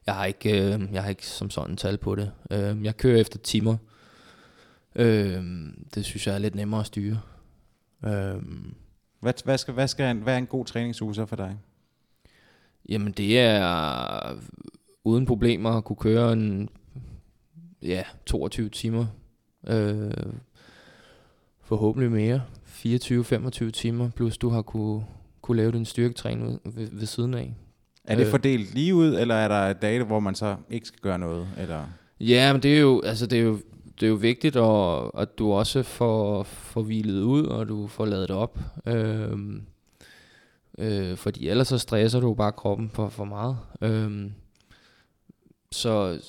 Jeg 0.07 0.14
har 0.14 0.24
ikke, 0.24 0.74
øh, 0.74 0.80
jeg 0.93 1.03
har 1.03 1.11
ikke 1.11 1.26
som 1.26 1.51
sådan 1.51 1.76
tal 1.76 1.99
på 1.99 2.14
det. 2.14 2.30
Øh, 2.51 2.84
jeg 2.84 2.97
kører 2.97 3.20
efter 3.20 3.39
timer. 3.39 3.76
Øh, 4.99 5.45
det 5.95 6.05
synes 6.05 6.27
jeg 6.27 6.35
er 6.35 6.39
lidt 6.39 6.55
nemmere 6.55 6.81
at 6.81 6.87
styre. 6.87 7.21
Øh, 8.05 8.43
hvad, 9.21 9.45
hvad, 9.45 9.59
skal, 9.59 9.75
hvad, 9.75 9.89
skal, 9.89 10.17
hvad 10.17 10.35
er 10.35 10.39
en 10.39 10.47
god 10.47 10.65
træningsuge 10.65 11.15
så 11.15 11.27
for 11.27 11.37
dig? 11.37 11.57
Jamen 12.89 13.13
det 13.13 13.39
er 13.39 14.39
uden 15.05 15.27
problemer 15.27 15.71
at 15.71 15.85
kunne 15.85 15.97
køre 15.97 16.33
en 16.33 16.69
ja, 17.83 18.03
22 18.27 18.69
timer. 18.69 19.07
Øh, 19.67 20.11
forhåbentlig 21.61 22.11
mere. 22.11 22.43
24-25 22.67 23.71
timer, 23.71 24.11
plus 24.11 24.39
du 24.39 24.49
har 24.49 24.63
kunne, 24.63 25.05
kunne 25.43 25.57
lave 25.57 25.73
din 25.73 25.85
styrketræning 25.85 26.61
ved, 26.65 26.89
ved 26.93 27.07
siden 27.07 27.35
af. 27.35 27.55
Er 28.05 28.17
det 28.17 28.25
øh. 28.25 28.31
fordelt 28.31 28.75
lige 28.75 28.95
ud, 28.95 29.15
eller 29.15 29.35
er 29.35 29.49
der 29.49 29.73
dage, 29.73 30.05
hvor 30.05 30.21
man 30.21 30.35
så 30.35 30.57
ikke 30.71 30.87
skal 30.87 31.01
gøre 31.01 31.19
noget? 31.19 31.49
Eller? 31.59 31.85
Ja, 32.21 32.53
men 32.53 32.63
det 32.63 32.77
er 32.77 32.81
jo, 32.81 33.01
altså 33.01 33.27
det 33.27 33.39
er 33.39 33.43
jo, 33.43 33.59
det 34.01 34.07
er 34.07 34.11
jo 34.11 34.15
vigtigt, 34.15 34.57
at, 34.57 35.11
at 35.19 35.39
du 35.39 35.53
også 35.53 35.83
får, 35.83 36.43
får 36.43 36.83
hvilet 36.83 37.23
ud, 37.23 37.47
og 37.47 37.69
du 37.69 37.87
får 37.87 38.07
lavet 38.07 38.29
det 38.29 38.37
op. 38.37 38.59
Øh, 38.87 39.39
øh, 40.79 41.17
fordi 41.17 41.49
ellers 41.49 41.69
så 41.69 41.79
stresser 41.79 42.21
du 42.21 42.35
bare 42.35 42.53
kroppen 42.53 42.91
for, 42.91 43.09
for 43.09 43.25
meget. 43.25 43.59
Øh, 43.81 44.31
så 45.73 46.21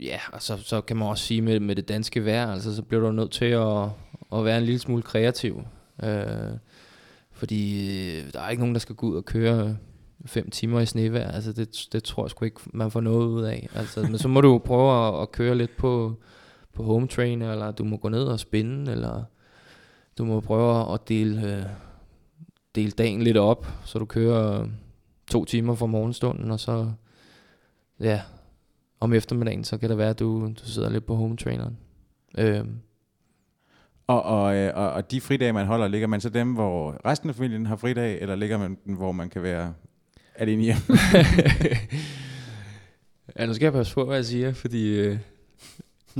ja, 0.00 0.18
altså, 0.32 0.56
så 0.56 0.80
kan 0.80 0.96
man 0.96 1.08
også 1.08 1.24
sige 1.24 1.42
med, 1.42 1.60
med 1.60 1.76
det 1.76 1.88
danske 1.88 2.24
vejr, 2.24 2.52
altså 2.52 2.76
så 2.76 2.82
bliver 2.82 3.02
du 3.02 3.12
nødt 3.12 3.30
til 3.30 3.44
at, 3.44 3.84
at 4.32 4.44
være 4.44 4.58
en 4.58 4.64
lille 4.64 4.78
smule 4.78 5.02
kreativ. 5.02 5.62
Øh, 6.02 6.56
fordi 7.32 7.90
øh, 8.18 8.32
der 8.32 8.40
er 8.40 8.50
ikke 8.50 8.62
nogen, 8.62 8.74
der 8.74 8.80
skal 8.80 8.94
gå 8.94 9.06
ud 9.06 9.16
og 9.16 9.24
køre 9.24 9.76
fem 10.26 10.50
timer 10.50 10.80
i 10.80 10.86
snevejr. 10.86 11.30
Altså 11.30 11.52
det, 11.52 11.86
det 11.92 12.04
tror 12.04 12.24
jeg 12.24 12.30
sgu 12.30 12.44
ikke, 12.44 12.60
man 12.72 12.90
får 12.90 13.00
noget 13.00 13.26
ud 13.26 13.42
af. 13.42 13.68
Altså, 13.74 14.02
men 14.02 14.18
så 14.18 14.28
må 14.28 14.40
du 14.40 14.58
prøve 14.58 15.08
at, 15.08 15.22
at 15.22 15.32
køre 15.32 15.54
lidt 15.54 15.76
på, 15.76 16.14
på 16.78 16.84
home 16.84 17.08
train, 17.08 17.42
eller 17.42 17.70
du 17.70 17.84
må 17.84 17.96
gå 17.96 18.08
ned 18.08 18.24
og 18.24 18.40
spinde, 18.40 18.92
eller 18.92 19.24
du 20.18 20.24
må 20.24 20.40
prøve 20.40 20.94
at 20.94 21.08
dele, 21.08 21.56
øh, 21.56 21.64
dele 22.74 22.90
dagen 22.90 23.22
lidt 23.22 23.36
op, 23.36 23.66
så 23.84 23.98
du 23.98 24.04
kører 24.04 24.66
to 25.30 25.44
timer 25.44 25.74
fra 25.74 25.86
morgenstunden, 25.86 26.50
og 26.50 26.60
så 26.60 26.92
ja, 28.00 28.20
om 29.00 29.12
eftermiddagen, 29.12 29.64
så 29.64 29.78
kan 29.78 29.90
det 29.90 29.98
være, 29.98 30.10
at 30.10 30.18
du, 30.18 30.46
du 30.46 30.64
sidder 30.64 30.90
lidt 30.90 31.06
på 31.06 31.14
home 31.14 31.36
traineren. 31.36 31.78
Øhm. 32.38 32.78
Og, 34.06 34.22
og, 34.22 34.56
øh, 34.56 34.72
og, 34.74 34.90
og 34.90 35.10
de 35.10 35.20
fridage, 35.20 35.52
man 35.52 35.66
holder, 35.66 35.88
ligger 35.88 36.06
man 36.06 36.20
så 36.20 36.28
dem, 36.28 36.54
hvor 36.54 37.00
resten 37.06 37.28
af 37.28 37.34
familien 37.34 37.66
har 37.66 37.76
fridag, 37.76 38.20
eller 38.20 38.36
ligger 38.36 38.58
man 38.58 38.78
den, 38.84 38.94
hvor 38.94 39.12
man 39.12 39.30
kan 39.30 39.42
være 39.42 39.74
alene 40.34 40.62
hjemme? 40.62 40.82
ja, 43.38 43.46
nu 43.46 43.54
skal 43.54 43.64
jeg 43.64 43.72
passe 43.72 43.94
på, 43.94 44.04
hvad 44.04 44.16
jeg 44.16 44.24
siger, 44.24 44.52
fordi 44.52 44.98
øh, 44.98 45.18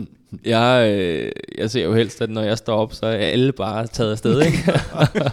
jeg, 0.45 0.95
øh, 0.97 1.33
jeg 1.59 1.71
ser 1.71 1.85
jo 1.85 1.95
helst, 1.95 2.23
at 2.23 2.31
når 2.31 2.43
jeg 2.43 2.59
står 2.59 2.77
op, 2.77 2.93
så 2.93 3.07
er 3.07 3.17
alle 3.17 3.53
bare 3.53 3.87
taget 3.87 4.13
afsted, 4.13 4.43
ikke? 4.43 4.59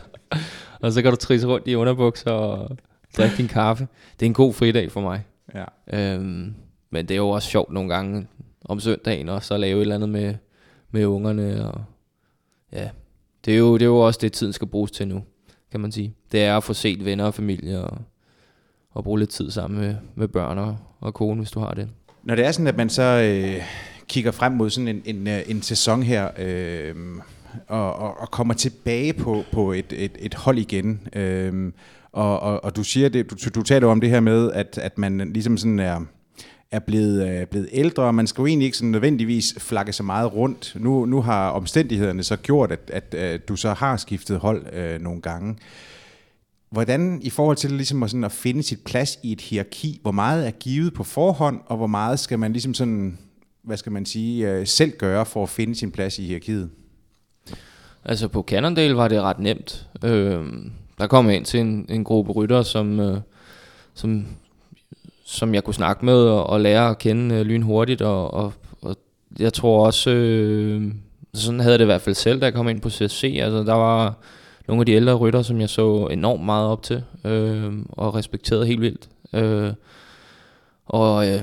og 0.81 0.91
så 0.91 1.01
kan 1.01 1.11
du 1.11 1.17
trisse 1.17 1.47
rundt 1.47 1.67
i 1.67 1.75
underbukser 1.75 2.31
og 2.31 2.77
drikke 3.17 3.37
din 3.37 3.47
kaffe. 3.47 3.87
Det 4.19 4.25
er 4.25 4.29
en 4.29 4.33
god 4.33 4.53
fridag 4.53 4.91
for 4.91 5.01
mig. 5.01 5.25
Ja. 5.55 5.65
Øhm, 5.93 6.55
men 6.89 7.05
det 7.07 7.11
er 7.11 7.17
jo 7.17 7.29
også 7.29 7.49
sjovt 7.49 7.71
nogle 7.71 7.89
gange 7.89 8.27
om 8.65 8.79
søndagen 8.79 9.29
også 9.29 9.53
at 9.53 9.59
lave 9.59 9.77
et 9.77 9.81
eller 9.81 9.95
andet 9.95 10.09
med, 10.09 10.35
med 10.91 11.05
ungerne. 11.05 11.69
Og, 11.71 11.83
ja, 12.71 12.89
det 13.45 13.53
er, 13.53 13.57
jo, 13.57 13.73
det 13.73 13.81
er 13.81 13.85
jo 13.85 13.99
også 13.99 14.19
det, 14.21 14.33
tiden 14.33 14.53
skal 14.53 14.67
bruges 14.67 14.91
til 14.91 15.07
nu, 15.07 15.23
kan 15.71 15.79
man 15.79 15.91
sige. 15.91 16.15
Det 16.31 16.43
er 16.43 16.57
at 16.57 16.63
få 16.63 16.73
set 16.73 17.05
venner 17.05 17.25
og 17.25 17.33
familie 17.33 17.81
og, 17.81 17.97
og 18.91 19.03
bruge 19.03 19.19
lidt 19.19 19.29
tid 19.29 19.51
sammen 19.51 19.79
med, 19.79 19.95
med 20.15 20.27
børn 20.27 20.57
og, 20.57 20.77
og 20.99 21.13
kone, 21.13 21.37
hvis 21.37 21.51
du 21.51 21.59
har 21.59 21.73
det. 21.73 21.89
Når 22.23 22.35
det 22.35 22.45
er 22.45 22.51
sådan, 22.51 22.67
at 22.67 22.77
man 22.77 22.89
så 22.89 23.03
øh, 23.03 23.61
kigger 24.07 24.31
frem 24.31 24.51
mod 24.51 24.69
sådan 24.69 24.87
en, 24.87 25.01
en, 25.05 25.27
øh, 25.27 25.41
en 25.47 25.61
sæson 25.61 26.03
her, 26.03 26.29
øh, 26.37 26.95
og, 27.67 27.93
og, 27.93 28.21
og 28.21 28.31
kommer 28.31 28.53
tilbage 28.53 29.13
på, 29.13 29.43
på 29.51 29.71
et, 29.71 29.93
et, 29.93 30.17
et 30.19 30.33
hold 30.33 30.57
igen, 30.57 31.07
øh, 31.15 31.71
og, 32.11 32.39
og, 32.39 32.63
og 32.63 32.75
du 32.75 32.83
siger 32.83 33.09
det, 33.09 33.31
du, 33.31 33.49
du 33.55 33.61
taler 33.61 33.87
om 33.87 34.01
det 34.01 34.09
her 34.09 34.19
med, 34.19 34.51
at, 34.51 34.77
at 34.77 34.97
man 34.97 35.31
ligesom 35.33 35.57
sådan 35.57 35.79
er 35.79 36.01
er 36.71 36.79
blevet, 36.79 37.29
øh, 37.29 37.47
blevet 37.47 37.69
ældre, 37.71 38.03
og 38.03 38.15
man 38.15 38.27
skal 38.27 38.41
jo 38.41 38.45
egentlig 38.45 38.65
ikke 38.65 38.77
sådan 38.77 38.91
nødvendigvis 38.91 39.55
flakke 39.57 39.93
så 39.93 40.03
meget 40.03 40.33
rundt. 40.33 40.73
Nu, 40.79 41.05
nu 41.05 41.21
har 41.21 41.49
omstændighederne 41.49 42.23
så 42.23 42.35
gjort, 42.35 42.71
at, 42.71 42.79
at, 42.93 43.13
at 43.13 43.47
du 43.47 43.55
så 43.55 43.73
har 43.73 43.97
skiftet 43.97 44.39
hold 44.39 44.73
øh, 44.73 45.01
nogle 45.01 45.21
gange. 45.21 45.55
Hvordan 46.69 47.19
i 47.21 47.29
forhold 47.29 47.57
til 47.57 47.71
ligesom 47.71 48.03
at, 48.03 48.09
sådan 48.09 48.23
at 48.23 48.31
finde 48.31 48.63
sit 48.63 48.79
plads 48.85 49.19
i 49.23 49.31
et 49.31 49.41
hierarki, 49.41 49.99
hvor 50.01 50.11
meget 50.11 50.47
er 50.47 50.51
givet 50.51 50.93
på 50.93 51.03
forhånd, 51.03 51.59
og 51.65 51.77
hvor 51.77 51.87
meget 51.87 52.19
skal 52.19 52.39
man 52.39 52.51
ligesom 52.51 52.73
sådan, 52.73 53.17
hvad 53.65 53.77
skal 53.77 53.91
man 53.91 54.05
sige, 54.05 54.51
øh, 54.51 54.67
selv 54.67 54.91
gøre 54.91 55.25
for 55.25 55.43
at 55.43 55.49
finde 55.49 55.75
sin 55.75 55.91
plads 55.91 56.19
i 56.19 56.25
hierarkiet? 56.25 56.69
Altså 58.05 58.27
på 58.27 58.43
Cannondale 58.47 58.95
var 58.95 59.07
det 59.07 59.21
ret 59.21 59.39
nemt. 59.39 59.87
Øh, 60.03 60.45
der 60.97 61.07
kom 61.07 61.27
jeg 61.27 61.35
ind 61.35 61.45
til 61.45 61.59
en, 61.59 61.85
en 61.89 62.03
gruppe 62.03 62.31
rytter, 62.31 62.61
som, 62.61 62.99
øh, 62.99 63.17
som 63.93 64.25
som 65.25 65.53
jeg 65.53 65.63
kunne 65.63 65.73
snakke 65.73 66.05
med 66.05 66.17
og, 66.17 66.47
og 66.47 66.61
lære 66.61 66.89
at 66.89 66.97
kende 66.97 67.35
øh, 67.35 67.41
lynhurtigt. 67.41 68.01
Og, 68.01 68.33
og, 68.33 68.53
og 68.81 68.95
jeg 69.39 69.53
tror 69.53 69.85
også, 69.85 70.11
øh, 70.11 70.91
sådan 71.33 71.59
havde 71.59 71.77
det 71.77 71.83
i 71.83 71.85
hvert 71.85 72.01
fald 72.01 72.15
selv, 72.15 72.41
da 72.41 72.45
jeg 72.45 72.53
kom 72.53 72.69
ind 72.69 72.81
på 72.81 72.89
CSC. 72.89 73.37
Altså, 73.41 73.63
der 73.63 73.73
var 73.73 74.17
nogle 74.67 74.81
af 74.81 74.85
de 74.85 74.91
ældre 74.91 75.13
rytter, 75.13 75.41
som 75.41 75.61
jeg 75.61 75.69
så 75.69 76.07
enormt 76.11 76.45
meget 76.45 76.67
op 76.67 76.83
til, 76.83 77.03
øh, 77.25 77.73
og 77.89 78.15
respekterede 78.15 78.65
helt 78.65 78.81
vildt. 78.81 79.09
Øh, 79.33 79.73
og 80.85 81.27
øh, 81.27 81.41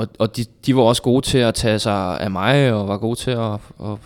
og, 0.00 0.08
og 0.18 0.36
de, 0.36 0.44
de 0.66 0.76
var 0.76 0.82
også 0.82 1.02
gode 1.02 1.26
til 1.26 1.38
at 1.38 1.54
tage 1.54 1.78
sig 1.78 2.20
af 2.20 2.30
mig, 2.30 2.72
og 2.72 2.88
var 2.88 2.98
gode 2.98 3.18
til 3.18 3.30
at, 3.30 3.52
at 3.82 3.98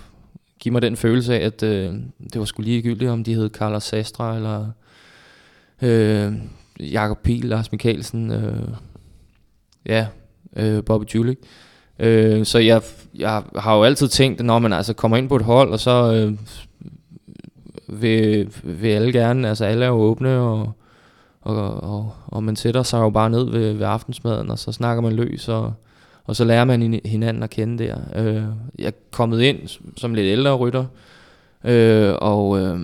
give 0.58 0.72
mig 0.72 0.82
den 0.82 0.96
følelse 0.96 1.40
af, 1.40 1.46
at 1.46 1.62
øh, 1.62 1.94
det 2.32 2.38
var 2.38 2.44
sgu 2.44 2.62
ligegyldigt, 2.62 3.10
om 3.10 3.24
de 3.24 3.34
hed 3.34 3.50
Carlos 3.50 3.84
Sastra, 3.84 4.36
eller 4.36 4.66
øh, 5.82 6.32
Jakob 6.80 7.18
Pihl, 7.22 7.46
Lars 7.46 7.72
Mikkelsen, 7.72 8.30
øh, 8.30 8.68
ja, 9.86 10.06
øh, 10.56 10.84
Bobby 10.84 11.04
Julik. 11.14 11.38
Øh, 11.98 12.44
så 12.44 12.58
jeg, 12.58 12.82
jeg 13.14 13.42
har 13.56 13.76
jo 13.76 13.82
altid 13.82 14.08
tænkt, 14.08 14.44
når 14.44 14.58
man 14.58 14.72
altså 14.72 14.92
kommer 14.92 15.16
ind 15.16 15.28
på 15.28 15.36
et 15.36 15.42
hold, 15.42 15.72
og 15.72 15.80
så 15.80 16.12
øh, 16.12 16.32
vil, 18.00 18.48
vil 18.62 18.88
alle 18.88 19.12
gerne, 19.12 19.48
altså 19.48 19.64
alle 19.64 19.84
er 19.84 19.88
jo 19.88 19.94
åbne, 19.94 20.38
og, 20.38 20.72
og, 21.44 21.82
og, 21.82 22.12
og 22.26 22.44
man 22.44 22.56
sætter 22.56 22.82
sig 22.82 22.98
jo 22.98 23.10
bare 23.10 23.30
ned 23.30 23.50
ved, 23.50 23.72
ved 23.72 23.86
aftensmaden, 23.86 24.50
og 24.50 24.58
så 24.58 24.72
snakker 24.72 25.02
man 25.02 25.12
løs, 25.12 25.48
og, 25.48 25.72
og 26.24 26.36
så 26.36 26.44
lærer 26.44 26.64
man 26.64 27.00
hinanden 27.04 27.42
at 27.42 27.50
kende 27.50 27.84
der. 27.84 27.96
Øh, 28.16 28.42
jeg 28.78 28.86
er 28.86 28.90
kommet 29.10 29.42
ind 29.42 29.58
som 29.96 30.14
lidt 30.14 30.26
ældre 30.26 30.54
rytter, 30.54 30.84
øh, 31.64 32.14
og 32.20 32.60
øh, 32.60 32.80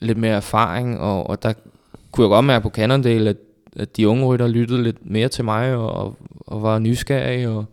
lidt 0.00 0.18
mere 0.18 0.36
erfaring, 0.36 1.00
og, 1.00 1.30
og 1.30 1.42
der 1.42 1.52
kunne 2.12 2.24
jeg 2.24 2.30
godt 2.30 2.44
mærke 2.44 2.62
på 2.62 2.70
Cannondale, 2.70 3.30
at, 3.30 3.36
at 3.76 3.96
de 3.96 4.08
unge 4.08 4.26
rytter 4.26 4.46
lyttede 4.46 4.82
lidt 4.82 5.10
mere 5.10 5.28
til 5.28 5.44
mig, 5.44 5.74
og, 5.74 5.92
og, 5.92 6.16
og 6.46 6.62
var 6.62 6.78
nysgerrige, 6.78 7.48
og 7.48 7.64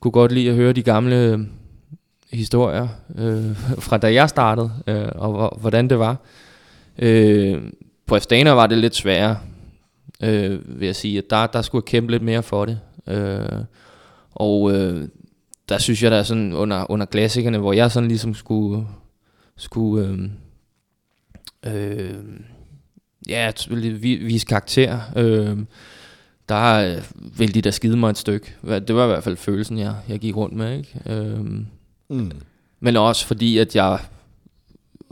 kunne 0.00 0.12
godt 0.12 0.32
lide 0.32 0.50
at 0.50 0.56
høre 0.56 0.72
de 0.72 0.82
gamle 0.82 1.16
øh, 1.16 1.40
historier 2.32 2.88
øh, 3.18 3.56
fra 3.86 3.98
da 3.98 4.12
jeg 4.14 4.28
startede, 4.28 4.70
øh, 4.86 5.08
og 5.14 5.58
hvordan 5.60 5.88
det 5.88 5.98
var. 5.98 6.16
Øh, 6.98 7.62
på 8.06 8.16
Astana 8.16 8.50
var 8.50 8.66
det 8.66 8.78
lidt 8.78 8.94
sværere, 8.94 9.36
øh, 10.22 10.80
vil 10.80 10.86
jeg 10.86 10.96
sige. 10.96 11.18
At 11.18 11.30
der, 11.30 11.46
der 11.46 11.62
skulle 11.62 11.82
jeg 11.86 11.90
kæmpe 11.90 12.10
lidt 12.10 12.22
mere 12.22 12.42
for 12.42 12.64
det. 12.64 12.80
Øh, 13.06 13.64
og 14.30 14.72
øh, 14.72 15.08
der 15.68 15.78
synes 15.78 16.02
jeg, 16.02 16.10
der 16.10 16.16
er 16.16 16.22
sådan 16.22 16.52
under, 16.52 16.90
under 16.90 17.06
klassikerne, 17.06 17.58
hvor 17.58 17.72
jeg 17.72 17.90
sådan 17.90 18.08
ligesom 18.08 18.34
skulle, 18.34 18.86
skulle 19.56 20.30
øh, 21.64 22.04
øh, 22.06 22.14
ja, 23.28 23.52
vise 24.00 24.46
karakter. 24.46 25.00
Øh, 25.16 25.58
der 26.48 26.94
øh, 26.96 27.02
ville 27.38 27.54
de 27.54 27.62
da 27.62 27.70
skide 27.70 27.96
mig 27.96 28.10
et 28.10 28.18
stykke. 28.18 28.54
Det 28.66 28.94
var 28.94 29.04
i 29.04 29.08
hvert 29.08 29.24
fald 29.24 29.36
følelsen, 29.36 29.78
jeg, 29.78 29.94
jeg 30.08 30.18
gik 30.18 30.36
rundt 30.36 30.56
med. 30.56 30.78
Ikke? 30.78 31.00
Øh, 31.06 31.40
mm. 32.08 32.32
Men 32.80 32.96
også 32.96 33.26
fordi, 33.26 33.58
at 33.58 33.76
jeg 33.76 33.98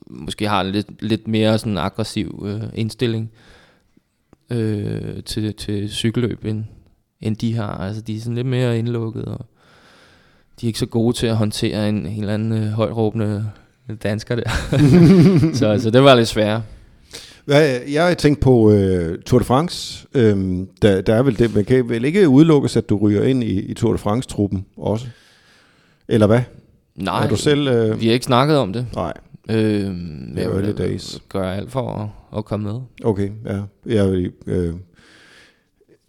måske 0.07 0.49
har 0.49 0.63
lidt, 0.63 1.03
lidt 1.03 1.29
mere 1.29 1.59
sådan 1.59 1.79
aggressiv 1.79 2.47
øh, 2.47 2.63
indstilling 2.75 3.31
øh, 3.33 3.60
til, 5.27 5.55
til 5.55 5.91
cykelløb, 5.91 6.45
end, 6.45 6.65
end 7.21 7.37
de 7.37 7.55
har. 7.55 7.73
Altså, 7.73 8.03
de 8.03 8.17
er 8.17 8.21
sådan 8.21 8.35
lidt 8.35 8.47
mere 8.47 8.79
indlukket, 8.79 9.25
og 9.25 9.47
de 10.61 10.67
er 10.67 10.69
ikke 10.69 10.79
så 10.79 10.87
gode 10.87 11.17
til 11.17 11.27
at 11.27 11.37
håndtere 11.37 11.89
en, 11.89 12.07
en 12.07 12.21
eller 12.21 12.35
anden 12.35 12.53
øh, 12.53 12.69
højråbende 12.69 13.47
dansker 14.03 14.35
der. 14.35 14.51
så, 15.59 15.79
så 15.83 15.91
det 15.91 16.03
var 16.03 16.15
lidt 16.15 16.29
svært. 16.29 16.61
Jeg 17.93 18.07
har 18.07 18.15
tænkt 18.15 18.41
på 18.41 18.53
uh, 18.53 18.75
Tour 19.27 19.39
de 19.39 19.45
France. 19.45 20.07
Um, 20.15 20.69
der, 20.83 21.01
der 21.01 21.15
er 21.15 21.23
vel 21.23 21.39
det, 21.39 21.55
man 21.55 21.65
kan 21.65 21.89
vel 21.89 22.05
ikke 22.05 22.29
udelukkes, 22.29 22.77
at 22.77 22.89
du 22.89 22.97
ryger 22.97 23.23
ind 23.23 23.45
i, 23.45 23.61
i 23.61 23.75
Tour 23.75 23.93
de 23.93 23.99
France-truppen 23.99 24.67
også? 24.77 25.07
Eller 26.09 26.27
hvad? 26.27 26.41
Nej, 26.97 27.25
er 27.25 27.29
du 27.29 27.37
selv, 27.37 27.91
uh... 27.93 28.01
vi 28.01 28.07
har 28.07 28.13
ikke 28.13 28.25
snakket 28.25 28.57
om 28.57 28.73
det. 28.73 28.87
Nej. 28.95 29.13
Øh, 29.51 29.97
er 30.37 30.51
early 30.51 30.73
days. 30.79 31.23
Gør 31.29 31.53
alt 31.53 31.71
for 31.73 31.91
at, 31.91 32.39
at 32.39 32.45
komme 32.45 32.73
med. 32.73 32.81
Okay, 33.05 33.31
ja. 33.47 33.61
Jeg, 33.87 34.31
øh, 34.47 34.75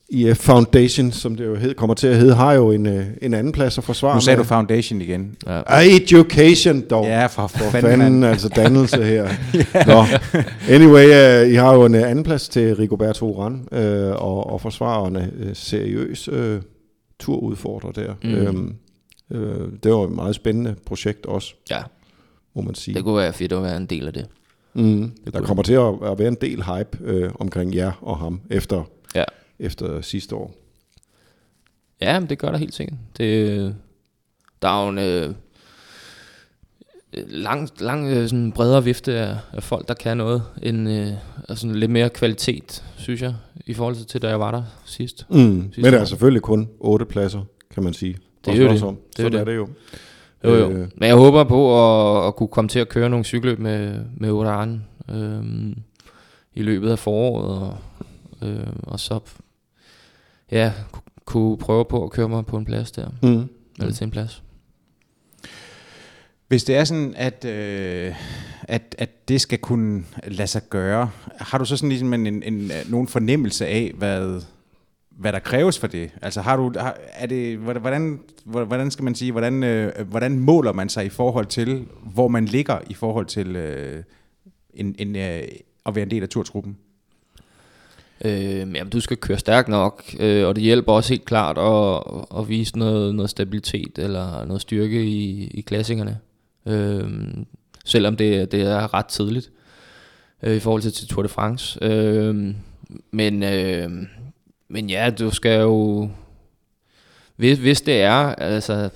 IF 0.10 0.38
Foundation, 0.38 1.12
som 1.12 1.36
det 1.36 1.46
jo 1.46 1.56
hed, 1.56 1.74
kommer 1.74 1.94
til 1.94 2.08
at 2.08 2.18
hedde, 2.18 2.36
har 2.36 2.54
jo 2.54 2.72
en, 2.72 2.86
øh, 2.86 3.06
en 3.22 3.34
anden 3.34 3.54
plads 3.54 3.78
at 3.78 3.84
forsvare. 3.84 4.16
Nu 4.16 4.22
sagde 4.22 4.38
med. 4.38 4.44
du 4.44 4.48
Foundation 4.48 5.02
igen. 5.02 5.36
Ja. 5.48 5.62
Education 5.96 6.82
dog. 6.90 7.06
Ja, 7.06 7.26
for, 7.26 7.48
for, 7.48 7.58
for 7.58 7.70
fanden, 7.70 7.92
fanden 7.92 8.24
altså 8.24 8.50
dannelse 8.50 9.04
her. 9.14 9.30
yeah. 9.56 9.88
Nå. 9.88 10.04
Anyway, 10.70 11.06
uh, 11.06 11.52
I 11.52 11.56
har 11.56 11.74
jo 11.74 11.86
en 11.86 11.96
uh, 11.96 12.02
anden 12.10 12.24
plads 12.24 12.50
til 12.50 12.76
Rigoberto 12.76 13.26
Uran, 13.26 13.54
uh, 13.72 13.78
og, 14.22 14.50
og 14.54 14.62
forsvarer 14.62 15.08
en 15.08 15.16
uh, 15.16 15.22
seriøs 15.54 16.30
uh, 16.30 16.58
turudfordrer 17.20 17.92
der. 17.92 18.14
Mm. 18.24 18.48
Um, 18.48 18.76
uh, 19.30 19.68
det 19.84 19.92
var 19.92 20.04
et 20.04 20.12
meget 20.12 20.36
spændende 20.36 20.76
projekt 20.86 21.26
også. 21.26 21.54
Ja. 21.70 21.82
Må 22.54 22.62
man 22.62 22.76
sige. 22.76 22.96
Det 22.96 23.04
kunne 23.04 23.18
være 23.18 23.34
fedt 23.34 23.54
at 23.54 23.64
være 23.64 23.78
en 23.78 23.86
del 23.86 24.08
af 24.08 24.14
det. 24.14 24.26
Mm. 24.74 25.12
Det 25.26 25.34
der 25.34 25.42
kommer 25.42 25.64
til 25.64 25.74
at, 25.74 26.12
at 26.12 26.20
være 26.20 26.28
en 26.28 26.38
del 26.42 26.64
hype 26.64 26.98
øh, 27.02 27.32
omkring 27.40 27.76
jer 27.76 27.92
og 28.02 28.18
ham 28.18 28.42
efter 28.50 28.84
ja 29.16 29.24
efter 29.62 30.02
sidste 30.02 30.36
år. 30.36 30.56
Ja, 32.02 32.20
men 32.20 32.30
det 32.30 32.38
gør 32.38 32.52
der 32.52 32.58
helt 32.58 32.74
sikkert. 32.74 32.98
Det, 33.18 33.76
der 34.62 34.68
er 34.68 34.84
jo 34.84 34.90
en 34.90 34.98
øh, 34.98 35.34
lang, 37.14 37.70
lang 37.80 38.08
øh, 38.08 38.30
sådan 38.30 38.52
bredere 38.52 38.84
vifte 38.84 39.14
af, 39.14 39.38
af 39.54 39.64
folk, 39.64 39.88
der 39.88 39.94
kan 39.94 40.18
noget, 40.18 40.44
end 40.64 40.90
øh, 40.90 41.08
altså 41.50 41.68
lidt 41.68 41.92
mere 41.92 42.10
kvalitet, 42.10 42.84
synes 42.98 43.22
jeg, 43.22 43.36
i 43.66 43.74
forhold 43.74 44.06
til, 44.06 44.22
da 44.22 44.30
jeg 44.30 44.40
var 44.40 44.52
der 44.52 44.64
sidst. 44.86 45.26
Mm, 45.30 45.64
sidste 45.64 45.82
men 45.82 45.94
der 45.94 46.00
er 46.00 46.06
selvfølgelig 46.06 46.42
kun 46.42 46.70
otte 46.80 47.06
pladser, 47.06 47.42
kan 47.74 47.84
man 47.84 47.94
sige. 47.94 48.18
Det 48.46 48.54
er 48.54 48.58
jo 48.58 48.70
det. 48.70 48.98
Det 49.18 49.26
er, 49.26 49.30
det. 49.30 49.40
er 49.40 49.44
det 49.44 49.56
jo. 49.56 49.68
Jo, 50.44 50.56
jo. 50.56 50.70
Øh. 50.70 50.88
Men 50.96 51.08
jeg 51.08 51.16
håber 51.16 51.44
på 51.44 51.62
at, 51.86 52.28
at 52.28 52.36
kunne 52.36 52.48
komme 52.48 52.70
til 52.70 52.80
at 52.80 52.90
køre 52.90 53.10
nogle 53.10 53.26
cykelløb 53.26 53.60
med, 53.60 54.00
med 54.18 54.32
Uran 54.32 54.84
øh, 55.10 55.44
i 56.54 56.62
løbet 56.62 56.92
af 56.92 57.00
foråret, 57.00 57.60
og, 57.60 57.78
øh, 58.48 58.68
og 58.84 59.00
så 59.00 59.20
ja, 60.52 60.74
kunne 61.26 61.58
prøve 61.58 61.86
på 61.86 62.04
at 62.04 62.12
køre 62.12 62.30
mig 62.30 62.46
på 62.46 62.58
en 62.58 62.66
plads 62.66 62.92
der. 62.92 63.10
Mm. 63.24 63.50
Eller 63.80 63.94
til 63.94 64.06
en 64.06 64.12
plads. 64.12 64.44
Hvis 66.48 66.64
det 66.64 66.76
er 66.76 66.84
sådan, 66.84 67.14
at, 67.18 67.46
øh, 67.46 68.16
at, 68.64 68.96
at 68.98 69.28
det 69.28 69.42
skal 69.42 69.60
kunne 69.60 70.04
lade 70.28 70.48
sig 70.48 70.62
gøre, 70.70 71.10
har 71.38 71.58
du 71.58 71.66
så 71.66 71.78
sådan 71.78 71.90
ligesom 71.90 72.14
en, 72.14 72.28
en, 72.28 72.44
en, 72.44 72.72
nogen 72.90 73.08
fornemmelse 73.08 73.68
af, 73.68 73.92
hvad, 73.98 74.42
hvad 75.18 75.34
der 75.34 75.40
kræves 75.40 75.80
for 75.80 75.88
det? 75.88 76.12
Altså 76.22 76.42
har 76.42 76.58
du, 76.58 76.74
har, 76.80 76.98
er 77.14 77.26
det, 77.26 77.58
hvordan, 77.58 78.20
hvordan 78.46 78.92
skal 78.92 79.04
man 79.04 79.16
sige, 79.16 79.32
hvordan, 79.32 79.64
øh, 79.64 80.08
hvordan 80.08 80.40
måler 80.40 80.74
man 80.74 80.90
sig 80.90 81.06
i 81.06 81.10
forhold 81.10 81.46
til, 81.46 81.86
hvor 82.14 82.28
man 82.28 82.46
ligger 82.46 82.80
i 82.90 82.94
forhold 82.94 83.26
til 83.26 83.56
øh, 83.56 84.04
en, 84.74 84.96
en, 85.00 85.16
øh, 85.16 85.44
at 85.86 85.96
være 85.96 86.04
en 86.04 86.12
del 86.12 86.24
af 86.24 86.30
turtruppen? 86.30 86.78
Øh, 88.26 88.58
jamen, 88.58 88.90
du 88.90 89.00
skal 89.00 89.18
køre 89.18 89.38
stærkt 89.38 89.68
nok, 89.68 90.04
øh, 90.20 90.48
og 90.48 90.56
det 90.56 90.64
hjælper 90.64 90.94
også 90.94 91.14
helt 91.14 91.26
klart 91.26 91.58
at, 91.58 92.04
at 92.40 92.50
vise 92.50 92.78
noget, 92.78 93.16
noget 93.16 93.30
stabilitet 93.30 93.98
eller 93.98 94.46
noget 94.46 94.62
styrke 94.62 95.04
i, 95.04 95.48
i 95.48 95.62
klassikerne. 95.62 96.20
Øh, 96.66 97.10
selvom 97.86 98.16
det, 98.16 98.52
det 98.52 98.62
er 98.62 98.94
ret 98.94 99.06
tidligt 99.06 99.52
øh, 100.44 100.56
i 100.56 100.60
forhold 100.60 100.82
til, 100.82 100.94
til 100.94 101.08
Tour 101.08 101.24
de 101.24 101.30
France. 101.30 101.80
Øh, 101.82 102.56
men, 103.12 103.44
øh, 103.44 103.92
men 104.72 104.90
ja, 104.90 105.10
du 105.20 105.32
skal 105.32 105.62
jo... 105.62 106.10
Hvis, 107.36 107.60
hvis 107.60 107.82
det 107.82 108.02
er, 108.02 108.36
altså 108.36 108.90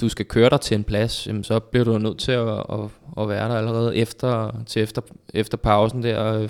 du 0.00 0.08
skal 0.08 0.26
køre 0.26 0.50
dig 0.50 0.60
til 0.60 0.74
en 0.74 0.84
plads, 0.84 1.26
jamen, 1.26 1.44
så 1.44 1.60
bliver 1.60 1.84
du 1.84 1.98
nødt 1.98 2.18
til 2.18 2.32
at, 2.32 2.48
at, 2.48 2.80
at 3.18 3.28
være 3.28 3.48
der 3.48 3.54
allerede 3.54 3.96
efter, 3.96 4.62
til 4.66 4.82
efter, 4.82 5.02
efter 5.34 5.56
pausen 5.56 6.02
der, 6.02 6.48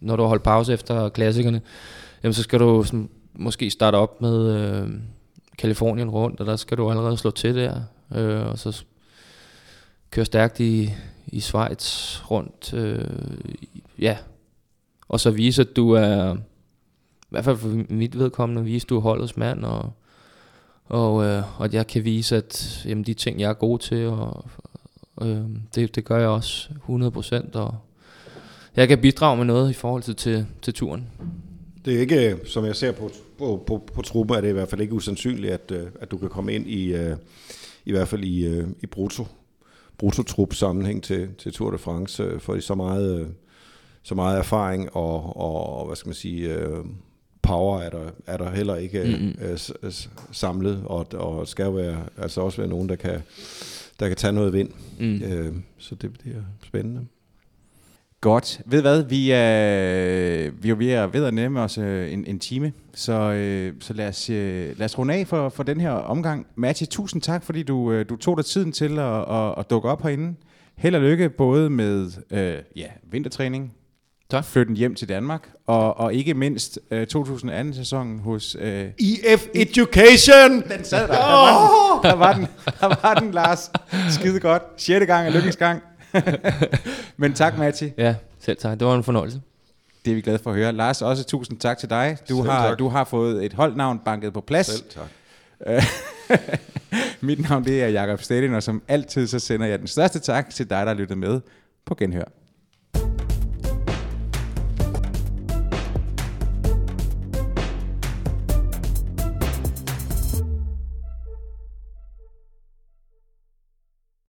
når 0.00 0.16
du 0.16 0.22
har 0.22 0.28
holdt 0.28 0.42
pause 0.42 0.72
efter 0.72 1.08
klassikerne, 1.08 1.60
jamen 2.22 2.32
så 2.34 2.42
skal 2.42 2.60
du 2.60 2.82
sådan, 2.82 3.08
måske 3.32 3.70
starte 3.70 3.96
op 3.96 4.20
med 4.20 4.54
øh, 4.54 4.88
Kalifornien 5.58 6.10
rundt, 6.10 6.40
og 6.40 6.46
der 6.46 6.56
skal 6.56 6.78
du 6.78 6.90
allerede 6.90 7.16
slå 7.16 7.30
til 7.30 7.54
der, 7.54 7.80
øh, 8.14 8.46
og 8.46 8.58
så 8.58 8.84
køre 10.10 10.24
stærkt 10.24 10.60
i, 10.60 10.90
i 11.26 11.40
Schweiz 11.40 12.16
rundt, 12.30 12.74
øh, 12.74 13.04
ja, 13.98 14.16
og 15.08 15.20
så 15.20 15.30
vise, 15.30 15.62
at 15.62 15.76
du 15.76 15.90
er, 15.90 16.36
hvert 17.36 17.44
fald 17.44 17.56
for 17.56 17.92
mit 17.92 18.18
vedkommende, 18.18 18.64
vise, 18.64 18.84
at 18.84 18.88
du 18.88 18.96
er 18.96 19.00
holdets 19.00 19.36
mand, 19.36 19.64
og, 19.64 19.92
og, 20.86 21.24
øh, 21.24 21.60
og 21.60 21.64
at 21.64 21.74
jeg 21.74 21.86
kan 21.86 22.04
vise, 22.04 22.36
at 22.36 22.82
jamen, 22.88 23.04
de 23.04 23.14
ting, 23.14 23.40
jeg 23.40 23.50
er 23.50 23.54
god 23.54 23.78
til, 23.78 24.06
og, 24.06 24.44
øh, 25.22 25.42
det, 25.74 25.94
det 25.94 26.04
gør 26.04 26.18
jeg 26.18 26.28
også 26.28 26.68
100%, 26.88 27.58
og, 27.58 27.74
jeg 28.76 28.88
kan 28.88 29.00
bidrage 29.00 29.36
med 29.36 29.44
noget 29.44 29.70
i 29.70 29.72
forhold 29.72 30.02
til, 30.02 30.16
til, 30.16 30.46
til 30.62 30.74
turen. 30.74 31.06
Det 31.84 31.94
er 31.94 32.00
ikke, 32.00 32.30
øh, 32.30 32.38
som 32.46 32.64
jeg 32.64 32.76
ser 32.76 32.92
på, 32.92 33.10
på, 33.38 33.64
på, 33.66 33.88
på 33.94 34.02
truppen, 34.02 34.36
er 34.36 34.40
det 34.40 34.48
i 34.48 34.52
hvert 34.52 34.68
fald 34.68 34.80
ikke 34.80 34.94
usandsynligt, 34.94 35.52
at, 35.52 35.70
øh, 35.70 35.86
at 36.00 36.10
du 36.10 36.18
kan 36.18 36.28
komme 36.28 36.54
ind 36.54 36.66
i, 36.66 36.94
øh, 36.94 37.16
i 37.84 37.92
hvert 37.92 38.08
fald 38.08 38.24
i, 38.24 38.64
i 38.82 38.86
brutto, 38.86 39.26
brutotrup 39.98 40.54
sammenhæng 40.54 41.02
til, 41.02 41.28
til 41.38 41.52
Tour 41.52 41.70
de 41.70 41.78
France, 41.78 42.40
for 42.40 42.60
så 42.60 42.74
meget, 42.74 43.34
så 44.02 44.14
meget 44.14 44.38
erfaring 44.38 44.96
og, 44.96 45.36
og, 45.36 45.86
hvad 45.86 45.96
skal 45.96 46.08
man 46.08 46.14
sige, 46.14 46.56
power 47.46 47.80
er 47.80 47.90
der, 47.90 48.10
er 48.26 48.36
der 48.36 48.50
heller 48.50 48.76
ikke 48.76 49.02
mm-hmm. 49.04 49.90
samlet, 50.32 50.82
og, 50.84 51.06
og 51.14 51.48
skal 51.48 51.74
være, 51.74 51.96
altså 52.18 52.40
også 52.40 52.58
være 52.58 52.68
nogen, 52.68 52.88
der 52.88 52.96
kan, 52.96 53.22
der 54.00 54.08
kan 54.08 54.16
tage 54.16 54.32
noget 54.32 54.52
vind. 54.52 54.70
Mm. 54.98 55.22
Øh, 55.22 55.54
så 55.78 55.94
det 55.94 56.12
bliver 56.12 56.42
spændende. 56.64 57.06
Godt. 58.20 58.60
Ved 58.66 58.80
hvad? 58.80 59.02
Vi 59.02 59.30
er, 59.30 60.50
vi 60.50 60.70
er 60.70 60.74
ved 60.74 60.90
at, 60.90 61.12
ved 61.12 61.24
at 61.24 61.34
nemme 61.34 61.60
os 61.60 61.78
øh, 61.78 62.12
en, 62.12 62.24
en 62.26 62.38
time, 62.38 62.72
så, 62.94 63.12
øh, 63.12 63.74
så 63.80 63.92
lad, 63.92 64.08
os, 64.08 64.30
øh, 64.30 64.78
lad 64.78 64.84
os 64.84 64.98
runde 64.98 65.14
af 65.14 65.26
for, 65.26 65.48
for 65.48 65.62
den 65.62 65.80
her 65.80 65.90
omgang. 65.90 66.46
Mathias, 66.54 66.88
tusind 66.88 67.22
tak, 67.22 67.44
fordi 67.44 67.62
du, 67.62 67.92
øh, 67.92 68.08
du 68.08 68.16
tog 68.16 68.36
dig 68.36 68.44
tiden 68.44 68.72
til 68.72 68.98
at, 68.98 69.30
at, 69.30 69.54
at 69.58 69.70
dukke 69.70 69.88
op 69.88 70.02
herinde. 70.02 70.34
Held 70.76 70.94
og 70.94 71.00
lykke 71.00 71.28
både 71.28 71.70
med 71.70 72.10
øh, 72.30 72.58
ja, 72.76 72.88
vintertræning, 73.10 73.72
Tak. 74.30 74.44
flytten 74.44 74.76
hjem 74.76 74.94
til 74.94 75.08
Danmark, 75.08 75.50
og, 75.66 75.96
og 75.96 76.14
ikke 76.14 76.34
mindst 76.34 76.78
øh, 76.90 77.06
2002-sæsonen 77.16 78.18
hos... 78.18 78.56
Øh, 78.60 78.88
EF 78.98 79.46
Education! 79.54 80.62
den 80.68 80.84
sad 80.84 81.08
der. 81.08 81.14
Der 81.14 81.14
var 81.14 81.52
den, 82.02 82.02
der 82.02 82.14
var 82.14 82.32
den, 82.32 82.46
der 82.80 82.96
var 83.02 83.14
den 83.14 83.30
Lars. 83.30 83.70
Skide 84.10 84.40
godt. 84.40 84.62
Sjette 84.76 85.06
gang 85.06 85.26
er 85.26 85.30
lykkens 85.30 85.56
gang. 85.56 85.82
Men 87.16 87.32
tak, 87.34 87.58
Mati. 87.58 87.92
Ja, 87.98 88.14
selv 88.40 88.56
tak. 88.56 88.78
Det 88.78 88.86
var 88.86 88.94
en 88.94 89.04
fornøjelse. 89.04 89.40
Det 90.04 90.10
er 90.10 90.14
vi 90.14 90.20
glade 90.20 90.38
for 90.38 90.50
at 90.50 90.56
høre. 90.56 90.72
Lars, 90.72 91.02
også 91.02 91.24
tusind 91.24 91.58
tak 91.58 91.78
til 91.78 91.90
dig. 91.90 92.16
Du, 92.28 92.36
Selv 92.36 92.50
har, 92.50 92.68
tak. 92.68 92.78
du 92.78 92.88
har 92.88 93.04
fået 93.04 93.44
et 93.44 93.52
holdnavn 93.52 93.98
banket 93.98 94.32
på 94.32 94.40
plads. 94.40 94.66
Selv 94.66 94.84
tak. 94.90 95.08
Mit 97.20 97.50
navn 97.50 97.64
det 97.64 97.82
er 97.82 97.88
Jakob 97.88 98.22
Stedin, 98.22 98.54
og 98.54 98.62
som 98.62 98.82
altid 98.88 99.26
så 99.26 99.38
sender 99.38 99.66
jeg 99.66 99.78
den 99.78 99.86
største 99.86 100.18
tak 100.18 100.50
til 100.50 100.70
dig, 100.70 100.78
der 100.78 100.86
har 100.86 100.94
lyttet 100.94 101.18
med 101.18 101.40
på 101.86 101.94
Genhør. 101.94 102.24